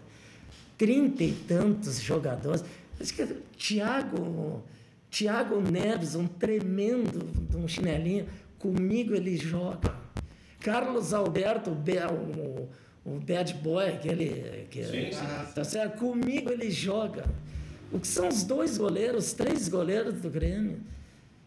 Trinta 0.76 1.22
e 1.22 1.32
tantos 1.32 2.01
jogadores. 2.01 2.64
Tiago, 3.57 4.62
Tiago 5.09 5.61
Neves, 5.61 6.16
um 6.16 6.26
tremendo 6.26 7.24
um 7.57 7.68
chinelinho, 7.68 8.26
comigo 8.59 9.14
ele 9.14 9.36
joga. 9.36 9.94
Carlos 10.61 11.14
Alberto, 11.14 11.70
o, 11.70 12.68
o 13.05 13.20
bad 13.20 13.55
boy, 13.55 13.88
aquele. 13.88 14.66
Que, 14.70 14.84
sim, 14.84 15.12
sim. 15.12 15.53
Tá 15.55 15.64
certo? 15.64 15.99
Comigo 15.99 16.51
ele 16.51 16.70
joga. 16.70 17.24
O 17.92 17.99
que 17.99 18.07
são 18.07 18.28
os 18.28 18.42
dois 18.42 18.76
goleiros, 18.76 19.32
três 19.32 19.68
goleiros 19.68 20.20
do 20.20 20.28
Grêmio. 20.28 20.80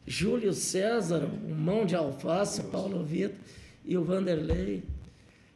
Júlio 0.06 0.54
César, 0.54 1.26
o 1.26 1.54
mão 1.54 1.86
de 1.86 1.95
alface, 1.95 2.64
Paulo 2.64 3.04
Vitor 3.04 3.38
e 3.86 3.97
o 3.97 4.04
Vanderlei. 4.04 4.84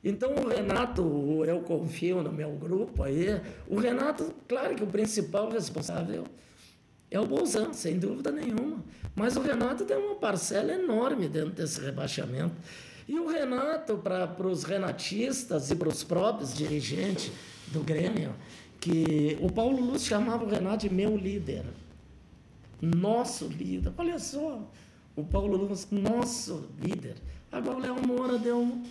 Então 0.04 0.36
o 0.36 0.48
Renato, 0.48 1.44
eu 1.46 1.62
confio 1.62 2.22
no 2.22 2.32
meu 2.32 2.52
grupo 2.52 3.04
aí, 3.04 3.42
o 3.68 3.80
Renato, 3.80 4.34
claro 4.48 4.76
que 4.76 4.84
o 4.84 4.88
principal 4.88 5.50
responsável 5.50 6.26
é 7.10 7.20
o 7.20 7.26
Bolzan, 7.26 7.74
sem 7.74 7.98
dúvida 7.98 8.32
nenhuma. 8.32 8.84
Mas 9.16 9.36
o 9.36 9.42
Renato 9.42 9.86
tem 9.86 9.98
uma 9.98 10.16
parcela 10.16 10.74
enorme 10.74 11.28
dentro 11.28 11.52
desse 11.52 11.80
rebaixamento. 11.82 12.56
E 13.08 13.20
o 13.20 13.28
Renato, 13.28 13.98
para 13.98 14.48
os 14.48 14.64
renatistas 14.64 15.72
e 15.72 15.76
para 15.76 15.90
os 15.90 16.04
próprios 16.04 16.54
dirigentes 16.54 17.32
do 17.68 17.82
Grêmio, 17.82 18.36
que 18.80 19.38
o 19.42 19.52
Paulo 19.52 19.80
Luz 19.80 20.06
chamava 20.06 20.44
o 20.44 20.50
Renato 20.50 20.88
de 20.88 20.94
meu 20.94 21.16
líder. 21.16 21.64
Nosso 22.82 23.48
líder. 23.48 23.94
Olha 23.98 24.20
só, 24.20 24.62
o 25.16 25.24
Paulo 25.24 25.58
Luz, 25.58 25.88
nosso 25.92 26.70
líder. 26.80 27.16
Agora 27.52 27.78
o 27.78 27.80
Léo 27.80 28.08
Moura 28.08 28.38
deu 28.38 28.82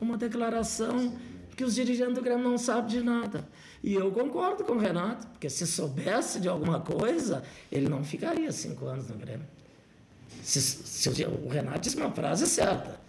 uma 0.00 0.16
declaração 0.16 1.12
que 1.56 1.64
os 1.64 1.74
dirigentes 1.74 2.14
do 2.14 2.22
Grêmio 2.22 2.44
não 2.44 2.58
sabem 2.58 2.98
de 2.98 3.02
nada. 3.02 3.48
E 3.82 3.94
eu 3.94 4.10
concordo 4.12 4.64
com 4.64 4.72
o 4.72 4.78
Renato, 4.78 5.26
porque 5.28 5.50
se 5.50 5.66
soubesse 5.66 6.40
de 6.40 6.48
alguma 6.48 6.80
coisa, 6.80 7.42
ele 7.70 7.88
não 7.88 8.04
ficaria 8.04 8.50
cinco 8.52 8.86
anos 8.86 9.08
no 9.08 9.16
Grêmio. 9.16 9.46
Se, 10.42 10.60
se 10.60 11.08
o 11.08 11.48
Renato 11.48 11.80
disse 11.80 11.96
uma 11.96 12.10
frase 12.10 12.46
certa. 12.46 13.00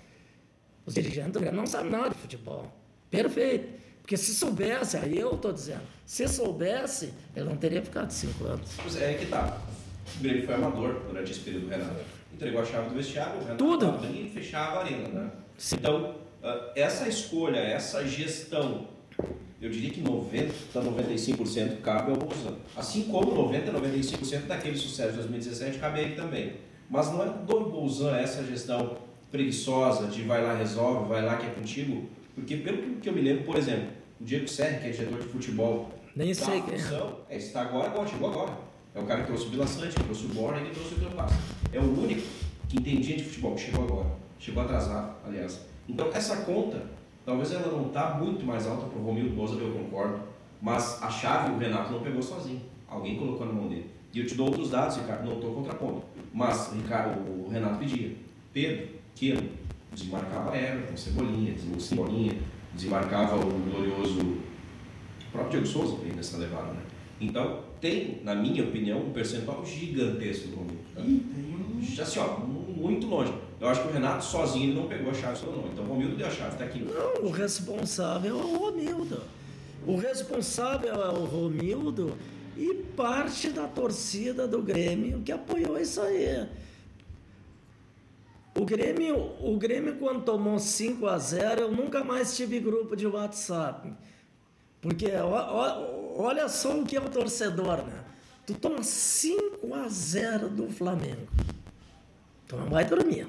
Os 0.85 0.93
dirigentes 0.93 1.31
do 1.31 1.39
Grêmio 1.39 1.57
não 1.57 1.67
sabem 1.67 1.91
nada 1.91 2.09
de 2.09 2.15
futebol. 2.15 2.71
Perfeito. 3.09 3.81
Porque 4.01 4.17
se 4.17 4.35
soubesse, 4.35 4.97
aí 4.97 5.17
eu 5.17 5.33
estou 5.33 5.53
dizendo, 5.53 5.83
se 6.05 6.27
soubesse, 6.27 7.13
ele 7.33 7.45
não 7.45 7.55
teria 7.55 7.81
ficado 7.81 8.11
cinco 8.11 8.43
anos. 8.45 8.69
Pois 8.81 8.97
é, 8.97 9.13
é 9.13 9.17
que 9.17 9.27
tá. 9.27 9.57
O 10.17 10.23
Grêmio 10.23 10.45
foi 10.45 10.55
amador 10.55 11.01
durante 11.07 11.31
esse 11.31 11.41
período 11.41 11.65
do 11.65 11.69
Renato. 11.69 12.01
Entregou 12.33 12.61
a 12.61 12.65
chave 12.65 12.89
do 12.89 12.95
vestiário, 12.95 13.35
o 13.35 13.43
Renato 13.43 13.57
Tudo. 13.57 13.99
e 14.05 14.29
fechava 14.29 14.77
a 14.77 14.83
arena. 14.83 15.07
Né? 15.07 15.31
Então, 15.73 16.15
ah, 16.43 16.71
essa 16.75 17.07
escolha, 17.07 17.57
essa 17.57 18.05
gestão, 18.07 18.87
eu 19.61 19.69
diria 19.69 19.91
que 19.91 20.01
90% 20.01 20.51
a 20.75 20.79
95% 20.79 21.81
cabe 21.81 22.11
ao 22.11 22.17
Bolsonaro. 22.17 22.57
Assim 22.75 23.03
como 23.03 23.49
90% 23.49 23.69
a 23.69 23.79
95% 23.79 24.47
daquele 24.47 24.77
sucesso 24.77 25.11
de 25.11 25.17
2017 25.17 25.79
cabe 25.79 25.99
a 25.99 26.03
ele 26.03 26.15
também. 26.15 26.53
Mas 26.89 27.11
não 27.11 27.23
é 27.23 27.27
do 27.27 27.59
Bolsonaro 27.69 28.17
essa 28.17 28.43
gestão 28.43 28.97
preguiçosa 29.31 30.07
de 30.07 30.23
vai 30.23 30.43
lá, 30.43 30.53
resolve, 30.53 31.07
vai 31.07 31.23
lá 31.23 31.37
que 31.37 31.47
é 31.47 31.49
contigo 31.49 32.07
porque 32.35 32.57
pelo 32.57 32.95
que 32.95 33.07
eu 33.07 33.13
me 33.13 33.21
lembro, 33.21 33.43
por 33.43 33.57
exemplo, 33.57 33.89
o 34.19 34.23
Diego 34.23 34.47
Serra, 34.47 34.79
que 34.79 34.87
é 34.87 34.89
diretor 34.91 35.19
de 35.19 35.27
futebol, 35.27 35.91
nem 36.15 36.33
sei 36.33 36.61
quem 36.61 36.75
é. 36.75 37.37
está 37.37 37.61
agora, 37.61 37.87
agora, 37.87 38.07
chegou 38.07 38.29
agora. 38.29 38.57
É 38.95 38.99
o 38.99 39.05
cara 39.05 39.21
que 39.21 39.27
trouxe 39.27 39.47
o 39.47 39.49
Vila 39.49 39.65
Sante, 39.65 39.95
que 39.95 40.03
trouxe 40.03 40.25
o 40.25 40.29
Borja 40.29 40.61
e 40.61 40.65
que 40.65 40.75
trouxe 40.75 40.93
o 40.93 40.97
Vitor 40.97 41.25
É 41.71 41.79
o 41.79 41.99
único 41.99 42.21
que 42.69 42.77
entendia 42.77 43.17
de 43.17 43.23
futebol, 43.23 43.55
que 43.55 43.61
chegou 43.61 43.83
agora. 43.85 44.11
Chegou 44.39 44.63
atrasado, 44.63 45.15
aliás. 45.25 45.61
Então, 45.89 46.09
essa 46.13 46.37
conta, 46.37 46.85
talvez 47.25 47.51
ela 47.51 47.71
não 47.71 47.87
está 47.87 48.15
muito 48.15 48.45
mais 48.45 48.67
alta 48.67 48.85
para 48.85 48.99
o 48.99 49.03
Romildo 49.03 49.35
Boza, 49.35 49.55
eu 49.55 49.73
concordo, 49.73 50.19
mas 50.61 51.01
a 51.01 51.09
chave 51.09 51.53
o 51.53 51.57
Renato 51.57 51.91
não 51.91 52.01
pegou 52.01 52.21
sozinho. 52.21 52.61
Alguém 52.87 53.17
colocou 53.17 53.47
na 53.47 53.53
mão 53.53 53.67
dele. 53.67 53.89
E 54.13 54.19
eu 54.19 54.27
te 54.27 54.35
dou 54.35 54.47
outros 54.47 54.69
dados, 54.69 54.97
Ricardo, 54.97 55.25
não 55.25 55.35
estou 55.35 55.55
contrapondo. 55.55 56.03
Mas 56.31 56.71
Ricardo, 56.73 57.19
o 57.19 57.49
Renato 57.49 57.79
pedia. 57.79 58.15
Pedro, 58.53 58.87
Queiro, 59.15 59.49
desembarcava 59.91 60.55
Everton, 60.55 60.95
Cebolinha, 60.95 61.55
Cebolinha, 61.79 62.33
desembarcava 62.73 63.37
o 63.37 63.49
glorioso 63.49 64.19
o 64.21 65.31
próprio 65.31 65.61
Diego 65.61 65.65
Souza 65.65 65.97
nessa 66.15 66.37
levada, 66.37 66.73
né? 66.73 66.81
Então, 67.19 67.61
tem, 67.83 68.21
na 68.23 68.33
minha 68.33 68.63
opinião, 68.63 68.99
um 68.99 69.11
percentual 69.11 69.65
gigantesco 69.65 70.47
do 70.47 70.55
Romildo. 70.55 70.83
Tá? 70.95 71.01
Já 71.81 72.03
assim, 72.03 72.17
ó, 72.17 72.39
muito 72.39 73.07
longe. 73.07 73.33
Eu 73.59 73.67
acho 73.67 73.81
que 73.81 73.89
o 73.89 73.91
Renato 73.91 74.23
sozinho 74.23 74.73
não 74.73 74.87
pegou 74.87 75.11
a 75.11 75.13
chave 75.13 75.37
só 75.37 75.47
não. 75.47 75.67
Então 75.67 75.83
o 75.83 75.87
Romildo 75.89 76.15
deu 76.15 76.25
a 76.25 76.29
chave, 76.29 76.53
está 76.53 76.63
aqui. 76.63 76.79
Não, 76.79 77.25
o 77.25 77.29
responsável 77.29 78.39
é 78.39 78.41
o 78.41 78.57
Romildo. 78.57 79.21
O 79.85 79.97
responsável 79.97 80.93
é 80.93 81.09
o 81.09 81.25
Romildo 81.25 82.17
e 82.55 82.73
parte 82.95 83.49
da 83.49 83.67
torcida 83.67 84.47
do 84.47 84.61
Grêmio 84.61 85.21
que 85.21 85.33
apoiou 85.33 85.77
isso 85.77 85.99
aí. 85.99 86.47
O 88.55 88.63
Grêmio, 88.63 89.31
o 89.41 89.57
Grêmio 89.57 89.97
quando 89.97 90.23
tomou 90.23 90.57
5 90.57 91.05
a 91.05 91.17
0 91.17 91.59
eu 91.59 91.71
nunca 91.73 92.01
mais 92.01 92.33
tive 92.37 92.61
grupo 92.61 92.95
de 92.95 93.07
WhatsApp. 93.07 93.91
Porque 94.79 95.07
olha 96.15 96.47
só 96.49 96.79
o 96.79 96.85
que 96.85 96.95
é 96.95 97.01
o 97.01 97.09
torcedor, 97.09 97.83
né? 97.83 98.03
Tu 98.45 98.53
toma 98.55 98.83
5 98.83 99.73
a 99.73 99.87
0 99.87 100.49
do 100.49 100.69
Flamengo. 100.69 101.27
Tu 102.47 102.55
não 102.57 102.69
vai 102.69 102.85
dormir. 102.85 103.27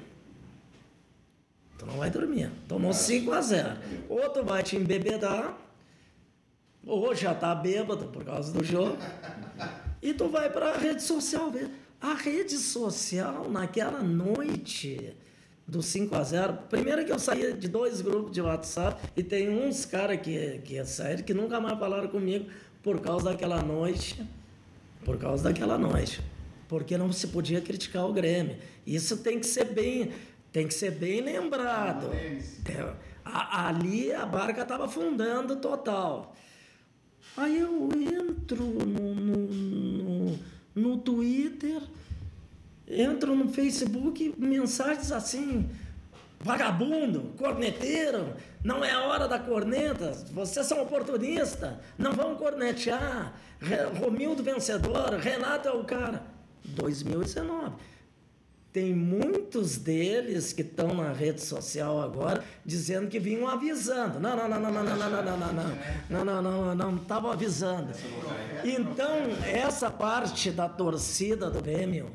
Tu 1.77 1.85
não 1.85 1.97
vai 1.97 2.09
dormir. 2.09 2.51
Tomou 2.67 2.93
5 2.93 3.31
a 3.31 3.41
0 3.41 3.77
Ou 4.09 4.29
tu 4.29 4.43
vai 4.43 4.61
te 4.63 4.75
embebedar, 4.75 5.57
ou 6.85 7.15
já 7.15 7.33
tá 7.33 7.55
bêbado 7.55 8.07
por 8.07 8.23
causa 8.23 8.51
do 8.51 8.63
jogo, 8.63 8.97
e 10.01 10.13
tu 10.13 10.27
vai 10.27 10.49
para 10.49 10.71
a 10.71 10.77
rede 10.77 11.01
social 11.01 11.49
ver. 11.49 11.69
A 11.99 12.13
rede 12.13 12.57
social, 12.57 13.49
naquela 13.49 14.03
noite 14.03 15.15
do 15.67 15.81
5 15.81 16.15
a 16.15 16.23
0 16.23 16.53
primeiro 16.69 17.03
que 17.03 17.11
eu 17.11 17.17
saí 17.17 17.53
de 17.53 17.67
dois 17.67 17.99
grupos 17.99 18.31
de 18.31 18.39
WhatsApp 18.39 19.01
e 19.17 19.23
tem 19.23 19.49
uns 19.49 19.83
caras 19.85 20.19
que, 20.21 20.59
que 20.59 20.85
saíram 20.85 21.23
que 21.23 21.33
nunca 21.33 21.59
mais 21.59 21.79
falaram 21.79 22.07
comigo 22.07 22.45
por 22.85 23.01
causa 23.01 23.31
daquela 23.31 23.63
noite. 23.63 24.23
Por 25.03 25.17
causa 25.17 25.45
daquela 25.45 25.75
noite. 25.75 26.21
Porque 26.67 26.95
não 26.95 27.11
se 27.11 27.29
podia 27.29 27.59
criticar 27.59 28.05
o 28.05 28.13
Grêmio. 28.13 28.57
Isso 28.85 29.17
tem 29.17 29.39
que 29.39 29.47
ser 29.47 29.65
bem, 29.65 30.11
tem 30.51 30.67
que 30.67 30.73
ser 30.75 30.91
bem 30.91 31.19
lembrado. 31.19 32.11
É, 32.13 32.93
ali 33.25 34.13
a 34.13 34.23
barca 34.23 34.61
estava 34.61 34.85
afundando 34.85 35.55
total. 35.55 36.35
Aí 37.35 37.57
eu 37.59 37.89
entro 37.91 38.63
no, 38.63 39.15
no, 39.15 39.37
no 39.47 40.39
no 40.75 40.97
Twitter, 40.97 41.81
entro 42.87 43.33
no 43.33 43.47
Facebook, 43.47 44.35
mensagens 44.37 45.11
assim, 45.11 45.69
vagabundo, 46.45 47.33
corneteiro, 47.39 48.35
não 48.63 48.85
é 48.85 48.91
a 48.91 49.03
hora 49.05 49.27
da 49.27 49.39
corneta, 49.39 50.11
vocês 50.31 50.67
são 50.67 50.79
oportunistas, 50.83 51.73
não 51.97 52.13
vão 52.13 52.35
cornetear, 52.35 53.33
Romildo 53.99 54.43
vencedor, 54.43 55.15
Renato 55.15 55.67
é 55.67 55.71
o 55.71 55.83
cara. 55.83 56.21
2019. 56.63 57.73
Tem 58.71 58.93
muitos 58.93 59.77
deles 59.77 60.53
que 60.53 60.61
estão 60.61 60.93
na 60.93 61.13
rede 61.13 61.41
social 61.41 61.99
agora 61.99 62.43
dizendo 62.63 63.07
que 63.07 63.17
vinham 63.17 63.47
avisando. 63.47 64.19
Não, 64.19 64.35
não, 64.35 64.47
não, 64.49 64.59
não, 64.59 64.71
não, 64.71 64.83
não, 64.83 64.97
não, 64.97 65.09
não, 65.09 65.37
não, 65.37 65.53
não, 66.09 66.25
não, 66.25 66.41
não, 66.41 66.41
não, 66.41 66.75
não, 66.75 66.95
estavam 66.97 67.31
avisando. 67.31 67.91
Então, 68.63 69.29
essa 69.47 69.89
parte 69.89 70.51
da 70.51 70.69
torcida 70.69 71.49
do 71.49 71.61
Grêmio 71.61 72.11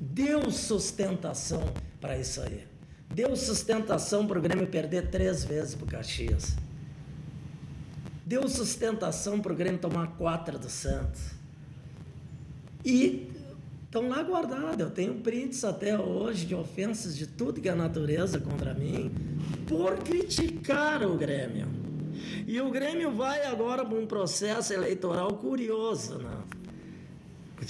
deu 0.00 0.50
sustentação 0.50 1.62
para 2.00 2.18
isso 2.18 2.40
aí. 2.40 2.66
Deu 3.12 3.34
sustentação 3.36 4.26
para 4.26 4.38
o 4.38 4.42
Grêmio 4.42 4.66
perder 4.66 5.10
três 5.10 5.44
vezes 5.44 5.74
para 5.74 5.84
o 5.84 5.88
Caxias. 5.88 6.56
Deu 8.24 8.48
sustentação 8.48 9.40
para 9.40 9.52
o 9.52 9.56
Grêmio 9.56 9.80
tomar 9.80 10.16
quatro 10.16 10.58
do 10.58 10.70
Santos. 10.70 11.32
E 12.84 13.28
estão 13.84 14.08
lá 14.08 14.22
guardados. 14.22 14.78
Eu 14.78 14.90
tenho 14.90 15.14
prints 15.16 15.64
até 15.64 15.98
hoje 15.98 16.46
de 16.46 16.54
ofensas 16.54 17.16
de 17.16 17.26
tudo 17.26 17.60
que 17.60 17.68
é 17.68 17.74
natureza 17.74 18.38
contra 18.38 18.72
mim 18.72 19.10
por 19.66 19.98
criticar 19.98 21.02
o 21.02 21.16
Grêmio. 21.16 21.66
E 22.46 22.60
o 22.60 22.70
Grêmio 22.70 23.10
vai 23.10 23.44
agora 23.46 23.84
para 23.84 23.98
um 23.98 24.06
processo 24.06 24.72
eleitoral 24.72 25.34
curioso, 25.34 26.18
né? 26.18 26.42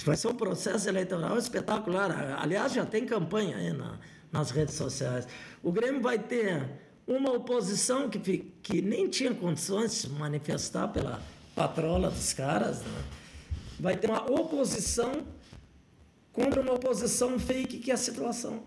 Vai 0.05 0.15
ser 0.15 0.27
um 0.27 0.35
processo 0.35 0.87
eleitoral 0.87 1.37
espetacular. 1.37 2.37
Aliás, 2.39 2.73
já 2.73 2.85
tem 2.85 3.05
campanha 3.05 3.57
aí 3.57 3.73
na, 3.73 3.99
nas 4.31 4.51
redes 4.51 4.75
sociais. 4.75 5.27
O 5.61 5.71
Grêmio 5.71 6.01
vai 6.01 6.17
ter 6.17 6.69
uma 7.05 7.31
oposição 7.31 8.09
que, 8.09 8.19
que 8.61 8.81
nem 8.81 9.09
tinha 9.09 9.33
condições 9.33 9.91
de 9.91 9.97
se 9.97 10.09
manifestar 10.09 10.87
pela 10.87 11.21
patrola 11.55 12.09
dos 12.09 12.33
caras. 12.33 12.81
Né? 12.81 13.03
Vai 13.79 13.97
ter 13.97 14.09
uma 14.09 14.29
oposição 14.31 15.25
contra 16.31 16.61
uma 16.61 16.73
oposição 16.73 17.37
fake 17.37 17.79
que 17.79 17.91
é 17.91 17.93
a 17.93 17.97
situação. 17.97 18.63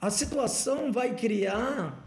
A 0.00 0.10
situação 0.10 0.92
vai 0.92 1.14
criar 1.14 2.02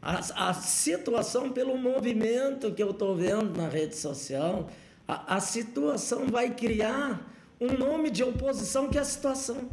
a, 0.00 0.48
a 0.48 0.54
situação 0.54 1.50
pelo 1.50 1.76
movimento 1.76 2.72
que 2.72 2.82
eu 2.82 2.90
estou 2.90 3.14
vendo 3.16 3.56
na 3.56 3.68
rede 3.68 3.96
social. 3.96 4.70
A, 5.06 5.36
a 5.36 5.40
situação 5.40 6.26
vai 6.26 6.54
criar 6.54 7.32
um 7.60 7.72
nome 7.72 8.10
de 8.10 8.22
oposição 8.22 8.88
que 8.88 8.98
é 8.98 9.00
a 9.00 9.04
situação. 9.04 9.68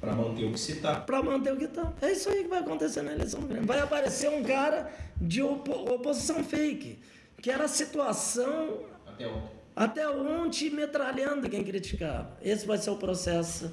Para 0.00 0.14
manter 0.14 0.44
o 0.46 0.52
que 0.52 0.60
se 0.60 0.72
está. 0.72 1.00
Para 1.00 1.22
manter 1.22 1.52
o 1.52 1.56
que 1.56 1.64
está. 1.64 1.92
É 2.00 2.12
isso 2.12 2.30
aí 2.30 2.42
que 2.42 2.48
vai 2.48 2.60
acontecer 2.60 3.02
na 3.02 3.12
eleição 3.12 3.40
do 3.40 3.46
Grêmio. 3.46 3.66
Vai 3.66 3.80
aparecer 3.80 4.30
um 4.30 4.42
cara 4.42 4.90
de 5.20 5.42
opo 5.42 5.72
oposição 5.92 6.42
fake, 6.42 6.98
que 7.42 7.50
era 7.50 7.64
a 7.64 7.68
situação. 7.68 8.78
Até 9.06 9.26
ontem. 9.28 9.50
Até 9.76 10.08
ontem 10.08 10.70
metralhando 10.70 11.48
quem 11.48 11.62
criticava. 11.62 12.36
Esse 12.42 12.66
vai 12.66 12.78
ser 12.78 12.90
o 12.90 12.96
processo 12.96 13.70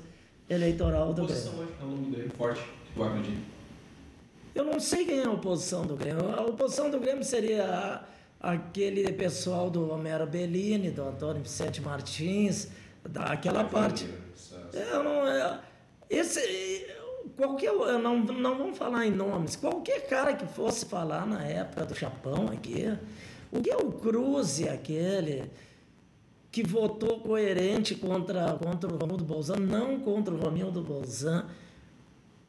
eleitoral 0.50 1.14
do 1.14 1.26
Grêmio. 1.26 1.34
A 1.34 1.50
oposição 1.50 1.60
hoje 1.60 1.74
é 1.80 1.84
um 1.84 1.88
nome 1.90 2.12
Grêmio 2.12 2.32
forte, 2.32 2.62
tu 2.94 3.04
acredita? 3.04 3.58
Eu 4.54 4.66
não 4.66 4.80
sei 4.80 5.06
quem 5.06 5.20
é 5.20 5.26
a 5.26 5.32
oposição 5.32 5.86
do 5.86 5.96
Grêmio. 5.96 6.34
A 6.36 6.42
oposição 6.42 6.90
do 6.90 7.00
Grêmio 7.00 7.24
seria 7.24 8.04
aquele 8.40 9.12
pessoal 9.14 9.70
do 9.70 9.90
Homero 9.92 10.26
Bellini, 10.26 10.90
do 10.90 11.04
Antônio 11.04 11.42
Vicente 11.42 11.82
Martins, 11.82 12.68
daquela 13.08 13.64
parte. 13.64 14.10
Eu 14.74 15.04
não. 15.04 15.28
É, 15.28 15.60
esse, 16.10 16.88
qualquer, 17.36 17.72
não, 18.00 18.20
não 18.20 18.58
vamos 18.58 18.78
falar 18.78 19.06
em 19.06 19.12
nomes, 19.12 19.56
qualquer 19.56 20.08
cara 20.08 20.34
que 20.34 20.46
fosse 20.46 20.86
falar 20.86 21.26
na 21.26 21.44
época 21.44 21.86
do 21.86 21.96
Japão 21.96 22.48
aqui, 22.52 22.86
o 23.52 23.62
que 23.62 23.70
é 23.70 23.78
o 23.78 23.92
Cruze 23.92 24.68
aquele 24.68 25.50
que 26.52 26.64
votou 26.64 27.20
coerente 27.20 27.94
contra, 27.94 28.54
contra 28.54 28.92
o 28.92 28.98
Romildo 28.98 29.24
Bolzan, 29.24 29.58
não 29.58 30.00
contra 30.00 30.34
o 30.34 30.38
Romildo 30.38 30.82
Bolzan, 30.82 31.46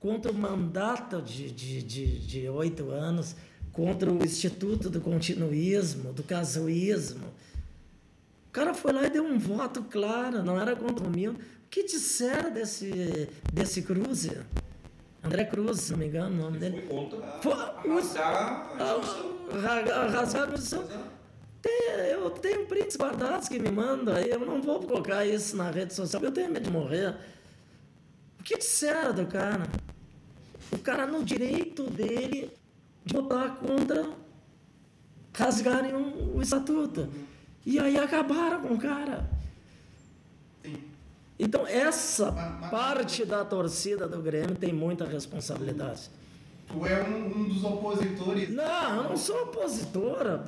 contra 0.00 0.30
o 0.30 0.34
mandato 0.34 1.20
de, 1.20 1.50
de, 1.50 1.82
de, 1.82 2.18
de 2.20 2.48
oito 2.48 2.90
anos, 2.90 3.36
contra 3.72 4.10
o 4.10 4.24
Instituto 4.24 4.88
do 4.88 5.00
Continuismo, 5.00 6.12
do 6.12 6.22
Casuísmo. 6.22 7.26
O 8.48 8.50
cara 8.52 8.72
foi 8.72 8.92
lá 8.92 9.04
e 9.06 9.10
deu 9.10 9.24
um 9.24 9.38
voto 9.38 9.82
claro, 9.82 10.42
não 10.42 10.58
era 10.58 10.74
contra 10.74 11.04
o 11.04 11.08
Romildo 11.08 11.38
que 11.70 11.84
disseram 11.84 12.50
desse, 12.52 13.28
desse 13.52 13.82
Cruz? 13.82 14.28
André 15.22 15.44
Cruz, 15.44 15.80
se 15.80 15.92
não 15.92 15.98
me 15.98 16.06
engano 16.06 16.34
o 16.34 16.42
nome 16.44 16.58
dele. 16.58 16.82
Foi 16.86 16.88
contra 16.88 17.40
foi, 17.42 17.52
a 17.52 17.66
Constituição. 20.12 20.84
Eu 22.10 22.30
tenho 22.30 22.66
prints 22.66 22.96
guardados 22.96 23.48
que 23.48 23.58
me 23.58 23.70
mandam 23.70 24.16
eu 24.16 24.40
não 24.40 24.62
vou 24.62 24.80
colocar 24.80 25.26
isso 25.26 25.56
na 25.56 25.70
rede 25.70 25.92
social, 25.92 26.20
porque 26.20 26.30
eu 26.30 26.34
tenho 26.34 26.52
medo 26.52 26.64
de 26.64 26.70
morrer. 26.70 27.16
O 28.38 28.42
que 28.42 28.56
disseram 28.56 29.12
do 29.12 29.26
cara? 29.26 29.66
O 30.72 30.78
cara 30.78 31.06
no 31.06 31.24
direito 31.24 31.90
dele 31.90 32.50
de 33.04 33.14
votar 33.14 33.56
contra 33.56 34.08
rasgarem 35.34 35.94
o 35.94 36.40
estatuto. 36.40 37.08
E 37.64 37.78
aí 37.78 37.98
acabaram 37.98 38.60
com 38.62 38.74
o 38.74 38.78
cara. 38.78 39.28
Então, 41.38 41.66
essa 41.66 42.32
parte 42.70 43.24
da 43.24 43.44
torcida 43.44 44.08
do 44.08 44.20
Grêmio 44.20 44.56
tem 44.56 44.72
muita 44.72 45.04
responsabilidade. 45.04 46.10
Tu 46.66 46.84
é 46.84 47.02
um, 47.02 47.26
um 47.26 47.44
dos 47.44 47.64
opositores. 47.64 48.50
Não, 48.50 48.96
eu 48.96 49.02
não 49.04 49.16
sou 49.16 49.44
opositora. 49.44 50.44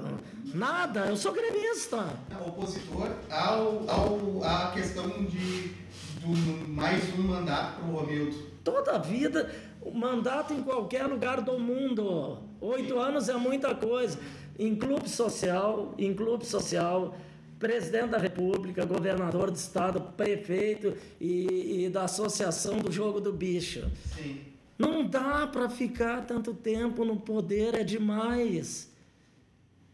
Nada, 0.52 1.06
eu 1.06 1.16
sou 1.16 1.32
gremista. 1.32 2.08
Opositor 2.46 3.08
ao, 3.30 3.88
ao, 3.88 4.44
à 4.44 4.72
questão 4.72 5.08
de 5.24 5.74
do, 6.20 6.68
mais 6.68 7.02
um 7.18 7.22
mandato 7.22 7.80
para 7.80 7.88
o 7.88 7.96
Romildo. 7.96 8.36
Toda 8.62 8.96
a 8.96 8.98
vida, 8.98 9.50
mandato 9.94 10.52
em 10.52 10.62
qualquer 10.62 11.06
lugar 11.06 11.40
do 11.40 11.58
mundo. 11.58 12.38
Oito 12.60 12.98
anos 12.98 13.28
é 13.28 13.34
muita 13.34 13.74
coisa. 13.74 14.18
Em 14.58 14.74
clube 14.74 15.08
social, 15.08 15.94
em 15.96 16.12
clube 16.12 16.44
social 16.44 17.14
presidente 17.60 18.08
da 18.08 18.18
República, 18.18 18.86
governador 18.86 19.50
do 19.50 19.56
estado, 19.56 20.00
prefeito 20.16 20.96
e, 21.20 21.84
e 21.84 21.90
da 21.90 22.04
associação 22.04 22.78
do 22.78 22.90
jogo 22.90 23.20
do 23.20 23.32
bicho. 23.32 23.88
Sim. 24.16 24.40
Não 24.78 25.06
dá 25.06 25.46
para 25.46 25.68
ficar 25.68 26.24
tanto 26.24 26.54
tempo 26.54 27.04
no 27.04 27.20
poder, 27.20 27.74
é 27.74 27.84
demais. 27.84 28.90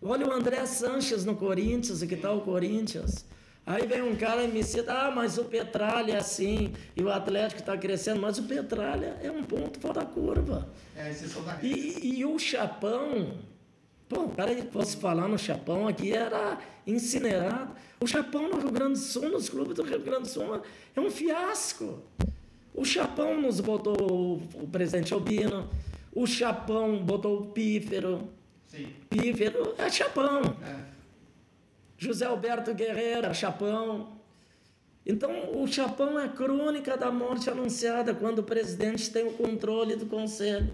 Olha 0.01 0.29
o 0.29 0.33
André 0.33 0.65
Sanches 0.65 1.25
no 1.25 1.35
Corinthians, 1.35 2.01
o 2.03 2.07
que 2.07 2.15
tal 2.15 2.39
o 2.39 2.43
Corinthians? 2.43 3.25
Aí 3.67 3.85
vem 3.85 4.01
um 4.01 4.15
cara 4.15 4.45
e 4.45 4.49
me 4.49 4.63
cita, 4.63 4.93
ah, 4.93 5.11
mas 5.11 5.37
o 5.37 5.45
Petralha 5.47 6.13
é 6.13 6.19
assim, 6.19 6.73
e 6.95 7.03
o 7.03 7.11
Atlético 7.11 7.63
está 7.63 7.77
crescendo, 7.77 8.21
mas 8.21 8.39
o 8.39 8.45
Petralha 8.45 9.19
é 9.21 9.29
um 9.29 9.43
ponto 9.43 9.81
fora 9.81 9.95
da 9.95 10.07
curva. 10.07 10.69
É 10.95 11.11
exceção 11.11 11.43
da 11.43 11.59
e, 11.61 12.19
e 12.21 12.25
o 12.25 12.39
Chapão, 12.39 13.33
Pô, 14.09 14.21
o 14.21 14.29
cara 14.31 14.55
que 14.55 14.63
fosse 14.71 14.97
falar 14.97 15.27
no 15.27 15.39
Chapão 15.39 15.89
aqui 15.89 16.13
era 16.13 16.59
incinerado. 16.87 17.75
O 18.01 18.07
Chapão 18.07 18.49
no 18.49 18.59
Rio 18.59 18.71
Grande 18.71 18.93
do 18.93 18.99
Sul, 18.99 19.29
nos 19.31 19.49
clubes 19.49 19.75
do 19.75 19.83
Rio 19.83 20.01
Grande 20.01 20.23
do 20.23 20.29
Sul, 20.29 20.63
é 20.95 21.01
um 21.01 21.11
fiasco. 21.11 22.03
O 22.75 22.85
Chapão 22.85 23.41
nos 23.41 23.59
botou 23.61 24.41
o 24.55 24.69
presidente 24.71 25.13
Albino, 25.13 25.69
o 26.15 26.27
Chapão 26.27 26.99
botou 26.99 27.41
o 27.41 27.47
Pífero. 27.47 28.29
Sim. 28.69 28.89
Pífero 29.11 29.75
é 29.79 29.91
Chapão. 29.91 30.43
É. 30.63 30.97
José 31.99 32.27
Alberto 32.27 32.75
Guerreiro, 32.75 33.35
Chapão. 33.35 34.17
Então, 35.05 35.31
o 35.63 35.67
Chapão 35.67 36.19
é 36.19 36.29
crônica 36.29 36.97
da 36.97 37.11
morte 37.11 37.49
anunciada 37.49 38.15
quando 38.15 38.41
o 38.41 38.43
presidente 38.43 39.11
tem 39.11 39.27
o 39.27 39.33
controle 39.33 39.97
do 39.97 40.07
conselho. 40.07 40.71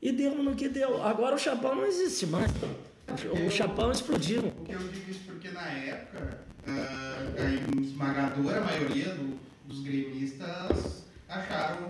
E 0.00 0.12
deu 0.12 0.42
no 0.42 0.54
que 0.54 0.68
deu. 0.68 1.02
Agora 1.02 1.34
o 1.34 1.38
chapão 1.38 1.74
não 1.74 1.84
existe 1.84 2.26
mais. 2.26 2.50
O 2.52 3.36
eu, 3.36 3.50
chapão 3.50 3.90
explodiu. 3.90 4.42
O 4.46 4.64
que 4.64 4.72
eu 4.72 4.78
digo 4.78 5.10
isso 5.10 5.20
porque 5.26 5.48
na 5.48 5.66
época, 5.68 6.40
uh, 6.66 7.42
a 7.42 7.80
esmagadora 7.80 8.60
maioria 8.60 9.14
do, 9.14 9.38
dos 9.66 9.80
gremistas 9.80 11.04
acharam 11.28 11.88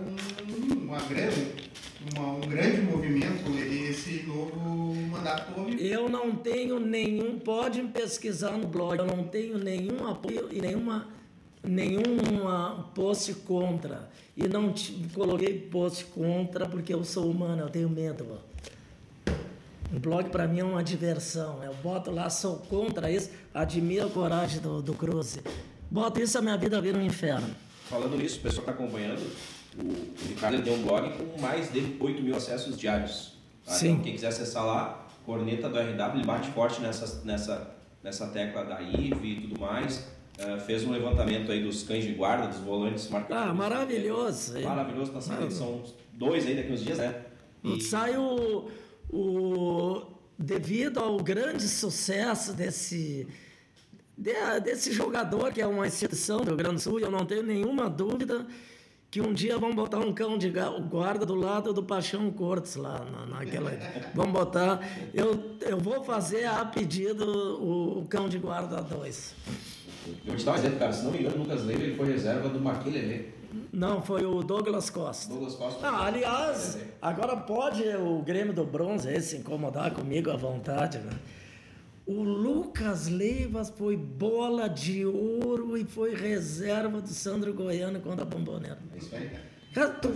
uma 0.81 0.99
grande, 1.01 1.53
uma, 2.13 2.33
um 2.33 2.41
grande 2.41 2.81
movimento 2.81 3.49
esse 3.89 4.23
novo 4.23 4.95
mandato 5.09 5.53
Eu 5.79 6.07
não 6.09 6.35
tenho 6.35 6.79
nenhum, 6.79 7.39
pode 7.39 7.81
pesquisar 7.83 8.51
no 8.51 8.67
blog, 8.67 8.99
eu 8.99 9.05
não 9.05 9.23
tenho 9.23 9.57
nenhum 9.57 10.07
apoio 10.07 10.47
e 10.51 10.61
nenhuma 10.61 11.07
nenhuma 11.63 12.89
post 12.95 13.33
contra. 13.33 14.09
E 14.35 14.47
não 14.47 14.73
coloquei 15.13 15.59
post 15.59 16.05
contra 16.05 16.67
porque 16.67 16.93
eu 16.93 17.03
sou 17.03 17.29
humano, 17.29 17.63
eu 17.63 17.69
tenho 17.69 17.89
medo. 17.89 18.39
O 19.93 19.99
blog 19.99 20.29
para 20.29 20.47
mim 20.47 20.59
é 20.59 20.63
uma 20.63 20.83
diversão. 20.83 21.63
Eu 21.63 21.73
boto 21.75 22.11
lá, 22.11 22.29
sou 22.29 22.57
contra 22.57 23.11
isso, 23.11 23.31
admiro 23.53 24.07
a 24.07 24.09
coragem 24.09 24.61
do, 24.61 24.81
do 24.81 24.93
Cruz. 24.93 25.39
Boto 25.89 26.21
isso, 26.21 26.37
a 26.37 26.41
minha 26.41 26.57
vida 26.57 26.79
vira 26.79 26.97
um 26.97 27.01
inferno. 27.01 27.55
Falando 27.89 28.15
nisso, 28.17 28.39
o 28.39 28.41
pessoal 28.43 28.61
está 28.61 28.71
acompanhando. 28.71 29.19
O 29.77 30.27
Ricardo 30.27 30.61
tem 30.61 30.73
um 30.73 30.83
blog 30.83 31.11
com 31.17 31.41
mais 31.41 31.71
de 31.71 31.97
8 31.99 32.21
mil 32.21 32.35
acessos 32.35 32.77
diários. 32.77 33.33
Tá? 33.65 33.73
Sim. 33.73 33.91
Então, 33.91 34.03
quem 34.03 34.13
quiser 34.13 34.27
acessar 34.27 34.65
lá, 34.65 35.07
corneta 35.25 35.67
do 35.67 35.79
RW, 35.79 36.17
ele 36.17 36.25
bate 36.25 36.51
forte 36.51 36.81
nessa, 36.81 37.23
nessa, 37.25 37.75
nessa 38.03 38.27
tecla 38.27 38.63
da 38.63 38.81
IV 38.81 39.17
e 39.23 39.41
tudo 39.41 39.59
mais 39.59 40.07
Uh, 40.39 40.59
fez 40.61 40.85
um 40.85 40.91
levantamento 40.91 41.51
aí 41.51 41.61
dos 41.61 41.83
cães 41.83 42.05
de 42.05 42.13
guarda, 42.13 42.47
dos 42.47 42.59
volantes 42.59 43.09
marcadores. 43.09 43.49
Ah, 43.49 43.53
maravilhoso. 43.53 44.57
É, 44.57 44.61
maravilhoso, 44.61 45.11
tá 45.11 45.19
saindo. 45.19 45.51
São 45.51 45.83
dois 46.13 46.47
aí 46.47 46.55
daqui 46.55 46.71
uns 46.71 46.81
dias, 46.81 46.97
né? 46.97 47.25
E... 47.61 47.81
Sai 47.81 48.15
o, 48.15 48.69
o. 49.11 50.01
Devido 50.37 51.01
ao 51.01 51.17
grande 51.17 51.67
sucesso 51.67 52.53
desse. 52.53 53.27
desse 54.63 54.93
jogador 54.93 55.51
que 55.51 55.61
é 55.61 55.67
uma 55.67 55.85
instituição 55.85 56.37
do 56.37 56.45
Rio 56.45 56.55
Grande 56.55 56.75
do 56.75 56.81
Sul, 56.81 56.99
eu 57.01 57.11
não 57.11 57.25
tenho 57.25 57.43
nenhuma 57.43 57.89
dúvida 57.89 58.47
que 59.11 59.19
um 59.19 59.33
dia 59.33 59.57
vão 59.57 59.73
botar 59.73 59.99
um 59.99 60.13
cão 60.13 60.37
de 60.37 60.49
guarda 60.89 61.25
do 61.25 61.33
lado 61.35 61.73
do 61.73 61.83
Paixão 61.83 62.31
Cortes 62.31 62.75
lá 62.75 63.03
na, 63.03 63.25
naquela. 63.25 63.71
vamos 64.13 64.31
botar. 64.31 64.79
Eu, 65.13 65.57
eu 65.61 65.79
vou 65.79 66.03
fazer 66.03 66.45
a 66.45 66.63
pedido 66.63 67.25
o, 67.25 67.99
o 67.99 68.05
cão 68.05 68.29
de 68.29 68.37
guarda 68.37 68.81
2. 68.81 69.35
Eu 70.07 70.13
vou 70.25 70.35
te 70.35 70.45
dar 70.45 70.51
um 70.53 70.55
exemplo, 70.55 70.79
cara. 70.79 70.93
Se 70.93 71.03
não 71.03 71.11
me 71.11 71.19
engano, 71.19 71.35
o 71.35 71.39
Lucas 71.39 71.63
Leiva 71.63 71.83
ele 71.83 71.95
foi 71.95 72.11
reserva 72.11 72.49
do 72.49 72.59
Maquilele. 72.59 73.33
Não, 73.73 74.01
foi 74.01 74.25
o 74.25 74.43
Douglas 74.43 74.89
Costa. 74.89 75.33
Douglas 75.33 75.55
Costa. 75.55 75.87
Ah, 75.87 76.05
aliás, 76.05 76.77
agora 77.01 77.35
pode 77.35 77.83
o 77.83 78.21
Grêmio 78.21 78.53
do 78.53 78.63
Bronze 78.63 79.07
aí 79.07 79.21
se 79.21 79.37
incomodar 79.37 79.91
comigo 79.91 80.29
à 80.29 80.35
vontade, 80.35 80.99
né? 80.99 81.11
O 82.05 82.23
Lucas 82.23 83.07
Leivas 83.07 83.69
foi 83.69 83.95
bola 83.95 84.67
de 84.67 85.05
ouro 85.05 85.77
e 85.77 85.85
foi 85.85 86.15
reserva 86.15 87.01
do 87.01 87.09
Sandro 87.09 87.53
Goiano 87.53 87.99
contra 87.99 88.23
a 88.23 88.25
Bomboneira. 88.25 88.79
É 88.93 88.97
isso 88.97 89.15
aí. 89.15 89.29
Cara, 89.73 89.89
tu... 89.91 90.09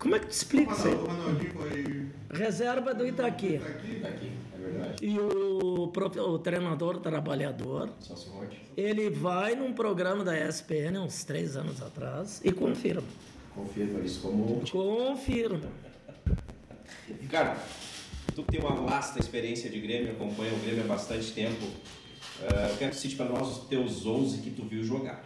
Como 0.00 0.16
é 0.16 0.18
que 0.18 0.26
tu 0.26 0.32
explica 0.32 0.72
isso 0.72 0.88
aí? 0.88 0.94
O 0.94 1.04
Ronaldinho 1.06 1.52
foi 1.52 2.06
Reserva 2.32 2.92
do 2.94 3.06
Itaqui. 3.06 3.56
aqui. 3.56 4.00
Tá 4.00 4.08
aqui, 4.08 4.30
é 4.54 4.58
verdade. 4.58 5.04
E 5.06 5.18
o, 5.18 5.92
o 5.92 6.38
treinador 6.38 6.98
trabalhador, 7.00 7.90
Só 8.00 8.16
se 8.16 8.28
forte. 8.30 8.56
ele 8.76 9.10
vai 9.10 9.54
num 9.54 9.72
programa 9.72 10.24
da 10.24 10.36
ESPN 10.38 10.98
uns 11.04 11.22
três 11.24 11.54
anos 11.56 11.82
atrás 11.82 12.40
e 12.44 12.50
confirma. 12.50 13.02
Confirma 13.54 14.00
isso 14.00 14.20
como. 14.22 14.62
Confirma. 14.70 15.60
Ricardo, 17.20 17.60
tu 18.34 18.42
que 18.44 18.52
tem 18.52 18.60
uma 18.60 18.74
vasta 18.76 19.18
experiência 19.18 19.68
de 19.68 19.80
Grêmio, 19.80 20.12
acompanha 20.12 20.52
o 20.54 20.58
Grêmio 20.60 20.84
há 20.84 20.86
bastante 20.86 21.32
tempo. 21.32 21.66
eh, 22.42 22.68
eu 22.70 22.76
quero 22.78 22.90
que 22.92 22.96
cite 22.96 23.16
para 23.16 23.26
nós 23.28 23.48
os 23.48 23.66
teus 23.68 24.06
11 24.06 24.38
que 24.38 24.50
tu 24.50 24.62
viu 24.64 24.82
jogar. 24.82 25.24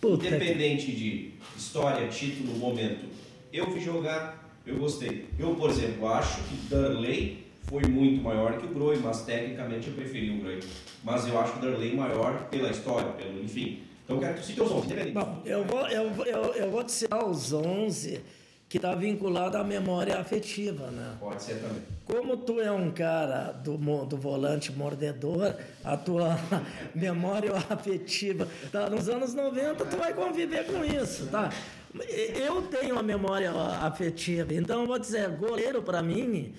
Puta 0.00 0.26
que- 0.26 0.34
Independente 0.34 0.90
de 0.92 1.34
história, 1.56 2.08
título, 2.08 2.56
momento. 2.58 3.13
Eu 3.54 3.70
vi 3.70 3.78
jogar, 3.78 4.50
eu 4.66 4.76
gostei. 4.78 5.28
Eu, 5.38 5.54
por 5.54 5.70
exemplo, 5.70 6.08
acho 6.08 6.42
que 6.42 6.56
Darley 6.68 7.46
foi 7.62 7.82
muito 7.84 8.20
maior 8.20 8.58
que 8.58 8.66
o 8.66 8.68
Groi, 8.70 8.98
mas 8.98 9.22
tecnicamente 9.22 9.86
eu 9.86 9.94
preferi 9.94 10.28
o 10.36 10.40
Groi. 10.42 10.58
Mas 11.04 11.24
eu 11.28 11.38
acho 11.38 11.56
o 11.58 11.60
Darley 11.60 11.94
maior 11.94 12.48
pela 12.50 12.68
história, 12.68 13.12
pelo 13.12 13.40
enfim. 13.40 13.84
Então 14.04 14.16
eu 14.16 14.20
quero 14.22 14.34
que 14.34 14.40
tu 14.40 14.46
cite 14.46 14.60
os 14.60 14.72
11, 14.72 14.86
independente. 14.86 15.12
Bom, 15.14 15.42
eu 15.44 15.64
vou, 15.64 15.86
eu, 15.86 16.10
vou- 16.10 16.26
eu, 16.26 16.42
eu 16.54 16.70
vou 16.72 16.82
te 16.82 16.90
citar 16.90 17.24
os 17.24 17.52
11 17.52 18.20
que 18.68 18.78
está 18.78 18.92
vinculado 18.96 19.56
à 19.56 19.62
memória 19.62 20.18
afetiva, 20.18 20.90
né? 20.90 21.14
Pode 21.20 21.40
ser 21.40 21.60
também. 21.60 21.80
Como 22.04 22.36
tu 22.38 22.60
é 22.60 22.72
um 22.72 22.90
cara 22.90 23.52
do, 23.52 23.76
do 24.04 24.16
volante 24.16 24.72
mordedor, 24.72 25.54
a 25.84 25.96
tua 25.96 26.36
memória 26.92 27.52
afetiva 27.70 28.48
tá 28.72 28.90
nos 28.90 29.08
anos 29.08 29.32
90, 29.32 29.84
tu 29.84 29.96
vai 29.96 30.12
conviver 30.12 30.66
com 30.66 30.84
isso, 30.84 31.26
tá? 31.28 31.50
Eu 31.94 32.62
tenho 32.62 32.94
uma 32.94 33.02
memória 33.02 33.52
afetiva, 33.52 34.52
então 34.52 34.80
eu 34.80 34.86
vou 34.86 34.98
dizer, 34.98 35.28
goleiro 35.30 35.82
para 35.82 36.02
mim, 36.02 36.52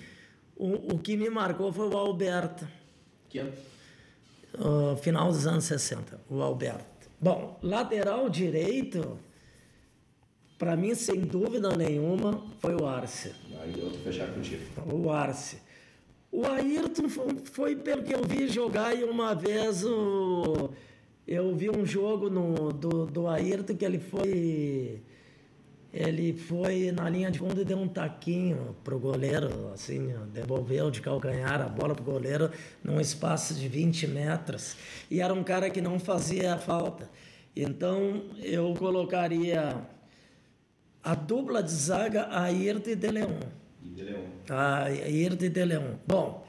o, 0.56 0.94
o 0.94 0.98
que 0.98 1.16
me 1.16 1.28
marcou 1.28 1.72
foi 1.72 1.88
o 1.88 1.96
Alberto. 1.96 2.66
Que 3.28 3.40
ano? 3.40 3.52
Uh, 4.54 4.96
final 4.96 5.28
dos 5.28 5.46
anos 5.46 5.64
60, 5.64 6.20
o 6.30 6.40
Alberto. 6.40 7.10
Bom, 7.20 7.58
lateral 7.62 8.30
direito, 8.30 9.18
para 10.58 10.74
mim, 10.74 10.94
sem 10.94 11.20
dúvida 11.20 11.76
nenhuma, 11.76 12.42
foi 12.58 12.74
o 12.74 12.86
Arce. 12.86 13.32
Aí 13.60 13.74
eu 13.78 13.90
vou 13.90 13.98
fechar 14.00 14.32
contigo. 14.32 14.62
O 14.90 15.10
Arce. 15.10 15.58
O 16.32 16.46
Ayrton 16.46 17.08
foi, 17.44 17.76
pelo 17.76 18.02
que 18.02 18.14
eu 18.14 18.22
vi 18.24 18.48
jogar 18.48 18.94
e 18.94 19.04
uma 19.04 19.34
vez 19.34 19.84
o, 19.84 20.70
eu 21.26 21.54
vi 21.54 21.68
um 21.70 21.84
jogo 21.84 22.28
no, 22.30 22.72
do, 22.72 23.06
do 23.06 23.26
Ayrton 23.26 23.74
que 23.76 23.84
ele 23.84 23.98
foi. 23.98 25.02
Ele 25.92 26.34
foi 26.34 26.92
na 26.92 27.08
linha 27.08 27.30
de 27.30 27.38
fundo 27.38 27.60
e 27.60 27.64
deu 27.64 27.78
um 27.78 27.88
taquinho 27.88 28.76
pro 28.84 28.98
goleiro, 28.98 29.70
assim, 29.72 30.14
devolveu 30.32 30.90
de 30.90 31.00
calcanhar 31.00 31.62
a 31.62 31.68
bola 31.68 31.94
pro 31.94 32.04
goleiro 32.04 32.50
num 32.84 33.00
espaço 33.00 33.54
de 33.54 33.66
20 33.66 34.06
metros. 34.08 34.76
E 35.10 35.20
era 35.20 35.32
um 35.32 35.42
cara 35.42 35.70
que 35.70 35.80
não 35.80 35.98
fazia 35.98 36.58
falta. 36.58 37.08
Então 37.54 38.24
eu 38.42 38.74
colocaria 38.74 39.82
a 41.02 41.14
dupla 41.14 41.62
de 41.62 41.72
zaga 41.72 42.28
Ayrton 42.30 42.90
e 42.90 42.96
De 42.96 43.08
Leon. 43.08 43.40
E 43.82 43.88
de 43.88 44.02
Ayrton 44.52 45.44
e 45.44 45.48
De 45.48 45.64
Leon. 45.64 45.94
Bom, 46.06 46.46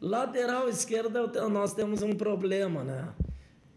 lateral 0.00 0.68
esquerda 0.68 1.26
nós 1.48 1.74
temos 1.74 2.02
um 2.02 2.14
problema, 2.14 2.82
né? 2.84 3.08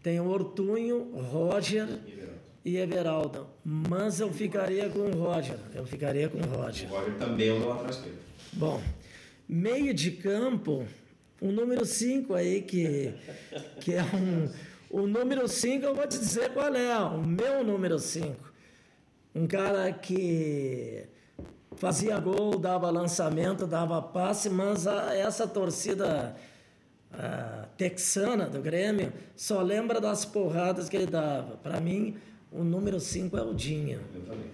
Tem 0.02 0.18
o 0.20 0.28
Ortunho, 0.28 1.12
Roger 1.30 1.86
e 2.06 2.22
Everaldo. 2.64 3.48
Mas 3.64 4.20
eu 4.20 4.32
ficaria 4.32 4.88
com 4.88 5.00
o 5.00 5.10
Roger. 5.24 5.56
Eu 5.74 5.84
ficaria 5.86 6.28
com 6.28 6.38
o 6.38 6.42
O 6.42 6.62
Roger. 6.62 6.88
Roger 6.88 7.14
também 7.14 7.48
é 7.48 7.52
o 7.52 7.68
lateral 7.68 7.90
esquerdo. 7.90 8.18
Bom, 8.52 8.80
meio 9.48 9.92
de 9.94 10.10
campo, 10.12 10.86
o 11.40 11.50
número 11.50 11.84
5 11.84 12.34
aí, 12.34 12.62
que, 12.62 13.14
que 13.80 13.94
é 13.94 14.02
um. 14.02 14.48
O 14.90 15.06
número 15.06 15.48
5 15.48 15.84
eu 15.86 15.94
vou 15.94 16.06
te 16.06 16.18
dizer 16.18 16.50
qual 16.52 16.74
é, 16.74 16.98
o 16.98 17.22
meu 17.26 17.64
número 17.64 17.98
5. 17.98 18.52
Um 19.34 19.46
cara 19.46 19.90
que 19.90 21.04
fazia 21.76 22.18
gol, 22.20 22.58
dava 22.58 22.90
lançamento, 22.90 23.66
dava 23.66 24.02
passe, 24.02 24.50
mas 24.50 24.86
a- 24.86 25.14
essa 25.16 25.46
torcida 25.48 26.36
ah, 27.10 27.66
texana 27.78 28.44
do 28.46 28.60
Grêmio 28.60 29.10
só 29.34 29.62
lembra 29.62 29.98
das 29.98 30.26
porradas 30.26 30.90
que 30.90 30.96
ele 30.98 31.06
dava. 31.06 31.56
Para 31.56 31.80
mim, 31.80 32.16
o 32.52 32.62
número 32.64 32.98
5 33.00 33.36
é 33.36 33.42
o 33.42 33.54
Dinho. 33.54 34.00
Eu 34.14 34.20
também. 34.22 34.50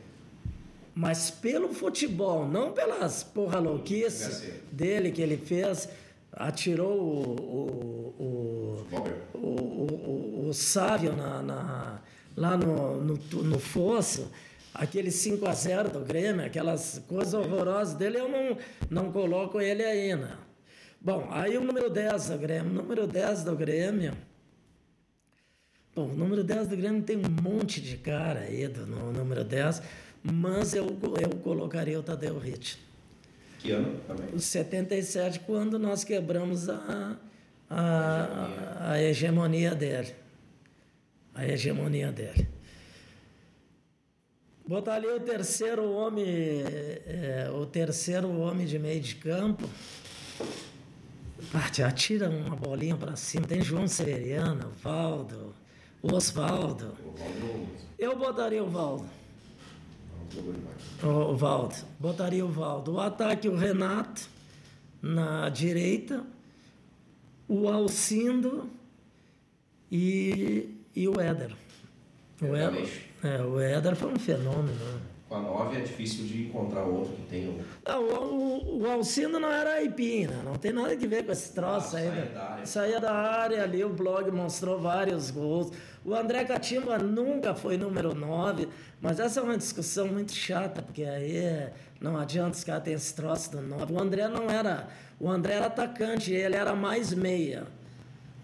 Mas 0.95 1.31
pelo 1.31 1.73
futebol, 1.73 2.47
não 2.49 2.73
pelas 2.73 3.23
porra 3.23 3.61
Engraçado. 3.61 4.53
dele 4.73 5.13
que 5.13 5.23
ele 5.23 5.37
fez, 5.37 5.89
atirou 6.33 6.99
o, 7.01 8.15
o, 8.19 8.85
o, 8.95 9.37
o, 9.37 9.39
o, 9.39 10.45
o, 10.45 10.49
o 10.49 10.55
Sávio 10.55 11.15
na, 11.15 11.41
na- 11.43 12.01
lá 12.37 12.57
no, 12.57 13.01
no, 13.03 13.15
no 13.45 13.59
fosso, 13.61 14.31
aquele 14.75 15.11
5 15.11 15.47
a 15.47 15.53
0 15.53 15.91
do 15.91 16.01
Grêmio, 16.01 16.45
aquelas 16.45 17.01
coisas 17.09 17.35
horrorosas 17.35 17.95
dele, 17.95 18.19
eu 18.19 18.29
não, 18.29 18.57
não 18.91 19.13
coloco 19.13 19.61
ele 19.61 19.85
aí, 19.85 20.15
né? 20.17 20.37
Bom, 21.01 21.29
aí 21.31 21.57
o 21.57 21.63
número 21.63 21.89
10 21.91 22.31
do 22.31 22.39
Grêmio. 22.39 22.73
Número 22.73 23.07
10 23.07 23.45
do 23.45 23.55
Grêmio. 23.55 24.15
Bom, 25.99 26.11
o 26.11 26.15
número 26.15 26.45
10 26.45 26.69
do 26.69 26.77
Grêmio 26.77 27.03
tem 27.03 27.17
um 27.17 27.43
monte 27.43 27.81
de 27.81 27.97
cara 27.97 28.43
aí 28.43 28.69
do, 28.69 28.87
no 28.87 29.13
número 29.13 29.43
10, 29.43 29.83
mas 30.23 30.73
eu, 30.73 30.87
eu 31.21 31.31
colocaria 31.43 31.99
o 31.99 32.03
Tadeu 32.05 32.39
Ritt. 32.39 32.79
Que 33.59 33.73
ano 33.73 33.99
também? 34.07 34.27
Em 34.33 34.39
77, 34.39 35.41
quando 35.41 35.77
nós 35.77 36.05
quebramos 36.05 36.69
a, 36.69 37.17
a, 37.69 38.91
a 38.93 39.03
hegemonia 39.03 39.75
dele. 39.75 40.15
A 41.35 41.45
hegemonia 41.45 42.13
dele. 42.13 42.47
Botaria 44.65 45.17
o 45.17 45.19
terceiro 45.19 45.91
homem, 45.91 46.63
é, 47.09 47.51
o 47.53 47.67
terceiro 47.67 48.39
homem 48.39 48.69
de 48.69 48.79
meio 48.79 49.01
de 49.01 49.17
campo. 49.17 49.69
Ah, 51.53 51.87
atira 51.89 52.31
uma 52.31 52.55
bolinha 52.55 52.97
para 52.97 53.17
cima. 53.17 53.49
Tem 53.49 53.61
João 53.61 53.89
Severiano, 53.89 54.71
Valdo. 54.81 55.58
O 56.03 56.21
Valber 56.21 56.93
Eu 57.99 58.17
botaria 58.17 58.63
o 58.63 58.69
Valdo. 58.69 59.09
O 61.03 61.37
Valdo. 61.37 61.75
Botaria 61.99 62.45
o 62.45 62.49
Valdo. 62.49 62.95
O 62.95 63.01
ataque, 63.01 63.49
o 63.49 63.57
Renato 63.57 64.29
na 65.03 65.49
direita. 65.49 66.25
O 67.49 67.69
Alcindo 67.69 68.71
e, 69.91 70.83
e 70.95 71.09
o 71.09 71.21
Éder. 71.21 71.57
O 72.41 72.55
Éder, 72.55 72.89
é, 73.25 73.43
o 73.43 73.59
Éder 73.59 73.97
foi 73.97 74.13
um 74.13 74.19
fenômeno. 74.19 75.08
Né? 75.31 75.37
Com 75.37 75.37
a 75.37 75.41
9 75.41 75.77
é 75.77 75.81
difícil 75.81 76.25
de 76.25 76.47
encontrar 76.47 76.83
outro 76.85 77.13
que 77.15 77.23
tenha. 77.23 77.65
Não, 77.87 78.03
o, 78.03 78.79
o, 78.79 78.83
o 78.83 78.91
Alcindo 78.91 79.39
não 79.39 79.51
era 79.53 79.75
aipina, 79.75 80.43
não 80.45 80.55
tem 80.55 80.73
nada 80.73 80.93
a 80.93 80.97
ver 80.97 81.25
com 81.27 81.33
esse 81.33 81.53
troço 81.53 81.97
Ah, 81.97 81.99
aí. 82.01 82.07
saía 82.07 82.11
né? 82.15 82.31
da 82.35 82.43
área. 82.43 82.67
Saía 82.67 83.01
da 83.01 83.13
área 83.15 83.63
ali, 83.63 83.85
o 83.85 83.91
blog 83.91 84.31
mostrou 84.31 84.81
vários 84.81 85.31
gols. 85.31 85.71
O 86.05 86.15
André 86.15 86.45
Catimba 86.45 86.97
nunca 86.99 87.55
foi 87.55 87.77
número 87.77 88.15
9, 88.15 88.69
mas 89.01 89.21
essa 89.21 89.41
é 89.41 89.43
uma 89.43 89.59
discussão 89.59 90.07
muito 90.07 90.33
chata, 90.33 90.81
porque 90.81 91.05
aí 91.05 91.69
não 92.01 92.17
adianta 92.17 92.57
os 92.57 92.65
caras 92.65 92.85
terem 92.85 92.97
esse 92.97 93.15
troço 93.15 93.51
do 93.51 93.61
9. 93.61 93.93
O 93.93 94.01
André 94.01 94.29
não 94.29 94.49
era. 94.49 94.89
O 95.21 95.29
André 95.29 95.55
era 95.55 95.67
atacante, 95.67 96.33
ele 96.33 96.57
era 96.57 96.75
mais 96.75 97.13
meia. 97.13 97.67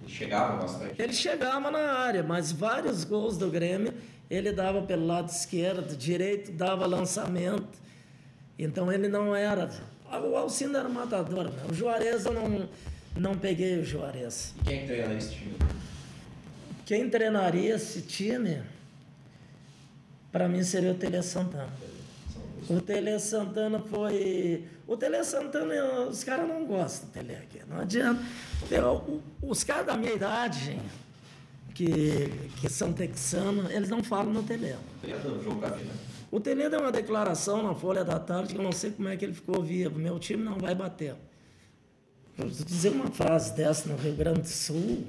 Ele 0.03 0.13
chegava 0.13 0.57
bastante. 0.59 1.01
Ele 1.01 1.13
chegava 1.15 1.71
na 1.71 1.79
área, 1.79 2.23
mas 2.23 2.53
vários 2.53 3.05
gols 3.05 3.39
do 3.39 3.49
Grêmio 3.51 3.94
ele 4.35 4.53
dava 4.53 4.83
pelo 4.83 5.07
lado 5.07 5.29
esquerdo, 5.29 5.97
direito 5.97 6.53
dava 6.53 6.87
lançamento. 6.87 7.79
Então 8.59 8.91
ele 8.93 9.09
não 9.09 9.35
era. 9.35 9.69
O 10.11 10.37
Alcindo 10.37 10.77
era 10.77 10.89
matador, 10.89 11.45
né? 11.45 11.63
O 11.69 11.75
Juarez 11.75 12.25
eu 12.25 12.33
não, 12.33 12.69
não 13.17 13.37
peguei 13.37 13.79
o 13.79 13.85
Juarez. 13.85 14.55
E 14.61 14.65
quem 14.65 14.77
é 14.77 14.81
que 14.83 14.87
treina 14.87 15.15
esse 15.15 15.31
time? 15.35 15.55
Quem 16.87 17.11
treinaria 17.11 17.75
esse 17.75 18.03
time, 18.03 18.63
para 20.31 20.49
mim, 20.49 20.63
seria 20.63 20.93
o 20.93 20.95
Tele 20.95 21.23
Santana. 21.23 21.73
O 22.69 22.81
Tele 22.81 23.19
Santana 23.19 23.79
foi. 23.81 24.65
O 24.87 24.97
Tele 24.97 25.23
Santana, 25.25 26.03
os 26.09 26.23
caras 26.25 26.47
não 26.49 26.65
gostam 26.67 27.09
do 27.09 27.13
Tele 27.13 27.35
aqui. 27.37 27.61
Não 27.69 27.81
adianta. 27.81 28.23
Eu- 28.71 29.23
os 29.43 29.65
caras 29.65 29.87
da 29.87 29.97
minha 29.97 30.13
idade, 30.13 30.79
que, 31.75 32.31
que 32.61 32.69
são 32.69 32.93
texanos, 32.93 33.71
eles 33.71 33.89
não 33.89 34.03
falam 34.03 34.33
no 34.33 34.43
Telê. 34.43 34.75
O 36.31 36.41
Telê 36.41 36.69
deu 36.69 36.81
uma 36.81 36.93
declaração 36.93 37.63
na 37.63 37.75
Folha 37.75 38.05
da 38.05 38.19
Tarde 38.19 38.55
que 38.55 38.61
eu 38.61 38.65
não 38.65 38.73
sei 38.73 38.93
como 38.93 39.09
é 39.09 39.17
que 39.17 39.25
ele 39.25 39.35
ficou 39.35 39.63
vivo. 39.63 39.99
Meu 39.99 40.19
time 40.19 40.43
não 40.43 40.57
vai 40.57 40.75
bater. 40.75 41.15
Eu 42.39 42.49
dizer 42.49 42.91
uma 42.91 43.09
frase 43.09 43.55
dessa 43.55 43.89
no 43.89 43.97
Rio 43.97 44.15
Grande 44.15 44.41
do 44.43 44.49
Sul, 44.49 45.05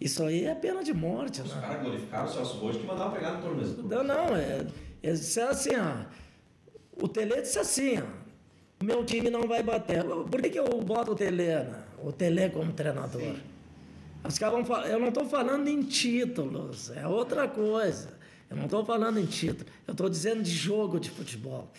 isso 0.00 0.22
aí 0.22 0.44
é 0.44 0.54
pena 0.54 0.82
de 0.82 0.92
morte. 0.92 1.42
Os 1.42 1.54
né? 1.54 1.60
caras 1.60 1.82
glorificaram 1.82 2.26
o 2.26 2.32
Celso 2.32 2.56
Rojo 2.58 2.78
que 2.80 2.86
mandava 2.86 3.14
pegar 3.14 3.32
no 3.32 3.42
tornozelo. 3.42 3.88
Não, 3.88 4.04
não, 4.04 4.36
é, 4.36 4.66
eles 5.02 5.20
disseram 5.20 5.50
assim, 5.50 5.70
ó, 5.76 7.02
o 7.02 7.08
Tele 7.08 7.40
disse 7.40 7.58
assim, 7.58 7.98
ó, 7.98 8.84
meu 8.84 9.04
time 9.04 9.30
não 9.30 9.46
vai 9.46 9.62
bater. 9.62 10.04
Por 10.04 10.42
que, 10.42 10.50
que 10.50 10.58
eu 10.58 10.66
boto 10.82 11.12
o 11.12 11.14
Tele, 11.14 11.46
né? 11.46 11.82
o 12.02 12.12
Tele 12.12 12.50
como 12.50 12.72
treinador? 12.72 13.20
Sim. 13.20 13.49
Os 14.24 14.38
caras 14.38 14.66
vão 14.66 14.76
eu 14.82 14.98
não 14.98 15.08
estou 15.08 15.24
falando 15.24 15.68
em 15.68 15.82
títulos, 15.82 16.90
é 16.90 17.06
outra 17.06 17.48
coisa. 17.48 18.18
Eu 18.50 18.56
não 18.56 18.64
estou 18.64 18.84
falando 18.84 19.18
em 19.20 19.26
título, 19.26 19.68
eu 19.86 19.92
estou 19.92 20.08
dizendo 20.08 20.42
de 20.42 20.50
jogo 20.50 20.98
de 20.98 21.08
futebol. 21.08 21.70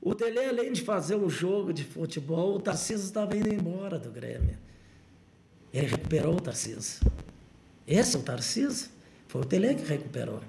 O 0.00 0.14
Tele, 0.14 0.38
além 0.38 0.72
de 0.72 0.82
fazer 0.82 1.16
o 1.16 1.28
jogo 1.28 1.72
de 1.72 1.84
futebol, 1.84 2.56
o 2.56 2.60
Tarcísio 2.60 3.04
estava 3.04 3.36
indo 3.36 3.52
embora 3.52 3.98
do 3.98 4.10
Grêmio. 4.10 4.56
Ele 5.72 5.86
recuperou 5.86 6.34
o 6.34 6.40
Tarcísio. 6.40 7.06
Esse 7.86 8.16
é 8.16 8.18
o 8.18 8.22
Tarcísio? 8.22 8.90
Foi 9.28 9.42
o 9.42 9.44
Tele 9.44 9.74
que 9.74 9.84
recuperou. 9.84 10.40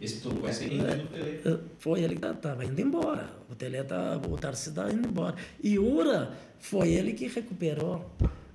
Esse 0.00 0.20
tu 0.20 0.34
conhece 0.34 0.64
ainda 0.64 0.90
é, 0.90 0.96
Tele? 0.96 1.40
É, 1.44 1.58
foi 1.78 2.02
ele 2.02 2.16
que 2.16 2.26
estava 2.26 2.64
indo 2.64 2.80
embora. 2.80 3.30
O 3.50 3.54
Tele 3.54 3.82
tá, 3.84 4.20
o 4.28 4.36
Tarcísio 4.36 4.70
estava 4.70 4.92
indo 4.92 5.08
embora. 5.08 5.36
E 5.62 5.78
Ura 5.78 6.36
foi 6.58 6.90
ele 6.90 7.12
que 7.12 7.28
recuperou. 7.28 8.10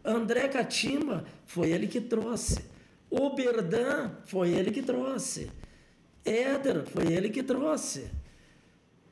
André 0.07 0.47
Catimba 0.47 1.25
foi 1.45 1.69
ele 1.69 1.85
que 1.85 1.99
trouxe. 1.99 2.63
O 3.09 3.29
Berdan 3.31 4.11
foi 4.25 4.51
ele 4.51 4.71
que 4.71 4.81
trouxe. 4.81 5.51
Éder 6.23 6.85
foi 6.85 7.11
ele 7.11 7.29
que 7.29 7.43
trouxe. 7.43 8.09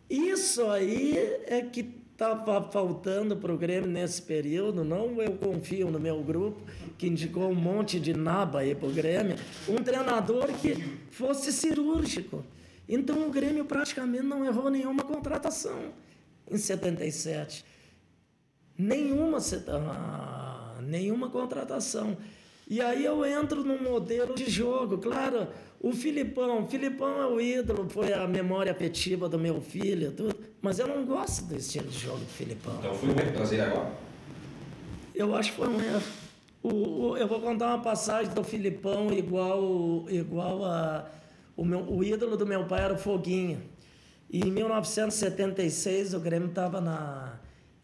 Isso 0.10 0.70
aí 0.70 1.18
é 1.48 1.62
que 1.62 2.04
estava 2.12 2.62
faltando 2.72 3.36
para 3.36 3.54
o 3.54 3.58
Grêmio 3.58 3.90
nesse 3.90 4.22
período. 4.22 4.84
Não 4.84 5.22
eu 5.22 5.34
confio 5.34 5.92
no 5.92 6.00
meu 6.00 6.24
grupo, 6.24 6.62
que 6.98 7.08
indicou 7.08 7.50
um 7.50 7.56
monte 7.56 8.00
de 8.00 8.14
naba 8.14 8.60
aí 8.60 8.74
para 8.74 8.88
o 8.88 8.92
Grêmio. 8.92 9.36
Um 9.68 9.84
treinador 9.84 10.48
que 10.62 10.76
fosse 11.12 11.52
cirúrgico. 11.52 12.46
Então 12.88 13.28
o 13.28 13.32
Grêmio 13.32 13.66
praticamente 13.66 14.24
não 14.24 14.46
errou 14.46 14.70
nenhuma 14.70 15.04
contratação 15.04 15.94
em 16.50 16.58
77. 16.58 17.66
Nenhuma, 18.78 19.40
ah, 19.68 20.55
nenhuma 20.82 21.30
contratação. 21.30 22.18
E 22.68 22.82
aí 22.82 23.06
eu 23.06 23.24
entro 23.26 23.64
num 23.64 23.82
modelo 23.82 24.34
de 24.34 24.50
jogo. 24.50 24.98
Claro, 24.98 25.48
o 25.80 25.94
Filipão, 25.94 26.68
Filipão 26.68 27.22
é 27.22 27.28
o 27.28 27.40
ídolo, 27.40 27.88
foi 27.90 28.12
a 28.12 28.28
memória 28.28 28.72
afetiva 28.72 29.30
do 29.30 29.38
meu 29.38 29.62
filho, 29.62 30.12
tudo, 30.12 30.36
mas 30.62 30.80
eu 30.80 30.88
não 30.88 31.06
gosto 31.06 31.46
do 31.46 31.56
estilo 31.56 31.88
de 31.88 32.00
jogo 32.00 32.20
do 32.20 32.26
Filipão. 32.26 32.76
Então 32.80 32.94
foi 32.96 33.10
um 33.10 33.12
erro 33.12 33.34
trazer 33.34 33.62
agora? 33.62 33.92
Eu 35.14 35.36
acho 35.36 35.52
que 35.52 35.58
foi 35.58 35.68
um 35.68 35.80
erro. 35.80 36.04
O, 36.64 36.70
o, 36.70 37.18
eu 37.18 37.28
vou 37.28 37.40
contar 37.40 37.68
uma 37.68 37.84
passagem 37.84 38.34
do 38.34 38.44
Filipão 38.44 39.14
igual, 39.14 40.06
igual 40.10 40.66
a. 40.66 41.08
O, 41.56 41.64
meu, 41.64 41.82
o 41.82 42.04
ídolo 42.04 42.36
do 42.36 42.46
meu 42.46 42.66
pai 42.66 42.82
era 42.82 42.96
o 42.96 42.98
Foguinho. 42.98 43.62
E 44.30 44.40
em 44.40 44.52
1976 44.52 46.16
o 46.16 46.20
Grêmio 46.20 46.50
estava 46.50 46.82
na 46.82 47.35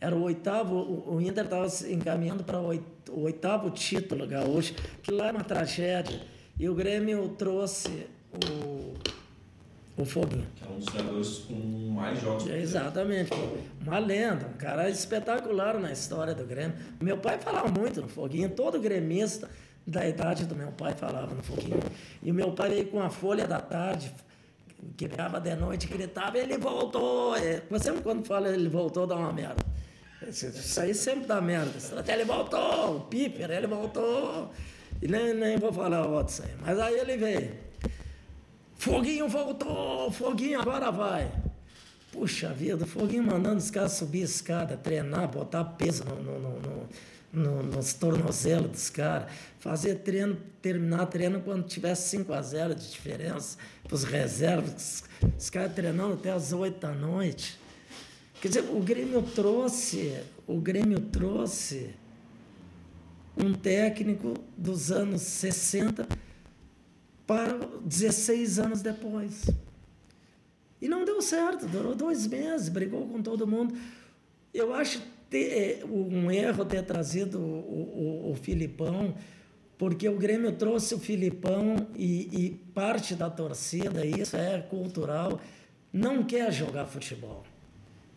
era 0.01 0.15
o 0.15 0.23
oitavo, 0.23 1.03
o 1.05 1.21
Inter 1.21 1.43
estava 1.43 1.67
encaminhando 1.87 2.43
para 2.43 2.59
o 2.59 3.21
oitavo 3.21 3.69
título 3.69 4.25
gaúcho, 4.25 4.73
que 5.03 5.11
lá 5.11 5.27
é 5.27 5.31
uma 5.31 5.43
tragédia. 5.43 6.19
E 6.59 6.67
o 6.67 6.73
Grêmio 6.73 7.29
trouxe 7.37 8.07
o, 8.33 8.95
o 9.95 10.03
Foguinho. 10.03 10.47
Que 10.55 10.63
é 10.63 10.67
um 10.67 10.79
dos 10.79 10.85
jogadores 10.85 11.37
com 11.47 11.53
mais 11.93 12.19
jogos. 12.19 12.47
É, 12.49 12.59
exatamente, 12.59 13.29
uma 13.79 13.99
lenda, 13.99 14.47
um 14.47 14.57
cara 14.57 14.89
espetacular 14.89 15.79
na 15.79 15.91
história 15.91 16.33
do 16.33 16.45
Grêmio. 16.45 16.75
Meu 16.99 17.17
pai 17.17 17.37
falava 17.37 17.69
muito 17.69 18.01
no 18.01 18.07
Foguinho, 18.07 18.49
todo 18.49 18.79
gremista 18.79 19.51
da 19.85 20.07
idade 20.07 20.45
do 20.45 20.55
meu 20.55 20.71
pai 20.71 20.95
falava 20.95 21.35
no 21.35 21.43
Foguinho. 21.43 21.79
E 22.23 22.31
o 22.31 22.33
meu 22.33 22.53
pai 22.53 22.71
veio 22.71 22.87
com 22.87 22.99
a 22.99 23.11
Folha 23.11 23.45
da 23.45 23.59
Tarde, 23.59 24.11
que 24.97 25.07
pegava 25.07 25.39
de 25.39 25.55
noite, 25.55 25.85
gritava, 25.85 26.39
ele 26.39 26.57
voltou. 26.57 27.35
É, 27.35 27.61
sempre 27.79 28.01
quando 28.01 28.25
fala 28.25 28.49
ele 28.49 28.67
voltou, 28.67 29.05
dá 29.05 29.15
uma 29.15 29.31
merda. 29.31 29.70
Isso 30.29 30.79
aí 30.79 30.93
sempre 30.93 31.25
dá 31.25 31.41
merda. 31.41 31.71
Ele 32.07 32.25
voltou, 32.25 32.97
o 32.97 33.01
Piper, 33.01 33.49
ele 33.49 33.67
voltou. 33.67 34.51
E 35.01 35.07
nem, 35.07 35.33
nem 35.33 35.57
vou 35.57 35.73
falar 35.73 36.05
outros 36.05 36.41
aí. 36.41 36.51
Mas 36.61 36.79
aí 36.79 36.99
ele 36.99 37.17
veio. 37.17 37.51
Foguinho 38.75 39.27
voltou, 39.27 40.11
Foguinho 40.11 40.59
agora 40.59 40.91
vai. 40.91 41.31
Puxa 42.11 42.49
vida, 42.49 42.85
Foguinho 42.85 43.23
mandando 43.23 43.57
os 43.57 43.71
caras 43.71 43.93
subir 43.93 44.21
escada, 44.21 44.75
treinar, 44.75 45.27
botar 45.29 45.63
peso 45.63 46.03
no, 46.03 46.15
no, 46.15 46.39
no, 46.39 46.59
no 47.31 47.63
nos 47.63 47.93
tornozelos 47.93 48.71
dos 48.71 48.89
caras, 48.89 49.31
fazer 49.59 49.99
treino, 49.99 50.37
terminar 50.61 51.05
treino 51.05 51.39
quando 51.41 51.65
tivesse 51.65 52.09
5 52.09 52.33
a 52.33 52.41
0 52.41 52.75
de 52.75 52.91
diferença 52.91 53.57
para 53.83 53.95
os 53.95 54.03
reservas, 54.03 55.03
os 55.37 55.49
caras 55.49 55.73
treinando 55.73 56.15
até 56.15 56.31
as 56.31 56.51
8 56.51 56.79
da 56.79 56.91
noite. 56.91 57.60
Quer 58.41 58.47
dizer, 58.47 58.63
o 58.71 58.79
Grêmio 58.79 59.21
trouxe, 59.21 60.19
o 60.47 60.59
Grêmio 60.59 60.99
trouxe 60.99 61.91
um 63.37 63.53
técnico 63.53 64.33
dos 64.57 64.91
anos 64.91 65.21
60 65.21 66.07
para 67.27 67.59
16 67.85 68.57
anos 68.57 68.81
depois. 68.81 69.45
E 70.81 70.89
não 70.89 71.05
deu 71.05 71.21
certo, 71.21 71.67
durou 71.67 71.93
dois 71.93 72.25
meses, 72.25 72.67
brigou 72.67 73.07
com 73.07 73.21
todo 73.21 73.45
mundo. 73.45 73.77
Eu 74.51 74.73
acho 74.73 75.03
ter, 75.29 75.83
é, 75.83 75.85
um 75.85 76.31
erro 76.31 76.65
ter 76.65 76.83
trazido 76.83 77.39
o, 77.39 78.25
o, 78.25 78.31
o 78.31 78.35
Filipão, 78.35 79.13
porque 79.77 80.09
o 80.09 80.17
Grêmio 80.17 80.51
trouxe 80.53 80.95
o 80.95 80.99
Filipão 80.99 81.75
e, 81.95 82.45
e 82.45 82.49
parte 82.73 83.13
da 83.13 83.29
torcida, 83.29 84.03
isso 84.03 84.35
é 84.35 84.59
cultural, 84.61 85.39
não 85.93 86.23
quer 86.23 86.51
jogar 86.51 86.87
futebol 86.87 87.43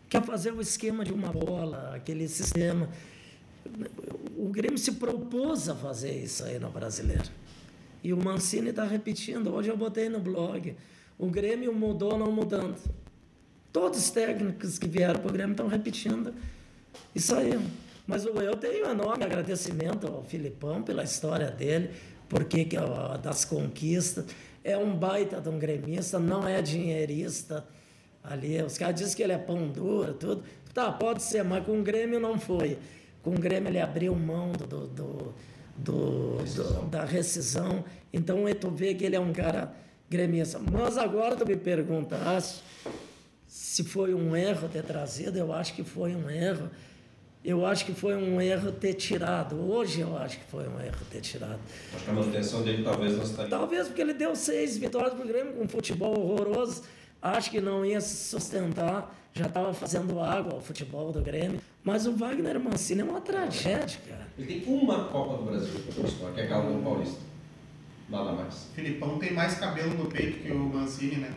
quer 0.09 0.23
fazer 0.23 0.53
o 0.53 0.61
esquema 0.61 1.03
de 1.03 1.13
uma 1.13 1.31
bola, 1.31 1.91
aquele 1.95 2.27
sistema. 2.27 2.89
O 4.37 4.49
Grêmio 4.49 4.77
se 4.77 4.93
propôs 4.93 5.69
a 5.69 5.75
fazer 5.75 6.11
isso 6.11 6.43
aí 6.43 6.59
no 6.59 6.69
brasileiro. 6.69 7.29
E 8.03 8.13
o 8.13 8.17
Mancini 8.23 8.69
está 8.69 8.83
repetindo. 8.83 9.53
Hoje 9.53 9.69
eu 9.69 9.77
botei 9.77 10.09
no 10.09 10.19
blog. 10.19 10.75
O 11.17 11.27
Grêmio 11.27 11.73
mudou 11.73 12.17
não 12.17 12.31
mudando. 12.31 12.77
Todos 13.73 13.99
os 13.99 14.09
técnicos 14.11 14.77
que 14.77 14.87
vieram 14.87 15.19
para 15.19 15.29
o 15.29 15.33
Grêmio 15.33 15.53
estão 15.53 15.67
repetindo 15.67 16.33
isso 17.13 17.35
aí. 17.35 17.59
Mas 18.05 18.23
eu 18.23 18.55
tenho 18.55 18.85
enorme 18.85 19.23
agradecimento 19.23 20.05
ao 20.07 20.23
Filipão 20.23 20.83
pela 20.83 21.03
história 21.03 21.49
dele, 21.49 21.89
porque 22.29 22.67
das 23.23 23.43
conquistas. 23.43 24.25
É 24.63 24.77
um 24.77 24.95
baita 24.95 25.41
de 25.41 25.49
um 25.49 25.59
gremista, 25.59 26.19
não 26.19 26.47
é 26.47 26.61
dinheirista 26.61 27.65
ali. 28.29 28.61
Os 28.61 28.77
caras 28.77 28.95
dizem 28.95 29.15
que 29.15 29.23
ele 29.23 29.33
é 29.33 29.37
pão 29.37 29.67
duro, 29.67 30.13
tudo. 30.13 30.43
Tá, 30.73 30.91
pode 30.91 31.23
ser, 31.23 31.43
mas 31.43 31.65
com 31.65 31.79
o 31.79 31.83
Grêmio 31.83 32.19
não 32.19 32.39
foi. 32.39 32.77
Com 33.23 33.31
o 33.31 33.39
Grêmio 33.39 33.69
ele 33.69 33.79
abriu 33.79 34.13
mão 34.15 34.51
do, 34.51 34.65
do, 34.67 35.33
do, 35.77 36.37
do 36.37 36.85
da 36.89 37.05
rescisão. 37.05 37.83
Então 38.11 38.43
tu 38.59 38.69
vê 38.69 38.93
que 38.93 39.05
ele 39.05 39.15
é 39.15 39.19
um 39.19 39.31
cara 39.31 39.73
gremista. 40.09 40.59
Mas 40.59 40.97
agora 40.97 41.35
tu 41.35 41.45
me 41.45 41.55
perguntaste 41.55 42.61
se 43.47 43.83
foi 43.83 44.13
um 44.13 44.35
erro 44.35 44.67
ter 44.67 44.83
trazido, 44.83 45.37
eu 45.37 45.53
acho 45.53 45.73
que 45.73 45.83
foi 45.83 46.13
um 46.13 46.29
erro. 46.29 46.69
Eu 47.43 47.65
acho 47.65 47.85
que 47.85 47.93
foi 47.93 48.15
um 48.15 48.41
erro 48.41 48.71
ter 48.71 48.95
tirado. 48.95 49.55
Hoje 49.55 50.01
eu 50.01 50.17
acho 50.17 50.39
que 50.39 50.45
foi 50.45 50.67
um 50.67 50.79
erro 50.79 50.97
ter 51.09 51.21
tirado. 51.21 51.59
Acho 51.93 52.03
que 52.03 52.09
a 52.09 52.13
manutenção 52.13 52.63
dele 52.63 52.83
talvez 52.83 53.15
não 53.15 53.23
estaria. 53.23 53.49
Talvez 53.49 53.87
porque 53.87 54.01
ele 54.01 54.13
deu 54.13 54.35
seis 54.35 54.77
vitórias 54.77 55.13
para 55.13 55.23
o 55.23 55.27
Grêmio 55.27 55.53
com 55.53 55.63
um 55.63 55.67
futebol 55.69 56.19
horroroso 56.19 56.83
acho 57.31 57.49
que 57.49 57.59
não 57.59 57.85
ia 57.85 57.99
se 57.99 58.15
sustentar, 58.29 59.15
já 59.33 59.47
estava 59.47 59.73
fazendo 59.73 60.19
água 60.19 60.53
ao 60.53 60.61
futebol 60.61 61.11
do 61.11 61.21
Grêmio. 61.21 61.59
Mas 61.83 62.05
o 62.05 62.15
Wagner 62.15 62.59
Mancini 62.59 63.01
é 63.01 63.03
uma 63.03 63.21
tragédia, 63.21 63.99
cara. 64.07 64.27
Ele 64.37 64.47
tem 64.47 64.73
uma 64.73 65.05
Copa 65.05 65.37
do 65.37 65.43
Brasil, 65.43 65.73
que 66.33 66.39
é 66.39 66.43
aquela 66.43 66.71
do 66.71 66.83
Paulista. 66.83 67.19
Nada 68.09 68.31
mais. 68.33 68.69
Filipão 68.75 69.17
tem 69.17 69.33
mais 69.33 69.57
cabelo 69.57 69.93
no 69.95 70.05
peito 70.05 70.39
que 70.39 70.51
o 70.51 70.59
Mancini, 70.59 71.17
né? 71.17 71.33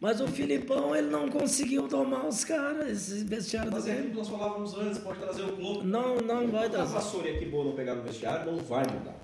Mas 0.00 0.20
o 0.20 0.28
Filipão, 0.28 0.94
ele 0.94 1.08
não 1.08 1.28
conseguiu 1.28 1.88
tomar 1.88 2.26
os 2.26 2.44
caras, 2.44 3.10
esse 3.10 3.24
vestiário 3.24 3.70
do 3.70 3.82
Grêmio. 3.82 4.04
Mas 4.08 4.16
nós 4.16 4.28
falávamos 4.28 4.74
antes, 4.78 4.98
pode 4.98 5.18
trazer 5.18 5.42
o 5.42 5.52
clube. 5.56 5.86
Não, 5.86 6.16
não 6.16 6.46
vai 6.48 6.70
trazer. 6.70 6.96
A 6.96 7.00
vassoura 7.00 7.30
aqui 7.30 7.46
boa 7.46 7.64
não 7.64 7.72
pegar 7.72 7.94
no 7.96 8.02
vestiário, 8.02 8.52
não 8.52 8.58
vai 8.58 8.84
mudar. 8.84 9.16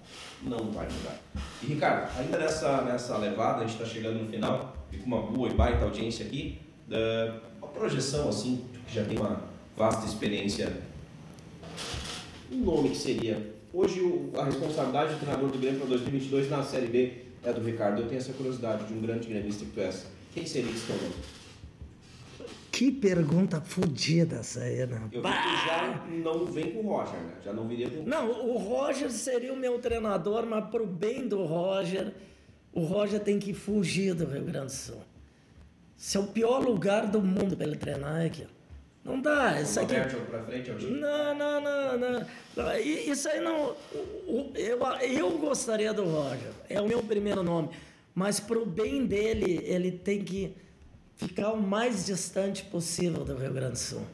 Não 0.42 0.72
vai 0.72 0.86
mudar. 0.86 1.20
E 1.62 1.66
Ricardo, 1.66 2.18
ainda 2.18 2.38
nessa, 2.38 2.82
nessa 2.82 3.16
levada, 3.16 3.58
a 3.58 3.66
gente 3.66 3.80
está 3.80 3.84
chegando 3.84 4.22
no 4.22 4.28
final, 4.28 4.76
e 4.92 4.96
com 4.96 5.06
uma 5.06 5.22
boa 5.22 5.48
e 5.48 5.54
baita 5.54 5.84
audiência 5.84 6.26
aqui, 6.26 6.60
uma 7.58 7.68
projeção 7.68 8.28
assim, 8.28 8.64
que 8.86 8.94
já 8.94 9.04
tem 9.04 9.16
uma 9.16 9.42
vasta 9.76 10.04
experiência, 10.06 10.76
um 12.50 12.58
nome 12.58 12.90
que 12.90 12.96
seria 12.96 13.54
Hoje 13.74 14.00
a 14.38 14.44
responsabilidade 14.44 15.14
do 15.14 15.18
treinador 15.18 15.50
do 15.50 15.58
Grêmio 15.58 15.80
para 15.80 15.88
2022 15.88 16.48
na 16.48 16.62
Série 16.62 16.86
B 16.86 17.12
é 17.42 17.52
do 17.52 17.60
Ricardo. 17.60 18.02
Eu 18.02 18.06
tenho 18.06 18.20
essa 18.20 18.32
curiosidade 18.32 18.84
de 18.84 18.94
um 18.94 19.00
grande 19.00 19.26
gremista 19.26 19.64
que 19.64 19.72
tu 19.72 19.80
és. 19.80 20.06
Quem 20.34 20.44
seria 20.46 20.70
esse 20.70 20.86
teu 20.86 20.96
nome? 20.96 21.14
Que 22.72 22.90
pergunta 22.90 23.60
fodida 23.60 24.36
essa 24.38 24.60
aí, 24.60 24.84
né? 24.84 25.00
Eu 25.12 25.22
vi 25.22 25.28
que 25.28 25.42
tu 25.42 25.66
já 25.66 26.04
não 26.24 26.44
vem 26.46 26.72
com 26.72 26.80
o 26.80 26.88
Roger, 26.88 27.20
né? 27.20 27.34
Já 27.44 27.52
não 27.52 27.68
viria 27.68 27.88
com 27.88 28.02
Não, 28.02 28.28
o 28.30 28.58
Roger 28.58 29.10
seria 29.12 29.52
o 29.52 29.56
meu 29.56 29.78
treinador, 29.78 30.44
mas 30.44 30.68
pro 30.70 30.84
bem 30.84 31.28
do 31.28 31.44
Roger, 31.44 32.12
o 32.72 32.80
Roger 32.80 33.20
tem 33.20 33.38
que 33.38 33.54
fugir 33.54 34.12
do 34.14 34.24
Rio 34.26 34.42
Grande 34.42 34.66
do 34.66 34.72
Sul. 34.72 35.00
Esse 35.96 36.16
é 36.16 36.20
o 36.20 36.26
pior 36.26 36.60
lugar 36.64 37.06
do 37.06 37.22
mundo 37.22 37.56
para 37.56 37.64
ele 37.66 37.76
treinar 37.76 38.22
é 38.22 38.26
aqui. 38.26 38.44
Não 39.04 39.20
dá, 39.20 39.60
isso 39.60 39.78
o 39.78 39.82
aqui. 39.84 39.94
Time. 40.76 40.98
Não, 40.98 41.34
não, 41.34 41.60
não, 41.60 41.98
não. 41.98 42.26
Não, 42.56 42.76
Isso 42.80 43.28
aí 43.28 43.38
não. 43.40 43.76
o- 43.92 43.96
o- 44.26 44.52
Eu, 44.56 44.78
eu 45.02 45.38
gostaria 45.38 45.92
do 45.92 46.02
Roger, 46.04 46.50
é 46.68 46.80
o 46.80 46.88
meu 46.88 47.02
primeiro 47.04 47.42
nome. 47.44 47.68
Mas 48.14 48.38
pro 48.38 48.64
bem 48.64 49.06
dele, 49.06 49.60
ele 49.64 49.90
tem 49.90 50.22
que 50.22 50.56
ficar 51.16 51.50
o 51.52 51.60
mais 51.60 52.06
distante 52.06 52.64
possível 52.64 53.24
do 53.24 53.36
Rio 53.36 53.52
Grande 53.52 53.72
do 53.72 53.78
Sul. 53.78 54.06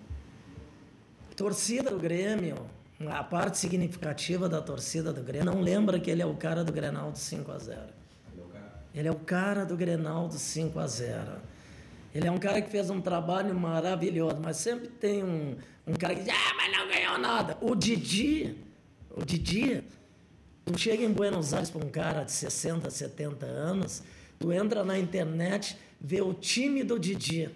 Torcida 1.36 1.90
do 1.90 1.98
Grêmio, 1.98 2.56
a 3.08 3.22
parte 3.24 3.58
significativa 3.58 4.48
da 4.48 4.60
torcida 4.60 5.12
do 5.12 5.22
Grêmio, 5.22 5.52
não 5.52 5.60
lembra 5.60 5.98
que 5.98 6.10
ele 6.10 6.22
é 6.22 6.26
o 6.26 6.34
cara 6.34 6.64
do 6.64 6.72
Grenal 6.72 7.10
do 7.12 7.18
5 7.18 7.50
a 7.50 7.58
0 7.58 7.80
Meu 8.34 8.46
cara. 8.46 8.84
ele 8.94 9.08
é 9.08 9.10
o 9.10 9.16
cara 9.16 9.64
do 9.64 9.76
Grenal 9.76 10.28
do 10.28 10.38
5 10.38 10.78
a 10.78 10.86
0 10.86 11.32
Ele 12.14 12.26
é 12.26 12.30
um 12.30 12.38
cara 12.38 12.60
que 12.60 12.70
fez 12.70 12.90
um 12.90 13.00
trabalho 13.00 13.54
maravilhoso, 13.54 14.36
mas 14.42 14.58
sempre 14.58 14.88
tem 14.88 15.24
um, 15.24 15.56
um 15.86 15.94
cara 15.94 16.14
que 16.14 16.24
diz, 16.24 16.32
ah, 16.34 16.54
mas 16.56 16.76
não 16.76 16.88
ganhou 16.88 17.18
nada. 17.18 17.56
O 17.60 17.74
Didi, 17.74 18.56
o 19.10 19.24
Didi, 19.24 19.82
tu 20.64 20.78
chega 20.78 21.02
em 21.04 21.12
Buenos 21.12 21.52
Aires 21.54 21.70
para 21.70 21.84
um 21.84 21.88
cara 21.88 22.24
de 22.24 22.32
60, 22.32 22.90
70 22.90 23.46
anos, 23.46 24.02
tu 24.38 24.52
entra 24.52 24.84
na 24.84 24.98
internet, 24.98 25.76
vê 26.00 26.20
o 26.20 26.32
time 26.34 26.82
do 26.82 26.98
Didi, 26.98 27.50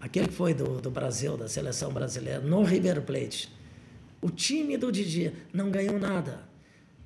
aquele 0.00 0.28
que 0.28 0.34
foi 0.34 0.54
do, 0.54 0.80
do 0.80 0.90
Brasil, 0.90 1.36
da 1.36 1.48
seleção 1.48 1.92
brasileira, 1.92 2.40
no 2.40 2.62
River 2.62 3.02
Plate. 3.02 3.50
O 4.22 4.30
time 4.30 4.76
do 4.76 4.90
Didi 4.92 5.32
não 5.52 5.70
ganhou 5.70 5.98
nada. 5.98 6.48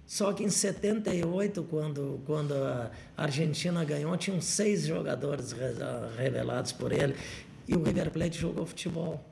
Só 0.06 0.32
que 0.32 0.44
em 0.44 0.50
78, 0.50 1.62
quando, 1.64 2.20
quando 2.26 2.52
a 2.52 2.90
Argentina 3.16 3.82
ganhou, 3.84 4.14
tinham 4.18 4.40
seis 4.40 4.86
jogadores 4.86 5.52
re- 5.52 5.72
revelados 6.16 6.72
por 6.72 6.92
ele 6.92 7.14
e 7.66 7.74
o 7.74 7.82
River 7.82 8.10
Plate 8.10 8.38
jogou 8.38 8.66
futebol. 8.66 9.24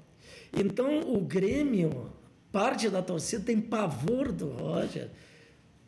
Então 0.53 1.01
o 1.15 1.21
Grêmio, 1.21 2.11
parte 2.53 2.89
da 2.89 3.03
torcida 3.03 3.43
tem 3.45 3.61
pavor 3.61 4.31
do 4.31 4.51
Roger, 4.51 5.09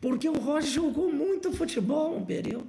porque 0.00 0.28
o 0.28 0.38
Roger 0.38 0.70
jogou 0.70 1.12
muito 1.12 1.52
futebol 1.52 2.16
um 2.16 2.24
período. 2.24 2.66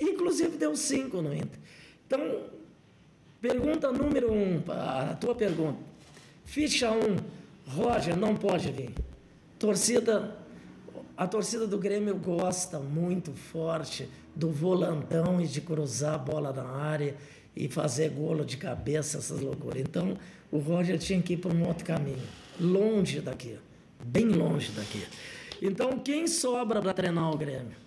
Inclusive 0.00 0.56
deu 0.56 0.74
cinco 0.74 1.22
no 1.22 1.34
Inter. 1.34 1.58
Então, 2.06 2.44
pergunta 3.40 3.92
número 3.92 4.32
um, 4.32 4.62
a 4.68 5.14
tua 5.14 5.34
pergunta. 5.34 5.78
Ficha 6.44 6.90
um, 6.90 7.16
Roger 7.66 8.16
não 8.16 8.34
pode 8.34 8.70
vir. 8.70 8.90
Torcida 9.58 10.36
a 11.16 11.26
torcida 11.26 11.66
do 11.66 11.78
Grêmio 11.78 12.14
gosta 12.16 12.78
muito 12.78 13.32
forte 13.32 14.06
do 14.34 14.50
volantão 14.50 15.40
e 15.40 15.46
de 15.46 15.62
cruzar 15.62 16.14
a 16.14 16.18
bola 16.18 16.52
na 16.52 16.66
área 16.68 17.16
e 17.56 17.68
fazer 17.68 18.10
golo 18.10 18.44
de 18.44 18.58
cabeça, 18.58 19.16
essas 19.16 19.40
loucuras. 19.40 19.80
Então, 19.80 20.14
o 20.52 20.58
Roger 20.58 20.98
tinha 20.98 21.22
que 21.22 21.32
ir 21.32 21.36
para 21.38 21.54
um 21.54 21.66
outro 21.66 21.86
caminho, 21.86 22.22
longe 22.60 23.20
daqui, 23.20 23.58
bem 24.04 24.28
longe 24.28 24.72
daqui. 24.72 25.06
Então, 25.60 25.98
quem 25.98 26.26
sobra 26.26 26.80
para 26.80 26.92
treinar 26.92 27.30
o 27.30 27.36
Grêmio? 27.36 27.86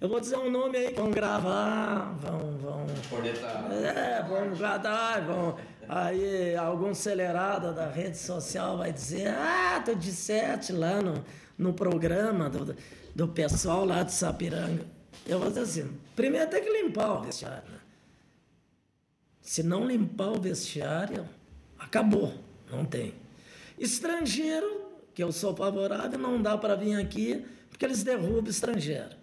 Eu 0.00 0.08
vou 0.08 0.18
dizer 0.18 0.38
um 0.38 0.50
nome 0.50 0.78
aí 0.78 0.94
vão 0.94 1.10
gravar, 1.10 2.14
vão, 2.14 2.56
vão, 2.56 2.86
Corneta. 3.10 3.46
é, 3.46 4.22
vão 4.22 4.56
guardar, 4.56 5.22
vão. 5.26 5.58
Aí 5.86 6.56
algum 6.56 6.90
acelerado 6.90 7.74
da 7.74 7.86
rede 7.90 8.16
social 8.16 8.78
vai 8.78 8.92
dizer, 8.94 9.28
ah, 9.28 9.82
tu 9.84 9.94
disseste 9.94 10.72
lá 10.72 11.02
no, 11.02 11.22
no 11.58 11.74
programa 11.74 12.48
do, 12.48 12.74
do 13.14 13.28
pessoal 13.28 13.84
lá 13.84 14.02
de 14.02 14.12
Sapiranga. 14.12 14.86
Eu 15.26 15.38
vou 15.38 15.48
dizer 15.48 15.60
assim, 15.60 15.98
primeiro 16.16 16.48
tem 16.48 16.62
que 16.62 16.70
limpar 16.70 17.18
o 17.18 17.22
vestiário. 17.22 17.70
Né? 17.70 17.78
Se 19.42 19.62
não 19.62 19.84
limpar 19.84 20.28
o 20.28 20.40
vestiário, 20.40 21.28
acabou, 21.78 22.32
não 22.70 22.86
tem. 22.86 23.19
Estrangeiro, 23.80 24.82
que 25.14 25.22
eu 25.22 25.32
sou 25.32 25.56
favorável, 25.56 26.18
não 26.18 26.40
dá 26.40 26.56
para 26.56 26.74
vir 26.76 26.94
aqui, 27.00 27.44
porque 27.68 27.84
eles 27.84 28.02
derrubam 28.04 28.48
estrangeiro. 28.50 29.18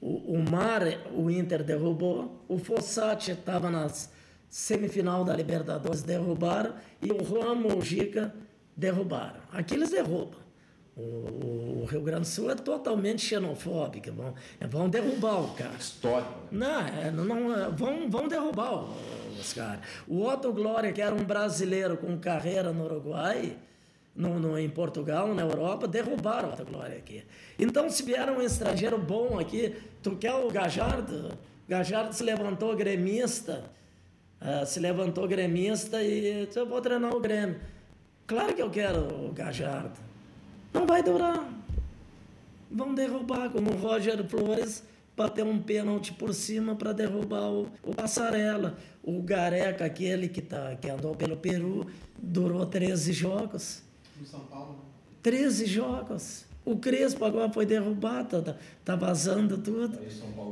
O, 0.00 0.34
o 0.34 0.50
Mar, 0.50 0.82
o 1.14 1.30
Inter 1.30 1.62
derrubou. 1.62 2.44
O 2.48 2.58
Fossati 2.58 3.30
estava 3.30 3.70
nas 3.70 4.10
semifinal 4.48 5.24
da 5.24 5.36
Libertadores, 5.36 6.02
derrubaram. 6.02 6.74
E 7.00 7.12
o 7.12 7.76
o 7.78 7.82
Gica, 7.82 8.34
derrubaram. 8.76 9.40
Aqui 9.52 9.74
eles 9.74 9.90
derrubam. 9.90 10.40
O, 10.96 11.82
o 11.82 11.86
Rio 11.88 12.02
Grande 12.02 12.22
do 12.22 12.26
Sul 12.26 12.50
é 12.50 12.54
totalmente 12.54 13.22
xenofóbico. 13.22 14.10
Vão, 14.12 14.34
vão 14.68 14.88
derrubar 14.90 15.40
o 15.44 15.54
cara. 15.54 15.74
Histórico. 15.78 16.32
né? 16.50 17.10
Não, 17.14 17.24
não, 17.24 17.72
vão, 17.76 18.10
vão 18.10 18.26
derrubar 18.28 18.74
o- 18.74 18.94
os 19.40 19.52
caras. 19.52 19.80
O 20.08 20.22
Otto 20.26 20.52
Glória, 20.52 20.92
que 20.92 21.00
era 21.00 21.14
um 21.14 21.24
brasileiro 21.24 21.96
com 21.96 22.18
carreira 22.18 22.72
no 22.72 22.84
Uruguai, 22.84 23.56
no, 24.14 24.38
no- 24.38 24.58
em 24.58 24.68
Portugal, 24.68 25.34
na 25.34 25.42
Europa, 25.42 25.86
derrubaram 25.88 26.50
Otto 26.50 26.64
Glória 26.64 26.96
aqui. 26.96 27.24
Então, 27.58 27.88
se 27.90 28.02
vier 28.02 28.28
um 28.30 28.40
estrangeiro 28.42 28.98
bom 28.98 29.38
aqui, 29.38 29.74
tu 30.02 30.16
quer 30.16 30.34
o 30.34 30.50
Gajardo? 30.50 31.30
Gajardo 31.68 32.12
se 32.14 32.22
levantou 32.22 32.74
gremista, 32.76 33.64
ah, 34.40 34.66
se 34.66 34.78
levantou 34.80 35.26
gremista 35.26 36.02
e 36.02 36.48
eu 36.54 36.66
vou 36.66 36.80
treinar 36.80 37.14
o 37.14 37.20
Grêmio. 37.20 37.60
Claro 38.26 38.54
que 38.54 38.62
eu 38.62 38.70
quero 38.70 39.26
o 39.26 39.32
Gajardo. 39.32 39.98
Não 40.72 40.86
vai 40.86 41.02
durar 41.02 41.48
vão 42.72 42.94
derrubar, 42.94 43.50
como 43.50 43.70
o 43.70 43.76
Roger 43.76 44.24
Flores 44.26 44.82
bateu 45.14 45.44
um 45.46 45.60
pênalti 45.60 46.12
por 46.14 46.32
cima 46.32 46.74
para 46.74 46.92
derrubar 46.92 47.50
o, 47.50 47.68
o 47.82 47.94
Passarela. 47.94 48.78
O 49.02 49.20
Gareca, 49.22 49.84
aquele 49.84 50.26
que, 50.28 50.40
tá, 50.40 50.74
que 50.80 50.88
andou 50.88 51.14
pelo 51.14 51.36
Peru, 51.36 51.86
durou 52.16 52.64
13 52.64 53.12
jogos. 53.12 53.82
No 54.22 54.26
São 54.28 54.40
Paulo. 54.46 54.78
13 55.20 55.66
jogos. 55.66 56.44
O 56.64 56.76
Crespo 56.78 57.24
agora 57.24 57.52
foi 57.52 57.66
derrubado, 57.66 58.40
tá, 58.40 58.54
tá 58.84 58.94
vazando 58.94 59.58
tudo. 59.58 59.98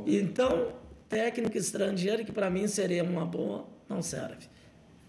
Então, 0.05 0.73
técnico 1.07 1.57
estrangeiro, 1.57 2.25
que 2.25 2.33
para 2.33 2.49
mim 2.49 2.67
seria 2.67 3.01
uma 3.01 3.25
boa, 3.25 3.65
não 3.87 4.01
serve. 4.01 4.45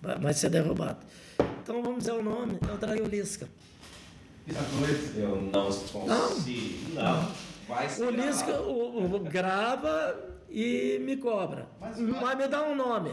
Vai, 0.00 0.16
vai 0.20 0.32
ser 0.32 0.48
derrubado. 0.48 1.04
Então 1.60 1.82
vamos 1.82 1.98
dizer 2.00 2.12
o 2.12 2.22
nome, 2.22 2.56
eu 2.68 2.78
trago 2.78 3.02
o 3.02 3.08
Lisca. 3.08 3.48
Eu 5.16 5.42
não 5.42 5.64
consigo. 5.66 6.94
Não. 6.94 7.32
Vai 7.68 7.88
ser 7.88 8.04
O 8.04 8.10
Lisca 8.10 8.46
gravado. 8.46 8.70
o, 8.70 9.16
o- 9.16 9.20
grava 9.20 10.20
e 10.50 11.00
me 11.04 11.16
cobra. 11.16 11.66
Mas- 11.80 11.98
Mas, 11.98 12.38
me 12.38 12.46
dá 12.48 12.62
um 12.62 12.76
nome. 12.76 13.10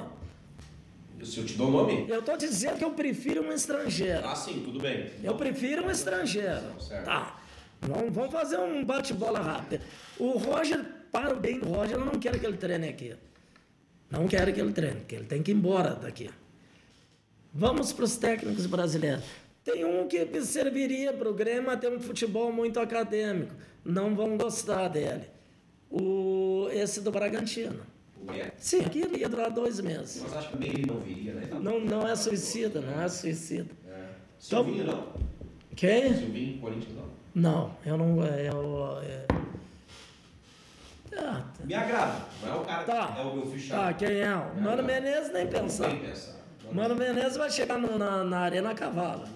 Se 1.24 1.40
eu 1.40 1.46
te 1.46 1.54
dou 1.56 1.68
o 1.68 1.72
nome? 1.72 2.06
Eu 2.08 2.22
tô 2.22 2.36
dizendo 2.38 2.78
que 2.78 2.84
eu 2.84 2.92
prefiro 2.92 3.44
um 3.44 3.52
estrangeiro. 3.52 4.26
Ah, 4.26 4.36
sim, 4.36 4.62
tudo 4.64 4.80
bem. 4.80 5.12
Eu 5.24 5.36
prefiro 5.36 5.86
um 5.86 5.92
estrangeiro. 5.92 6.80
Certo. 6.80 7.06
Tá. 7.06 7.40
Vamos, 7.82 8.14
vamos 8.14 8.32
fazer 8.32 8.58
um 8.58 8.84
bate-bola 8.84 9.40
rápido. 9.40 9.84
O 10.18 10.32
Roger, 10.38 10.84
para 11.12 11.34
o 11.34 11.40
bem 11.40 11.60
do 11.60 11.70
Roger, 11.70 11.98
eu 11.98 12.06
não 12.06 12.20
quero 12.20 12.40
que 12.40 12.46
ele 12.46 12.58
treine 12.58 12.90
aqui. 12.90 13.16
Não 14.10 14.28
quero 14.28 14.52
que 14.52 14.60
ele 14.60 14.74
treine, 14.74 15.00
porque 15.00 15.16
ele 15.16 15.26
tem 15.26 15.44
que 15.44 15.52
ir 15.52 15.56
embora 15.56 15.96
daqui. 15.96 16.30
Vamos 17.54 17.94
para 17.94 18.06
os 18.06 18.18
técnicos 18.18 18.66
brasileiros. 18.66 19.24
Tem 19.64 19.86
um 19.86 20.08
que 20.08 20.42
serviria 20.42 21.14
para 21.14 21.30
o 21.30 21.34
Grêmio, 21.34 21.76
tem 21.78 21.96
um 21.96 22.00
futebol 22.00 22.52
muito 22.52 22.80
acadêmico. 22.80 23.54
Não 23.84 24.16
vão 24.16 24.38
gostar 24.38 24.88
dele. 24.88 25.26
O, 25.90 26.68
esse 26.72 27.02
do 27.02 27.12
Bragantino. 27.12 27.82
É. 28.28 28.52
Sim, 28.58 28.82
aqui 28.82 29.00
ele 29.02 29.18
ia 29.20 29.30
durar 29.30 29.50
dois 29.50 29.80
meses. 29.80 30.22
Mas 30.24 30.38
acho 30.38 30.50
que 30.50 30.58
meio 30.58 30.74
ele 30.74 30.86
não 30.86 31.00
viria, 31.00 31.34
né? 31.34 31.48
Não, 31.60 31.80
não 31.80 32.08
é 32.08 32.16
suicida, 32.16 32.82
não 32.82 33.02
é 33.02 33.08
suicida. 33.08 33.70
É. 33.90 34.04
Silvinho 34.38 34.84
não. 34.86 35.08
Quem? 35.76 36.14
Silvinho, 36.16 36.60
Corinthians 36.60 36.96
não. 36.96 37.10
Não, 37.34 37.76
eu 37.86 37.98
não. 37.98 38.24
Eu, 38.26 39.00
é... 39.04 39.26
Ah, 41.18 41.44
tá. 41.58 41.66
Me 41.66 41.74
agrada. 41.74 42.22
Não 42.44 42.54
é 42.54 42.56
o 42.56 42.62
cara 42.62 42.84
Tá. 42.84 43.08
que 43.14 43.20
é 43.20 43.24
o 43.24 43.34
meu 43.36 43.46
Tá, 43.46 43.52
fichado. 43.52 43.98
quem 43.98 44.20
é? 44.20 44.36
O 44.36 44.62
Mano 44.62 44.84
Menezes 44.84 45.34
nem 45.34 45.48
pensar. 45.48 45.88
Nem 45.88 46.00
pensar. 46.00 46.36
Mano 46.72 46.96
Menezes 46.96 47.36
vai 47.38 47.50
chegar 47.50 47.80
no- 47.80 47.98
na, 47.98 48.24
na 48.24 48.40
arena 48.40 48.72
a 48.72 48.76
cavalo. 48.76 49.24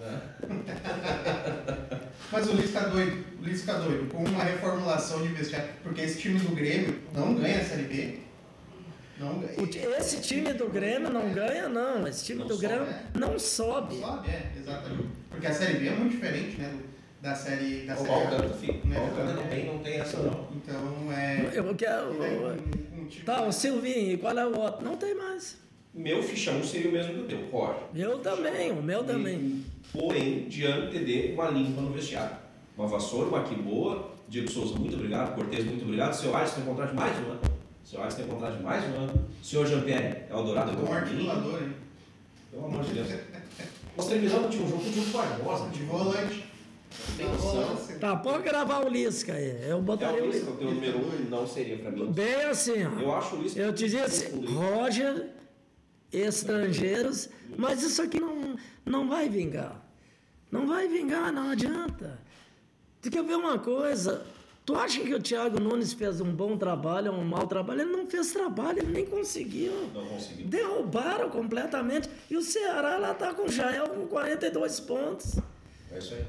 Mas 2.30 2.46
o 2.48 2.52
Lisca 2.54 2.78
é 2.80 2.88
doido. 2.88 3.24
O 3.40 3.44
Lisca 3.44 3.72
é 3.72 3.78
doido. 3.80 4.08
Com 4.10 4.24
uma 4.24 4.44
reformulação 4.44 5.22
de 5.22 5.28
vestiário. 5.28 5.68
Porque 5.82 6.00
esse 6.02 6.20
time 6.20 6.38
do 6.38 6.54
Grêmio 6.54 7.00
não 7.12 7.34
ganha 7.34 7.60
a 7.60 7.64
Série 7.64 7.82
B. 7.84 8.18
Não 9.18 9.38
ganha. 9.38 9.98
Esse 9.98 10.20
time 10.20 10.52
do 10.52 10.68
Grêmio 10.68 11.10
não 11.10 11.32
ganha, 11.32 11.68
não. 11.68 12.06
Esse 12.06 12.24
time 12.24 12.40
Não 12.40 12.46
do 12.48 12.54
sobe, 12.54 12.66
Grêmio 12.66 12.86
né? 12.86 13.04
não 13.14 13.38
sobe. 13.38 13.96
Sobe, 14.00 14.28
é, 14.28 14.52
exatamente. 14.58 15.08
Porque 15.30 15.46
a 15.46 15.52
Série 15.52 15.78
B 15.78 15.86
é 15.88 15.90
muito 15.92 16.10
diferente, 16.12 16.60
né? 16.60 16.68
Do, 16.68 16.94
da 17.22 17.34
série 17.34 17.86
da 17.86 17.94
O 17.94 17.98
série 17.98 18.12
A. 18.12 18.48
fica. 18.54 18.86
Né? 18.88 19.34
Não 19.36 19.46
tem, 19.48 19.66
não 19.66 19.78
tem 19.78 19.94
essa 20.00 20.18
não. 20.18 20.48
Então 20.54 21.12
é. 21.12 21.50
Eu 21.54 21.74
quero. 21.74 22.10
um- 22.12 23.00
um 23.02 23.06
tipo- 23.06 23.24
Tá, 23.24 23.42
o 23.46 23.52
Silvinho, 23.52 24.12
e 24.12 24.16
qual 24.18 24.36
é 24.36 24.46
o 24.46 24.58
outro? 24.58 24.84
Não 24.84 24.96
tem 24.96 25.14
mais. 25.14 25.58
Meu 25.94 26.20
fichão 26.22 26.62
seria 26.64 26.90
o 26.90 26.92
mesmo 26.92 27.14
que 27.14 27.20
o 27.20 27.24
teu, 27.24 27.46
Roger. 27.52 27.82
Eu 27.94 28.18
também, 28.18 28.72
o 28.72 28.82
meu 28.82 29.04
também. 29.04 29.64
Porém, 29.92 30.48
diante 30.48 30.98
de 31.04 31.32
uma 31.34 31.48
limpa 31.50 31.80
no 31.80 31.92
vestiário. 31.92 32.36
Uma 32.76 32.88
vassoura, 32.88 33.28
uma 33.28 33.44
que 33.44 33.54
boa. 33.54 34.12
Diego 34.28 34.50
Souza, 34.50 34.74
muito 34.74 34.96
obrigado. 34.96 35.36
Cortez, 35.36 35.64
muito 35.64 35.84
obrigado. 35.84 36.12
Seu 36.14 36.34
Alisson 36.36 36.56
tem 36.56 36.64
contrato 36.64 36.90
de 36.90 36.96
mais 36.96 37.16
um 37.24 37.30
ano. 37.30 37.40
Seu 37.84 38.02
Alisson 38.02 38.16
tem 38.18 38.26
contrato 38.28 38.56
de 38.56 38.62
mais 38.62 38.84
um 38.84 38.96
ano. 38.96 39.28
Senhor 39.42 39.66
Jean-Pierre, 39.66 40.22
é 40.30 40.34
o 40.34 40.42
dourado 40.42 40.72
do 40.74 40.88
Um 40.88 40.92
articulador, 40.92 41.62
hein? 41.62 41.74
Pelo 42.50 42.64
amor 42.66 42.82
de 42.84 42.94
Deus. 42.94 43.08
Nós 43.96 44.06
terminamos 44.08 44.40
o 44.42 44.44
último 44.46 44.68
jogo 44.68 44.82
com 44.82 44.88
o 44.88 44.92
Diogo 44.92 45.10
Barbosa. 45.10 45.68
De 45.70 45.82
volante. 45.82 46.44
Tem 47.16 47.26
noção? 47.26 47.52
Volante. 47.52 47.94
Tá, 47.98 48.16
pode 48.16 48.42
gravar 48.44 48.84
o 48.84 48.88
Lisca 48.88 49.34
aí. 49.34 49.68
Eu 49.68 49.78
É 49.78 49.80
botaria 49.80 50.22
o 50.22 50.26
o 50.28 50.30
Lisca, 50.30 50.50
Lisca. 50.50 50.52
o 50.52 50.56
teu 50.56 50.70
número 50.74 50.98
um 50.98 51.28
não 51.28 51.46
seria 51.46 51.76
pra 51.78 51.90
mim. 51.90 52.10
Bem 52.10 52.34
assim, 52.44 52.84
ó. 52.86 53.00
Eu 53.00 53.14
acho 53.14 53.36
o 53.36 53.42
Lisca. 53.42 53.60
Eu 53.60 53.72
te 53.74 53.88
disse, 53.88 54.28
Roger, 54.46 55.28
estrangeiros, 56.12 57.28
mas 57.56 57.82
isso 57.82 58.00
aqui 58.00 58.18
não, 58.18 58.56
não 58.84 59.08
vai 59.08 59.28
vingar. 59.28 59.82
Não 60.50 60.66
vai 60.66 60.88
vingar, 60.88 61.32
não 61.32 61.50
adianta. 61.50 62.18
Tu 63.02 63.10
quer 63.10 63.22
ver 63.24 63.34
uma 63.36 63.58
coisa? 63.58 64.24
Tu 64.64 64.74
acha 64.74 65.00
que 65.00 65.14
o 65.14 65.20
Thiago 65.20 65.60
Nunes 65.60 65.92
fez 65.92 66.20
um 66.22 66.32
bom 66.32 66.56
trabalho 66.56 67.12
ou 67.12 67.18
um 67.18 67.24
mau 67.24 67.46
trabalho? 67.46 67.82
Ele 67.82 67.92
não 67.92 68.06
fez 68.06 68.32
trabalho, 68.32 68.78
ele 68.78 68.92
nem 68.92 69.04
conseguiu. 69.04 69.72
Não 69.92 70.06
conseguiu. 70.06 70.46
Derrubaram 70.46 71.28
completamente. 71.28 72.08
E 72.30 72.36
o 72.36 72.40
Ceará 72.42 72.96
lá 72.96 73.12
tá 73.12 73.34
com 73.34 73.42
o 73.42 73.48
Jael 73.52 73.88
com 73.90 74.06
42 74.06 74.80
pontos. 74.80 75.36
É 75.92 75.98
isso 75.98 76.14
aí. 76.14 76.24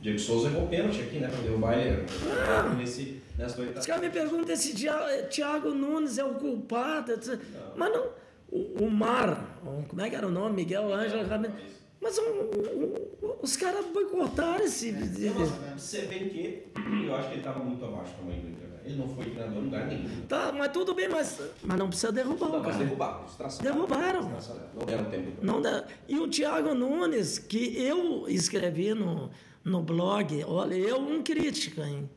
Diego 0.00 0.18
Souza 0.18 0.48
errou 0.48 0.66
pênalti 0.66 1.02
aqui, 1.02 1.20
né? 1.20 1.28
Pra 1.28 1.38
derrubar 1.38 1.78
ele 1.78 2.04
Ah. 2.48 2.74
nesse, 2.76 3.22
nessa 3.38 3.62
Os 3.62 3.86
caras 3.86 4.02
me 4.02 4.10
perguntam 4.10 4.56
se 4.56 4.74
Dia- 4.74 5.28
Thiago 5.30 5.70
Nunes 5.70 6.18
é 6.18 6.24
o 6.24 6.34
culpado. 6.34 7.12
etc. 7.12 7.38
Mas 7.76 7.92
não. 7.92 8.08
O, 8.50 8.84
o 8.86 8.90
Mar, 8.90 9.56
como 9.88 10.02
é 10.02 10.10
que 10.10 10.16
era 10.16 10.26
o 10.26 10.30
nome? 10.32 10.56
Miguel 10.56 10.92
Ângelo 10.92 11.24
Ramírez. 11.28 11.54
Mas 12.00 12.18
o- 12.18 12.22
o- 12.22 12.84
o- 12.96 13.11
os 13.40 13.56
caras 13.56 13.86
boicotaram 13.86 14.64
esse. 14.64 14.92
Você 14.92 16.02
vê 16.02 16.18
que 16.20 16.66
eu 17.06 17.14
acho 17.14 17.28
que 17.28 17.34
ele 17.34 17.40
estava 17.40 17.62
muito 17.62 17.84
abaixo 17.84 18.14
tamanho 18.14 18.42
do 18.42 18.48
Inter. 18.48 18.72
Ele 18.84 18.96
não 18.96 19.08
foi 19.08 19.26
treinador 19.26 19.58
em 19.58 19.64
lugar 19.64 19.86
nenhum. 19.86 20.26
Tá, 20.26 20.52
mas 20.52 20.72
tudo 20.72 20.92
bem, 20.92 21.08
mas, 21.08 21.40
mas 21.62 21.78
não 21.78 21.88
precisa 21.88 22.10
derrubar 22.10 22.48
Não, 22.48 22.58
o 22.58 22.62
mas 22.64 22.76
derrubaram. 22.76 23.24
Derrubaram. 23.62 24.28
Né? 24.28 24.38
Não 24.74 24.84
deram 24.84 25.04
tempo. 25.04 25.32
Não 25.40 25.62
dá. 25.62 25.84
E 26.08 26.18
o 26.18 26.28
Thiago 26.28 26.74
Nunes, 26.74 27.38
que 27.38 27.80
eu 27.80 28.28
escrevi 28.28 28.92
no, 28.92 29.30
no 29.64 29.82
blog, 29.82 30.42
olha, 30.44 30.74
eu 30.74 30.98
um 30.98 31.22
crítica, 31.22 31.86
hein? 31.86 32.10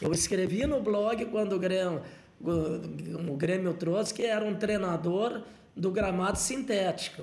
Eu 0.00 0.12
escrevi 0.12 0.66
no 0.66 0.80
blog 0.80 1.24
quando 1.26 1.54
o 1.54 1.58
Grêmio, 1.58 2.02
o 2.42 3.36
Grêmio 3.36 3.72
trouxe 3.72 4.12
que 4.12 4.24
era 4.24 4.44
um 4.44 4.54
treinador 4.54 5.42
do 5.74 5.90
gramado 5.90 6.38
sintético. 6.38 7.22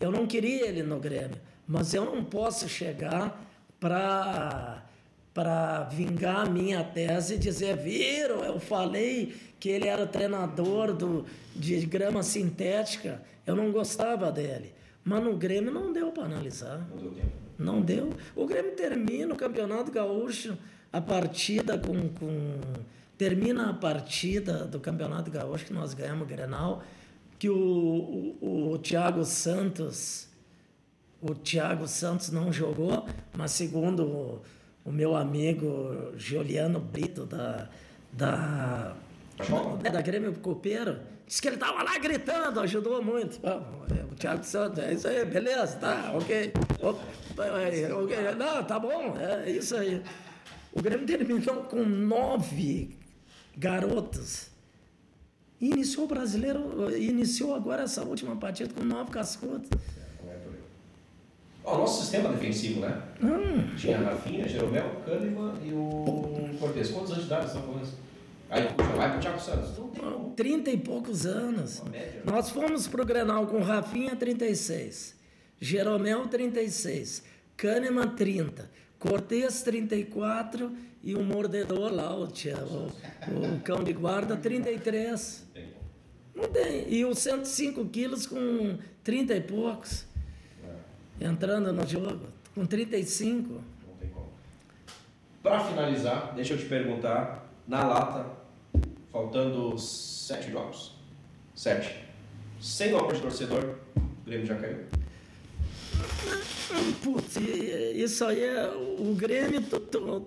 Eu 0.00 0.10
não 0.10 0.26
queria 0.26 0.66
ele 0.66 0.82
no 0.82 0.98
Grêmio, 0.98 1.38
mas 1.66 1.94
eu 1.94 2.04
não 2.04 2.24
posso 2.24 2.68
chegar 2.68 3.42
para 3.80 4.82
para 5.36 5.82
vingar 5.82 6.46
a 6.46 6.48
minha 6.48 6.82
tese 6.82 7.34
e 7.34 7.38
dizer, 7.38 7.76
viram, 7.76 8.42
eu 8.42 8.58
falei 8.58 9.36
que 9.60 9.68
ele 9.68 9.86
era 9.86 10.06
treinador 10.06 10.94
do, 10.94 11.26
de 11.54 11.84
grama 11.84 12.22
sintética, 12.22 13.20
eu 13.46 13.54
não 13.54 13.70
gostava 13.70 14.32
dele. 14.32 14.72
Mas 15.04 15.22
no 15.22 15.36
Grêmio 15.36 15.70
não 15.70 15.92
deu 15.92 16.10
para 16.10 16.24
analisar. 16.24 16.88
Não 16.90 16.96
deu 16.96 17.10
tempo. 17.10 17.32
Não 17.58 17.80
deu. 17.82 18.10
O 18.34 18.46
Grêmio 18.46 18.72
termina 18.72 19.34
o 19.34 19.36
Campeonato 19.36 19.92
Gaúcho, 19.92 20.56
a 20.90 21.02
partida 21.02 21.78
com, 21.78 22.08
com. 22.08 22.60
Termina 23.18 23.70
a 23.70 23.74
partida 23.74 24.64
do 24.64 24.80
Campeonato 24.80 25.30
Gaúcho 25.30 25.66
que 25.66 25.72
nós 25.72 25.92
ganhamos 25.92 26.22
o 26.22 26.26
Grenal, 26.26 26.82
que 27.38 27.50
o, 27.50 28.36
o, 28.40 28.72
o 28.72 28.78
Thiago 28.78 29.22
Santos. 29.22 30.25
O 31.20 31.34
Thiago 31.34 31.88
Santos 31.88 32.30
não 32.30 32.52
jogou, 32.52 33.06
mas 33.36 33.50
segundo 33.52 34.02
o, 34.04 34.42
o 34.84 34.92
meu 34.92 35.16
amigo 35.16 36.12
Juliano 36.16 36.78
Brito 36.80 37.24
da. 37.26 37.68
da 38.12 38.94
é, 39.84 39.90
da 39.90 40.00
Grêmio 40.00 40.32
Copeiro, 40.34 40.98
disse 41.26 41.42
que 41.42 41.48
ele 41.48 41.56
estava 41.56 41.82
lá 41.82 41.98
gritando, 41.98 42.58
ajudou 42.60 43.02
muito. 43.02 43.38
Ah, 43.46 43.60
o 44.10 44.14
Thiago 44.14 44.42
Santos, 44.44 44.78
é 44.78 44.94
isso 44.94 45.06
aí, 45.08 45.24
beleza, 45.26 45.76
tá, 45.76 46.12
ok. 46.14 46.52
O- 46.82 47.42
é, 47.42 47.92
ok, 47.92 48.16
Não, 48.38 48.64
tá 48.64 48.78
bom, 48.78 49.14
é 49.18 49.50
isso 49.50 49.76
aí. 49.76 50.02
O 50.72 50.80
Grêmio 50.80 51.06
terminou 51.06 51.64
com 51.64 51.84
nove 51.84 52.96
garotos. 53.56 54.48
E 55.60 55.70
iniciou 55.70 56.04
o 56.04 56.08
brasileiro, 56.08 56.94
iniciou 56.96 57.54
agora 57.54 57.82
essa 57.84 58.02
última 58.04 58.36
partida 58.36 58.72
com 58.72 58.84
nove 58.84 59.10
cascudos. 59.10 59.68
Não 59.70 60.32
é 60.32 60.36
por 60.36 60.52
aí. 60.52 60.60
Ó, 61.55 61.55
o 61.74 61.78
nosso 61.78 62.00
sistema 62.02 62.28
defensivo, 62.30 62.80
né? 62.80 63.02
Hum, 63.22 63.74
Tinha 63.76 63.98
Rafinha, 63.98 64.46
Jeromel, 64.48 65.02
Kahneman 65.04 65.54
e 65.64 65.72
o 65.72 66.56
Cortez. 66.60 66.90
Quantos 66.90 67.10
anos 67.12 67.24
de 67.24 67.30
idade 67.30 67.46
estão 67.46 67.62
falando 67.62 67.82
isso? 67.82 67.98
Aí 68.48 68.62
puxa, 68.74 68.90
vai 68.90 69.10
pro 69.12 69.20
Thiago 69.20 69.40
Santos. 69.40 69.76
Não 69.78 69.88
tem 69.88 70.02
como. 70.02 70.30
30 70.36 70.70
e 70.70 70.76
poucos 70.76 71.26
anos. 71.26 71.82
Média. 71.90 72.22
Nós 72.24 72.50
fomos 72.50 72.86
pro 72.86 73.04
Grenal 73.04 73.46
com 73.48 73.60
Rafinha 73.60 74.14
36, 74.14 75.16
Jeromel 75.60 76.28
36, 76.28 77.24
Kahneman 77.56 78.08
30, 78.14 78.70
Cortez 79.00 79.62
34 79.62 80.70
e 81.02 81.14
o 81.14 81.22
mordedor 81.24 81.92
lá, 81.92 82.14
o, 82.16 82.26
tia- 82.28 82.56
o, 82.64 83.56
o 83.56 83.60
cão 83.60 83.82
de 83.82 83.92
guarda 83.92 84.36
33. 84.36 85.44
Não 85.46 85.52
tem 85.54 85.64
como. 85.72 86.46
Não 86.46 86.52
tem. 86.52 86.92
E 86.92 87.04
os 87.04 87.18
105 87.18 87.84
quilos 87.86 88.26
com 88.26 88.78
30 89.02 89.34
e 89.34 89.40
poucos, 89.40 90.04
entrando 91.20 91.72
no 91.72 91.86
jogo, 91.86 92.20
com 92.54 92.64
35. 92.66 93.52
Não 93.86 93.94
tem 93.98 94.08
como. 94.10 94.28
Para 95.42 95.60
finalizar, 95.64 96.34
deixa 96.34 96.54
eu 96.54 96.58
te 96.58 96.64
perguntar, 96.66 97.48
na 97.66 97.84
lata, 97.86 98.26
faltando 99.12 99.78
sete 99.78 100.50
jogos. 100.50 100.94
Sete. 101.54 102.04
Sem 102.60 102.90
nome 102.92 103.12
de 103.14 103.20
torcedor, 103.22 103.76
o 103.96 104.24
Grêmio 104.24 104.46
já 104.46 104.54
caiu. 104.56 104.84
Putz, 107.02 107.36
isso 107.36 108.24
aí 108.24 108.42
é 108.42 108.68
o 108.98 109.14
Grêmio. 109.14 109.62
to- 109.62 109.80
to- 109.80 110.26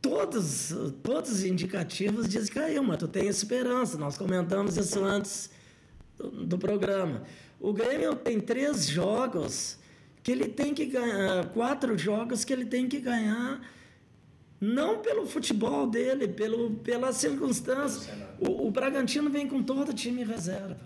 todos, 0.00 0.74
todos 1.02 1.30
os 1.30 1.44
indicativos 1.44 2.28
dizem 2.28 2.52
que 2.52 2.60
caiu, 2.60 2.82
mas 2.82 2.98
tu 2.98 3.08
tem 3.08 3.26
esperança. 3.26 3.96
Nós 3.96 4.16
comentamos 4.18 4.76
isso 4.76 5.02
antes 5.04 5.50
do, 6.16 6.30
do 6.30 6.58
programa. 6.58 7.22
O 7.64 7.72
Grêmio 7.72 8.14
tem 8.14 8.38
três 8.38 8.86
jogos 8.86 9.78
que 10.22 10.30
ele 10.30 10.48
tem 10.48 10.74
que 10.74 10.84
ganhar, 10.84 11.46
quatro 11.46 11.96
jogos 11.96 12.44
que 12.44 12.52
ele 12.52 12.66
tem 12.66 12.86
que 12.86 13.00
ganhar, 13.00 13.58
não 14.60 14.98
pelo 14.98 15.24
futebol 15.24 15.86
dele, 15.86 16.28
pelo, 16.28 16.72
pela 16.72 17.10
circunstância. 17.10 18.12
O, 18.38 18.66
o 18.66 18.70
Bragantino 18.70 19.30
vem 19.30 19.48
com 19.48 19.62
todo 19.62 19.94
time 19.94 20.22
reserva. 20.22 20.76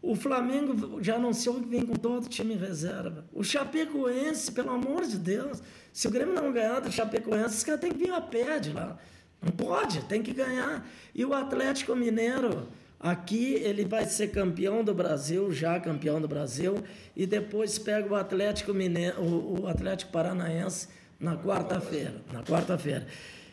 O 0.00 0.14
Flamengo 0.14 1.02
já 1.02 1.16
anunciou 1.16 1.56
que 1.60 1.66
vem 1.66 1.84
com 1.84 1.94
todo 1.94 2.28
time 2.28 2.54
reserva. 2.54 3.24
O 3.32 3.42
Chapecoense, 3.42 4.52
pelo 4.52 4.70
amor 4.70 5.06
de 5.06 5.18
Deus, 5.18 5.60
se 5.92 6.06
o 6.06 6.10
Grêmio 6.12 6.34
não 6.34 6.52
ganhar 6.52 6.78
do 6.78 6.92
Chapecoense, 6.92 7.56
os 7.56 7.64
caras 7.64 7.80
têm 7.80 7.90
que 7.90 7.98
vir 7.98 8.12
a 8.12 8.20
pé 8.20 8.60
de 8.60 8.72
lá. 8.72 8.96
Não 9.42 9.50
pode, 9.50 10.04
tem 10.04 10.22
que 10.22 10.32
ganhar. 10.32 10.88
E 11.12 11.24
o 11.24 11.34
Atlético 11.34 11.96
Mineiro, 11.96 12.68
aqui 13.00 13.54
ele 13.54 13.84
vai 13.84 14.04
ser 14.06 14.28
campeão 14.28 14.82
do 14.84 14.94
Brasil, 14.94 15.50
já 15.52 15.78
campeão 15.80 16.20
do 16.20 16.28
Brasil, 16.28 16.82
e 17.16 17.26
depois 17.26 17.78
pega 17.78 18.12
o 18.12 18.16
Atlético 18.16 18.72
Mineiro, 18.74 19.20
o, 19.20 19.62
o 19.62 19.66
Atlético 19.66 20.12
Paranaense 20.12 20.88
na 21.18 21.36
quarta-feira. 21.36 22.14
Na 22.32 22.42
quarta-feira. 22.42 23.06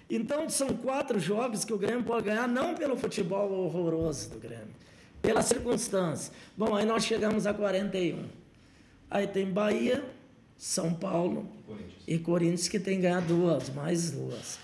Então 0.09 0.47
são 0.49 0.69
quatro 0.69 1.19
jogos 1.19 1.65
que 1.65 1.73
o 1.73 1.77
Grêmio 1.77 2.03
pode 2.03 2.25
ganhar, 2.25 2.47
não 2.47 2.75
pelo 2.75 2.95
futebol 2.95 3.51
horroroso 3.51 4.29
do 4.29 4.39
Grêmio, 4.39 4.67
pela 5.21 5.41
circunstância. 5.41 6.31
Bom, 6.55 6.75
aí 6.75 6.85
nós 6.85 7.03
chegamos 7.03 7.47
a 7.47 7.53
41. 7.53 8.23
Aí 9.09 9.25
tem 9.27 9.51
Bahia, 9.51 10.03
São 10.57 10.93
Paulo 10.93 11.47
Corinthians. 11.65 12.03
e 12.07 12.19
Corinthians 12.19 12.67
que 12.67 12.79
tem 12.79 12.97
que 12.97 13.01
ganhar 13.03 13.21
duas, 13.21 13.69
mais 13.69 14.11
duas. 14.11 14.59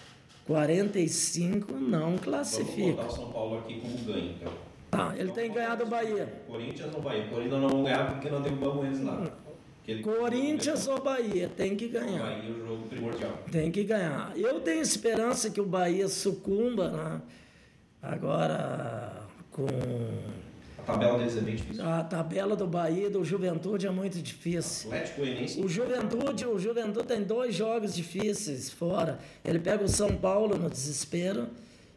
45 0.45 1.73
não 1.75 2.01
Vamos 2.01 2.21
classifica. 2.21 2.91
botar 2.91 3.07
o 3.07 3.15
São 3.15 3.31
Paulo 3.31 3.57
aqui 3.59 3.79
como 3.79 3.97
ganho, 3.99 4.35
então. 4.39 4.53
Tá, 4.91 5.13
ele 5.17 5.31
tem 5.31 5.47
que 5.49 5.55
ganhar 5.55 5.75
do 5.75 5.85
Bahia. 5.85 6.27
Corinthians 6.47 6.91
não 6.91 7.01
vai. 7.01 7.27
Corinthians 7.29 7.61
não 7.61 7.69
vão 7.69 7.83
ganhar 7.83 8.11
porque 8.11 8.29
não 8.29 8.41
derrubamos 8.41 8.85
eles 8.85 9.01
lá. 9.03 9.25
Aquele- 9.81 10.03
Corinthians 10.03 10.87
ou 10.87 11.01
Bahia, 11.01 11.49
tem 11.55 11.75
que 11.77 11.87
ganhar. 11.87 12.19
Bahia 12.19 12.49
é 12.49 12.51
o 12.51 12.67
jogo 12.67 12.87
primordial. 12.89 13.31
Tem 13.51 13.71
que 13.71 13.83
ganhar. 13.85 14.33
Eu 14.35 14.59
tenho 14.59 14.81
esperança 14.81 15.49
que 15.49 15.61
o 15.61 15.65
Bahia 15.65 16.07
sucumba, 16.09 16.89
né? 16.91 17.21
Agora 18.01 19.21
com 19.51 19.65
A 20.77 20.83
tabela 20.83 21.17
deles 21.19 21.37
é 21.37 21.41
bem 21.41 21.55
difícil. 21.55 21.85
A 21.87 22.03
tabela 22.03 22.55
do 22.55 22.67
Bahia 22.67 23.09
do 23.09 23.23
Juventude 23.23 23.87
é 23.87 23.91
muito 23.91 24.21
difícil. 24.21 24.89
Atlético 24.91 25.21
Goianiense. 25.21 25.61
O 25.63 25.69
Juventude, 25.69 26.45
o 26.45 26.59
Juventude 26.59 27.07
tem 27.07 27.23
dois 27.23 27.55
jogos 27.55 27.93
difíceis 27.95 28.69
fora. 28.69 29.19
Ele 29.45 29.59
pega 29.59 29.83
o 29.83 29.87
São 29.87 30.15
Paulo 30.17 30.57
no 30.57 30.69
desespero 30.69 31.47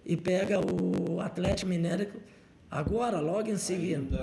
e 0.07 0.17
pega 0.17 0.61
o 0.61 1.21
Atlético 1.21 1.69
Mineiro 1.71 2.07
agora, 2.75 3.21
logo 3.21 3.49
em 3.49 3.57
seguida. 3.57 4.17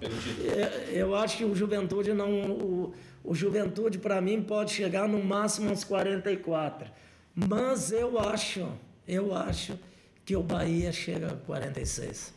É, 0.00 0.98
Eu 1.00 1.14
acho 1.14 1.36
que 1.36 1.44
o 1.44 1.54
Juventude 1.54 2.12
não. 2.12 2.30
O, 2.50 2.94
o 3.22 3.34
Juventude, 3.34 3.98
para 3.98 4.20
mim, 4.20 4.42
pode 4.42 4.72
chegar 4.72 5.06
no 5.06 5.22
máximo 5.22 5.70
uns 5.70 5.84
44. 5.84 6.90
Mas 7.34 7.92
eu 7.92 8.18
acho, 8.18 8.66
eu 9.06 9.34
acho 9.34 9.78
que 10.24 10.34
o 10.34 10.42
Bahia 10.42 10.90
chega 10.90 11.28
a 11.32 11.36
46. 11.36 12.32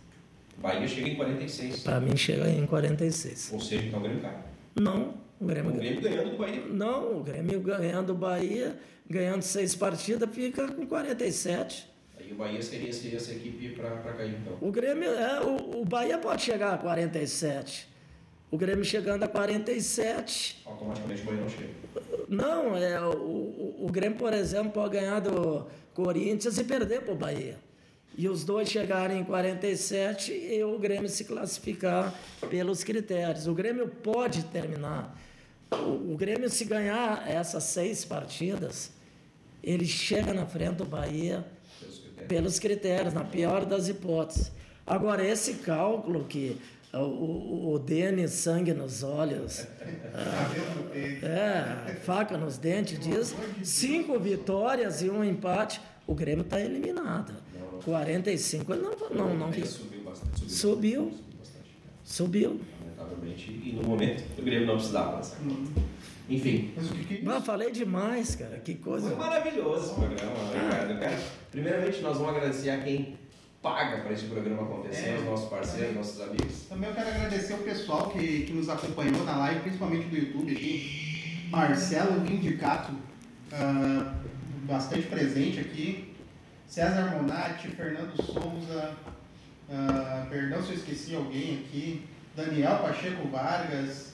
Bahia 0.57 0.87
chega 0.87 1.09
em 1.09 1.15
46. 1.15 1.79
Para 1.83 1.99
mim, 1.99 2.15
chega 2.17 2.49
em 2.49 2.65
46. 2.65 3.51
Ou 3.53 3.59
seja, 3.59 3.85
então 3.85 3.99
o 3.99 4.03
Grêmio 4.03 4.21
cai. 4.21 4.37
Não, 4.75 5.13
o 5.39 5.45
Grêmio 5.45 5.71
O 5.71 5.75
Grêmio 5.75 6.01
ganhando 6.01 6.31
do 6.31 6.37
Bahia. 6.37 6.63
Não, 6.69 7.17
o 7.19 7.23
Grêmio 7.23 7.59
ganhando 7.61 8.09
o 8.11 8.15
Bahia, 8.15 8.77
ganhando 9.09 9.41
seis 9.41 9.73
partidas, 9.73 10.29
fica 10.33 10.67
com 10.67 10.85
47. 10.85 11.89
O 12.33 12.35
Bahia 12.35 12.61
seria, 12.63 12.91
seria 12.91 13.17
essa 13.17 13.31
equipe 13.31 13.69
para 13.69 13.91
cair, 14.13 14.35
então. 14.41 14.57
O 14.59 14.71
Grêmio, 14.71 15.11
é, 15.11 15.39
o, 15.41 15.81
o 15.81 15.85
Bahia 15.85 16.17
pode 16.17 16.41
chegar 16.41 16.73
a 16.73 16.77
47. 16.79 17.87
O 18.49 18.57
Grêmio 18.57 18.83
chegando 18.83 19.21
a 19.21 19.27
47. 19.27 20.63
Automaticamente 20.65 21.21
o 21.21 21.25
Bahia 21.25 21.41
não 21.41 21.49
chega. 21.49 21.69
Não, 22.27 22.75
é, 22.75 22.99
o, 23.01 23.11
o, 23.11 23.85
o 23.85 23.91
Grêmio, 23.91 24.17
por 24.17 24.33
exemplo, 24.33 24.71
pode 24.71 24.97
ganhar 24.97 25.19
do 25.19 25.67
Corinthians 25.93 26.57
e 26.57 26.63
perder 26.63 27.01
para 27.01 27.13
o 27.13 27.15
Bahia. 27.15 27.59
E 28.17 28.27
os 28.27 28.43
dois 28.43 28.67
chegarem 28.67 29.19
em 29.19 29.23
47 29.23 30.31
e 30.31 30.63
o 30.63 30.79
Grêmio 30.79 31.09
se 31.09 31.25
classificar 31.25 32.13
pelos 32.49 32.83
critérios. 32.83 33.45
O 33.45 33.53
Grêmio 33.53 33.87
pode 33.87 34.43
terminar. 34.45 35.15
O, 35.71 36.13
o 36.13 36.17
Grêmio, 36.17 36.49
se 36.49 36.65
ganhar 36.65 37.29
essas 37.29 37.63
seis 37.65 38.03
partidas, 38.03 38.91
ele 39.63 39.85
chega 39.85 40.33
na 40.33 40.47
frente 40.47 40.77
do 40.77 40.85
Bahia 40.85 41.45
Pelos 42.27 42.59
critérios. 42.59 42.59
pelos 42.59 42.59
critérios, 42.59 43.13
na 43.13 43.23
pior 43.23 43.65
das 43.65 43.87
hipóteses. 43.87 44.51
Agora, 44.85 45.25
esse 45.25 45.55
cálculo 45.55 46.25
que 46.25 46.57
o, 46.93 46.97
o, 46.97 47.73
o 47.73 47.79
Denis, 47.79 48.31
sangue 48.31 48.73
nos 48.73 49.01
olhos, 49.01 49.65
é, 51.23 51.95
faca 52.03 52.37
nos 52.37 52.57
dentes, 52.57 52.99
diz 52.99 53.35
cinco 53.63 54.19
vitórias 54.19 55.01
e 55.01 55.09
um 55.09 55.23
empate, 55.23 55.81
o 56.05 56.13
Grêmio 56.13 56.43
está 56.43 56.59
eliminado. 56.59 57.33
45, 57.83 58.73
ele 58.73 58.81
não, 58.81 59.09
não, 59.09 59.35
não 59.35 59.53
Ele 59.53 59.65
subiu 59.65 60.03
bastante. 60.03 60.51
Subiu. 60.51 61.11
Subiu. 61.11 61.19
Subiu. 62.03 62.61
Lamentavelmente. 62.97 63.51
E 63.51 63.73
no 63.73 63.83
momento 63.83 64.23
o 64.37 64.41
Grêmio 64.43 64.67
não 64.67 64.75
precisava 64.75 65.17
dessa. 65.17 65.37
Enfim. 66.29 66.73
Mas 66.75 66.89
o 66.89 66.93
que 66.93 67.03
que 67.05 67.13
é 67.15 67.21
Mas 67.23 67.45
falei 67.45 67.71
demais, 67.71 68.35
cara, 68.35 68.57
que 68.59 68.75
coisa. 68.75 69.07
Foi 69.09 69.17
maravilhoso 69.17 69.85
esse 69.85 69.93
programa, 69.95 70.53
Ricardo. 70.53 70.91
Eu 70.93 70.99
quero- 70.99 71.21
primeiramente, 71.51 72.01
nós 72.01 72.17
vamos 72.17 72.35
agradecer 72.35 72.69
a 72.69 72.77
quem 72.79 73.17
paga 73.61 74.01
para 74.01 74.11
esse 74.13 74.25
programa 74.25 74.63
acontecer, 74.63 75.09
É. 75.09 75.17
os 75.19 75.25
nossos 75.25 75.49
parceiros, 75.49 75.95
nossos 75.95 76.21
amigos. 76.21 76.63
Também 76.69 76.89
eu 76.89 76.95
quero 76.95 77.09
agradecer 77.09 77.53
o 77.53 77.57
pessoal 77.59 78.09
que, 78.09 78.43
que 78.43 78.53
nos 78.53 78.69
acompanhou 78.69 79.23
na 79.25 79.37
live, 79.37 79.61
principalmente 79.61 80.07
do 80.07 80.17
YouTube 80.17 80.51
aqui. 80.53 81.47
Marcelo 81.49 82.21
Vindicato, 82.21 82.93
ah, 83.51 84.15
bastante 84.63 85.07
presente 85.07 85.59
aqui. 85.59 86.13
César 86.67 87.11
Monati, 87.15 87.67
Fernando 87.67 88.15
Souza, 88.21 88.95
ah, 89.69 90.25
perdão 90.29 90.61
se 90.63 90.69
eu 90.71 90.75
esqueci 90.77 91.15
alguém 91.15 91.59
aqui. 91.65 92.05
Daniel 92.35 92.77
Pacheco 92.79 93.27
Vargas. 93.27 94.13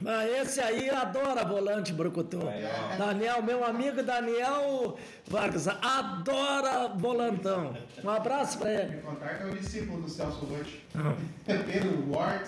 Mas 0.00 0.30
esse 0.30 0.60
aí 0.60 0.90
adora 0.90 1.44
volante 1.44 1.92
brucutu. 1.92 2.40
Ó. 2.42 2.96
Daniel, 2.96 3.42
meu 3.42 3.64
amigo 3.64 4.02
Daniel 4.02 4.98
Vargas, 5.26 5.68
adora 5.68 6.88
volantão. 6.88 7.74
Um 8.02 8.10
abraço 8.10 8.58
pra 8.58 8.72
ele. 8.72 8.96
Me 8.96 9.02
contar 9.02 9.38
que 9.38 9.42
é 9.44 9.46
o 9.46 9.56
discípulo 9.56 10.02
do 10.02 10.08
Celso 10.08 10.44
Rotti. 10.44 10.84
Ah, 10.94 11.14
Pedro 11.46 12.10
Ward. 12.10 12.44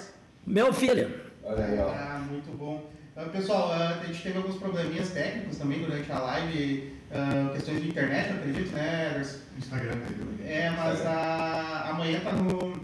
Meu 0.46 0.72
filho. 0.72 1.20
Olha 1.42 1.64
aí, 1.64 1.78
ó. 1.78 1.88
Ah, 1.88 2.26
muito 2.28 2.56
bom. 2.56 2.90
Ah, 3.16 3.24
pessoal, 3.24 3.72
ah, 3.72 3.98
a 4.02 4.06
gente 4.06 4.22
teve 4.22 4.36
alguns 4.36 4.56
probleminhas 4.56 5.10
técnicos 5.10 5.56
também 5.56 5.80
durante 5.80 6.12
a 6.12 6.18
live, 6.18 6.92
ah, 7.10 7.50
questões 7.54 7.80
de 7.80 7.88
internet, 7.88 8.30
eu 8.30 8.36
acredito, 8.36 8.72
né, 8.72 9.10
Ederson? 9.14 9.38
Instagram 9.56 9.92
dele. 9.92 10.44
É, 10.44 10.70
mas 10.70 11.06
a, 11.06 11.88
amanhã 11.92 12.20
tá 12.20 12.32
no 12.32 12.78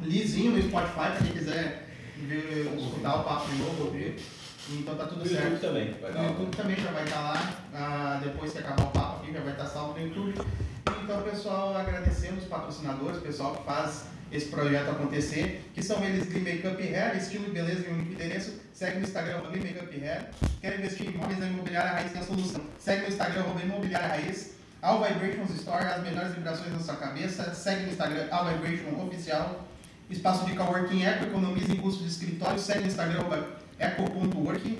lisinho 0.00 0.52
no 0.52 0.62
Spotify, 0.62 0.94
pra 0.94 1.16
quem 1.22 1.32
quiser 1.32 1.86
ver, 2.22 2.74
escutar 2.78 3.16
o 3.16 3.24
papo 3.24 3.50
de 3.50 3.58
novo, 3.58 3.84
ouvir. 3.86 4.16
Então 4.70 4.94
tá 4.94 5.06
tudo 5.06 5.24
No 5.24 5.30
YouTube 5.30 5.50
certo. 5.50 5.60
também. 5.60 5.92
Vai 6.00 6.12
dar 6.12 6.22
No 6.22 6.28
YouTube 6.28 6.56
também 6.56 6.76
já 6.76 6.90
vai 6.90 7.04
estar 7.04 7.20
lá, 7.20 7.54
ah, 7.74 8.20
depois 8.22 8.52
que 8.52 8.58
acabar 8.58 8.84
o 8.84 8.90
papo 8.90 9.22
aqui, 9.22 9.32
já 9.32 9.40
vai 9.40 9.52
estar 9.52 9.66
salvo 9.66 9.98
no 9.98 10.06
YouTube. 10.06 10.34
Então, 11.02 11.22
pessoal, 11.22 11.76
agradecendo 11.76 12.38
os 12.38 12.44
patrocinadores, 12.44 13.18
o 13.18 13.20
pessoal 13.20 13.54
que 13.56 13.64
faz 13.64 14.06
esse 14.32 14.46
projeto 14.46 14.90
acontecer, 14.90 15.70
que 15.74 15.82
são 15.82 16.02
eles 16.02 16.26
Green 16.26 16.42
Makeup 16.42 16.82
Hair, 16.82 17.16
estilo 17.16 17.46
e 17.48 17.50
beleza 17.50 17.86
em 17.86 17.92
um 17.92 18.00
endereço. 18.00 18.58
Segue 18.72 18.98
no 18.98 19.04
Instagram, 19.04 19.42
Green 19.50 19.62
Makeup 19.62 20.00
Hair. 20.02 20.30
Quer 20.60 20.78
investir 20.78 21.06
em 21.08 21.10
imóveis, 21.10 21.42
a 21.42 21.46
Imobiliária 21.46 21.92
Raiz 21.92 22.12
tem 22.12 22.20
a 22.22 22.24
solução. 22.24 22.62
Segue 22.78 23.02
no 23.02 23.08
Instagram, 23.08 23.44
Imobiliária 23.62 24.08
Raiz. 24.08 24.54
All 24.82 25.02
Vibrations 25.02 25.50
Store, 25.50 25.84
as 25.84 26.02
melhores 26.02 26.34
vibrações 26.34 26.72
na 26.72 26.78
sua 26.78 26.96
cabeça. 26.96 27.54
Segue 27.54 27.82
no 27.84 27.88
Instagram, 27.92 28.26
All 28.30 28.46
Vibration 28.46 29.06
Oficial. 29.06 29.64
Espaço 30.14 30.46
de 30.46 30.54
coworking 30.54 31.02
Eco, 31.02 31.24
economiza 31.24 31.72
em 31.72 31.76
custo 31.76 32.02
de 32.02 32.08
escritório. 32.08 32.58
Segue 32.58 32.80
no 32.80 32.86
Instagram, 32.86 33.24
eco.working. 33.78 34.78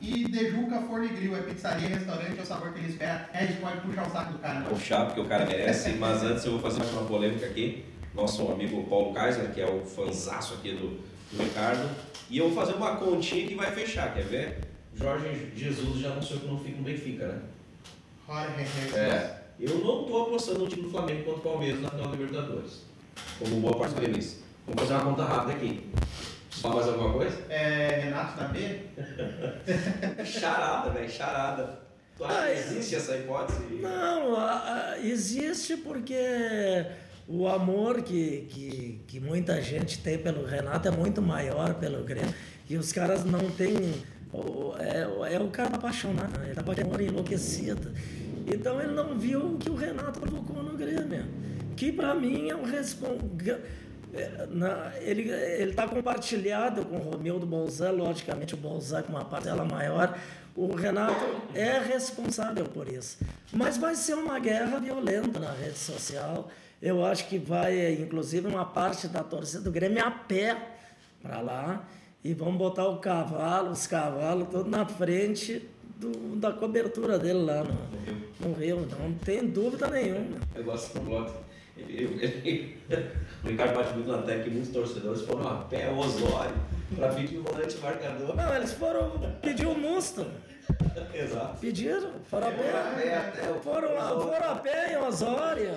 E 0.00 0.24
Dejuca 0.24 0.80
Forno 0.82 1.06
e 1.06 1.08
Grill, 1.08 1.36
é 1.36 1.40
pizzaria, 1.40 1.88
restaurante, 1.88 2.38
é 2.38 2.42
o 2.42 2.46
sabor 2.46 2.72
que 2.72 2.78
ele 2.78 2.88
espera. 2.88 3.28
É, 3.32 3.46
gente 3.46 3.60
pode 3.60 3.80
puxar 3.80 4.06
o 4.06 4.10
saco 4.10 4.32
do 4.32 4.38
cara. 4.38 4.60
puxar, 4.62 5.06
porque 5.06 5.20
o 5.20 5.24
cara 5.24 5.46
merece, 5.46 5.90
mas 5.92 6.22
antes 6.22 6.44
eu 6.44 6.52
vou 6.52 6.60
fazer 6.60 6.80
mais 6.80 6.92
uma 6.92 7.04
polêmica 7.04 7.46
aqui. 7.46 7.84
Nosso 8.14 8.50
amigo 8.50 8.84
Paulo 8.84 9.14
Kaiser, 9.14 9.50
que 9.52 9.60
é 9.60 9.66
o 9.66 9.84
fanzaço 9.84 10.54
aqui 10.54 10.72
do, 10.72 11.00
do 11.32 11.42
Ricardo. 11.42 11.88
E 12.28 12.38
eu 12.38 12.50
vou 12.50 12.54
fazer 12.54 12.76
uma 12.76 12.96
continha 12.96 13.46
que 13.46 13.54
vai 13.54 13.70
fechar, 13.72 14.12
quer 14.12 14.24
ver? 14.24 14.60
Jorge 14.94 15.52
Jesus 15.56 16.00
já 16.00 16.10
anunciou 16.10 16.40
que 16.40 16.46
não 16.46 16.58
fica 16.58 16.76
no 16.76 16.84
Benfica, 16.84 17.26
né? 17.26 17.40
Jorge 18.26 18.64
Jesus. 18.64 18.94
É. 18.94 19.42
Eu 19.58 19.78
não 19.78 20.04
tô 20.04 20.22
apostando 20.22 20.60
no 20.60 20.68
time 20.68 20.82
do 20.82 20.90
Flamengo 20.90 21.24
contra 21.24 21.40
o 21.40 21.52
Palmeiras 21.52 21.80
na 21.80 21.88
final 21.88 22.08
da 22.08 22.12
Libertadores. 22.12 22.82
Como 23.38 23.60
boa 23.60 23.76
parte 23.78 23.94
do 23.94 24.00
gremistas. 24.00 24.43
Vamos 24.66 24.82
fazer 24.82 24.94
uma 24.94 25.04
conta 25.04 25.24
rápida 25.24 25.52
aqui. 25.52 25.90
Fala 26.50 26.74
mais 26.76 26.88
alguma 26.88 27.12
coisa? 27.12 27.38
É, 27.50 28.00
Renato 28.04 28.38
da 28.40 28.48
B? 28.48 28.80
Charada, 30.24 30.90
velho, 30.90 31.10
charada. 31.10 31.80
Tu 32.16 32.24
acha 32.24 32.38
Ah, 32.38 32.44
que 32.46 32.50
é. 32.50 32.58
existe 32.58 32.94
essa 32.94 33.16
hipótese? 33.16 33.58
Não, 33.82 34.36
existe 35.02 35.76
porque 35.78 36.16
o 37.26 37.48
amor 37.48 38.02
que, 38.02 38.46
que, 38.50 39.00
que 39.08 39.20
muita 39.20 39.60
gente 39.60 39.98
tem 39.98 40.16
pelo 40.18 40.44
Renato 40.46 40.86
é 40.88 40.90
muito 40.92 41.20
maior 41.20 41.74
pelo 41.74 42.04
Grêmio. 42.04 42.32
E 42.70 42.76
os 42.76 42.92
caras 42.92 43.24
não 43.24 43.50
têm. 43.50 43.76
É, 44.78 45.34
é 45.34 45.40
o 45.40 45.48
cara 45.48 45.76
apaixonado, 45.76 46.38
né? 46.38 46.50
ele 46.50 46.58
está 46.60 46.72
de 46.74 46.80
amor 46.82 47.00
enlouquecido. 47.00 47.92
Então 48.46 48.80
ele 48.80 48.92
não 48.92 49.18
viu 49.18 49.40
o 49.54 49.58
que 49.58 49.70
o 49.70 49.74
Renato 49.74 50.20
provocou 50.20 50.62
no 50.62 50.76
Grêmio. 50.76 51.24
Que 51.76 51.90
para 51.92 52.14
mim 52.14 52.48
é 52.48 52.54
um 52.54 52.64
respon... 52.64 53.18
na- 54.50 54.92
ele 55.00 55.30
está 55.70 55.86
compartilhado 55.88 56.84
com 56.84 56.96
o 56.96 57.10
Romildo 57.10 57.46
Bolzan, 57.46 57.90
logicamente 57.90 58.54
o 58.54 58.56
Bolzan 58.56 59.02
com 59.02 59.12
uma 59.12 59.24
parcela 59.24 59.64
maior. 59.64 60.16
O 60.56 60.74
Renato 60.74 61.24
é 61.54 61.78
responsável 61.80 62.64
por 62.66 62.86
isso. 62.88 63.18
Mas 63.52 63.76
vai 63.76 63.94
ser 63.96 64.14
uma 64.14 64.38
guerra 64.38 64.78
violenta 64.78 65.40
na 65.40 65.50
rede 65.52 65.78
social. 65.78 66.48
Eu 66.80 67.04
acho 67.04 67.26
que 67.28 67.38
vai, 67.38 67.92
inclusive, 67.94 68.46
uma 68.46 68.64
parte 68.64 69.08
da 69.08 69.22
torcida 69.24 69.62
do 69.62 69.72
Grêmio 69.72 70.04
a 70.04 70.10
pé 70.10 70.56
para 71.22 71.40
lá 71.40 71.84
e 72.22 72.32
vão 72.34 72.56
botar 72.56 72.86
o 72.86 72.98
cavalo, 72.98 73.70
os 73.70 73.86
cavalos, 73.86 74.48
tudo 74.48 74.70
na 74.70 74.84
frente 74.86 75.68
do- 75.96 76.36
da 76.36 76.52
cobertura 76.52 77.18
dele 77.18 77.42
lá 77.44 77.64
no, 77.64 78.48
no 78.48 78.54
Rio. 78.54 78.86
Não 79.00 79.12
tem 79.14 79.44
dúvida 79.46 79.88
nenhuma. 79.88 80.38
Eu 80.54 80.62
gosto 80.64 80.94
do 80.94 81.00
blog. 81.00 81.32
O 83.44 83.48
Ricardo 83.48 83.74
bate 83.74 83.94
muito 83.94 84.10
na 84.10 84.22
tecla 84.22 84.44
que 84.44 84.50
muitos 84.50 84.70
torcedores 84.70 85.22
foram 85.22 85.48
a 85.48 85.54
pé 85.64 85.86
ao 85.88 85.98
Osório 85.98 86.54
para 86.96 87.08
pedir 87.08 87.38
o 87.38 87.42
volante 87.42 87.76
marcador. 87.78 88.36
Não, 88.36 88.54
eles 88.56 88.72
foram 88.72 89.10
pedir 89.42 89.66
o 89.66 89.74
Musto. 89.74 90.26
Exato. 91.12 91.60
Pediram, 91.60 92.10
foram 92.30 92.48
a 92.48 92.50
Foram 92.52 92.94
pé. 92.94 93.50
o- 93.50 93.60
Foram, 93.60 93.98
a- 94.00 94.20
foram 94.20 94.50
a 94.52 94.54
pé 94.56 94.92
em 94.94 94.96
Osório. 94.96 95.74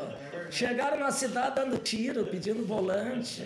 Chegaram 0.49 0.97
na 0.99 1.11
cidade 1.11 1.55
dando 1.55 1.77
tiro, 1.79 2.25
pedindo 2.25 2.65
volante. 2.65 3.43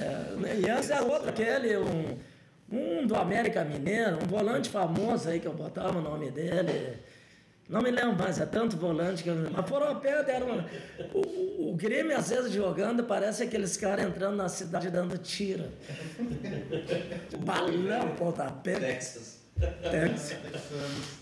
É, 0.00 0.56
e 0.60 0.68
antes 0.68 0.90
era 0.90 1.04
outro, 1.04 1.28
aquele, 1.28 1.76
um, 1.76 2.18
um 2.72 3.06
do 3.06 3.14
América 3.14 3.62
Mineiro, 3.64 4.16
um 4.22 4.26
volante 4.26 4.68
famoso 4.68 5.28
aí 5.28 5.38
que 5.38 5.46
eu 5.46 5.52
botava 5.54 5.98
o 5.98 6.02
nome 6.02 6.30
dele. 6.32 6.98
Não 7.72 7.80
me 7.80 7.90
lembro 7.90 8.18
mais, 8.18 8.38
é 8.38 8.44
tanto 8.44 8.76
volante 8.76 9.22
que 9.22 9.30
eu. 9.30 9.50
Mas 9.50 9.66
foram 9.66 9.92
a 9.92 9.94
pé, 9.94 10.22
deram. 10.22 10.46
Uma... 10.46 10.66
O, 11.14 11.20
o, 11.20 11.70
o 11.70 11.74
Grêmio, 11.74 12.14
às 12.14 12.28
vezes, 12.28 12.52
jogando, 12.52 13.02
parece 13.04 13.44
aqueles 13.44 13.78
caras 13.78 14.04
entrando 14.04 14.36
na 14.36 14.46
cidade 14.46 14.90
dando 14.90 15.16
tiro. 15.16 15.64
Balão, 17.38 18.08
pontapé. 18.14 18.74
Texas. 18.74 19.40
Texas. 19.90 20.36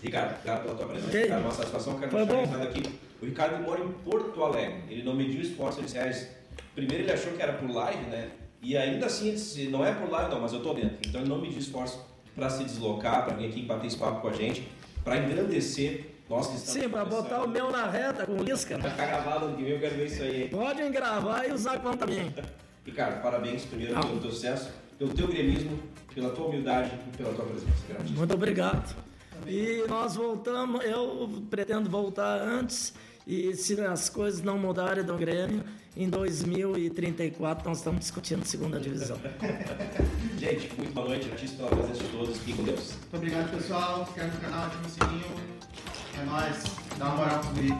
Ricardo, 0.03 0.35
obrigado 0.35 0.63
pela 0.63 0.75
tua 0.75 0.87
presença. 0.87 1.07
Ok. 1.07 1.21
Ricardo, 1.21 1.41
uma 1.41 1.51
satisfação. 1.53 1.99
Quero 1.99 2.11
Foi 2.11 2.25
bom. 2.25 2.43
aqui. 2.61 2.99
O 3.21 3.25
Ricardo 3.25 3.63
mora 3.63 3.79
em 3.79 3.91
Porto 3.93 4.43
Alegre. 4.43 4.83
Ele 4.89 5.03
não 5.03 5.15
mediu 5.15 5.39
esforços 5.39 5.79
iniciais. 5.79 6.27
Primeiro 6.75 7.05
ele 7.05 7.13
achou 7.13 7.31
que 7.31 7.41
era 7.41 7.53
por 7.53 7.71
live, 7.71 8.09
né? 8.09 8.29
E 8.61 8.75
ainda 8.75 9.05
assim, 9.05 9.29
ele 9.29 9.37
disse, 9.37 9.69
não 9.69 9.85
é 9.85 9.93
por 9.93 10.09
live 10.09 10.29
não, 10.29 10.41
mas 10.41 10.51
eu 10.51 10.61
tô 10.61 10.73
dentro. 10.73 10.97
Então 11.07 11.21
ele 11.21 11.29
não 11.29 11.39
mediu 11.39 11.59
esforço 11.59 12.05
para 12.35 12.49
se 12.49 12.65
deslocar, 12.65 13.23
para 13.23 13.35
vir 13.35 13.47
aqui 13.47 13.61
bater 13.61 13.87
esse 13.87 13.95
papo 13.97 14.19
com 14.19 14.27
a 14.27 14.33
gente, 14.33 14.67
para 15.01 15.15
engrandecer 15.15 16.11
nós 16.31 16.47
que 16.47 16.55
estamos 16.55 16.81
Sim, 16.83 16.89
para 16.89 17.03
botar 17.03 17.43
o 17.43 17.47
meu 17.47 17.69
na 17.69 17.89
reta 17.89 18.25
com. 18.25 18.37
Vai 18.37 18.55
ficar 18.55 19.05
gravado 19.05 19.45
ano 19.47 19.57
que 19.57 19.63
vem, 19.63 19.73
eu 19.73 19.79
quero 19.81 19.95
ver 19.95 20.05
isso 20.05 20.23
aí. 20.23 20.47
Podem 20.47 20.89
gravar 20.89 21.45
e 21.45 21.51
usar 21.51 21.79
contra 21.79 22.07
mim. 22.07 22.33
Ricardo, 22.85 23.21
parabéns 23.21 23.65
primeiro 23.65 23.93
Não. 23.93 24.01
pelo 24.01 24.21
teu 24.21 24.31
sucesso, 24.31 24.71
pelo 24.97 25.13
teu 25.13 25.27
gremismo, 25.27 25.77
pela 26.15 26.29
tua 26.29 26.47
humildade 26.47 26.97
e 27.13 27.17
pela 27.17 27.33
tua 27.33 27.45
presença. 27.45 27.73
Gratidão. 27.87 28.17
Muito 28.17 28.33
obrigado. 28.33 28.95
E 29.45 29.83
nós 29.89 30.15
voltamos, 30.15 30.83
eu 30.85 31.29
pretendo 31.49 31.89
voltar 31.89 32.39
antes, 32.39 32.93
e 33.27 33.53
se 33.55 33.79
as 33.81 34.07
coisas 34.07 34.41
não 34.41 34.57
mudarem 34.57 35.03
do 35.03 35.15
Grêmio, 35.17 35.63
em 35.97 36.09
2034 36.09 37.67
nós 37.67 37.79
estamos 37.79 37.99
discutindo 37.99 38.45
segunda 38.45 38.79
divisão. 38.79 39.19
Gente, 40.39 40.73
muito 40.77 40.93
boa 40.93 41.09
noite, 41.09 41.29
artista 41.29 41.57
pela 41.57 41.69
presença 41.69 42.03
de 42.03 42.09
todos. 42.09 42.37
Fiquem 42.37 42.55
com 42.55 42.63
Deus. 42.63 42.91
Muito 42.91 43.17
obrigado, 43.17 43.51
pessoal. 43.51 44.05
Se 44.05 44.11
inscreve 44.11 44.35
no 44.35 44.41
canal, 44.41 44.65
ativa 44.67 44.85
o 44.85 44.89
sininho. 44.89 45.51
É 46.19 46.25
nóis. 46.25 46.63
Dá 46.97 47.05
uma 47.05 47.15
moral 47.15 47.41
Guri. 47.53 47.71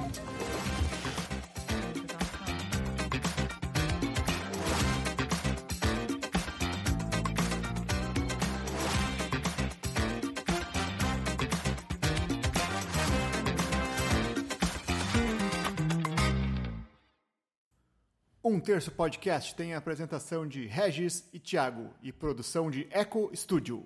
Um 18.43 18.59
Terço 18.59 18.91
Podcast 18.91 19.55
tem 19.55 19.73
a 19.73 19.77
apresentação 19.77 20.47
de 20.47 20.65
Regis 20.65 21.23
e 21.31 21.39
Thiago 21.39 21.89
e 22.01 22.11
produção 22.11 22.69
de 22.69 22.87
Eco 22.91 23.31
Studio. 23.33 23.85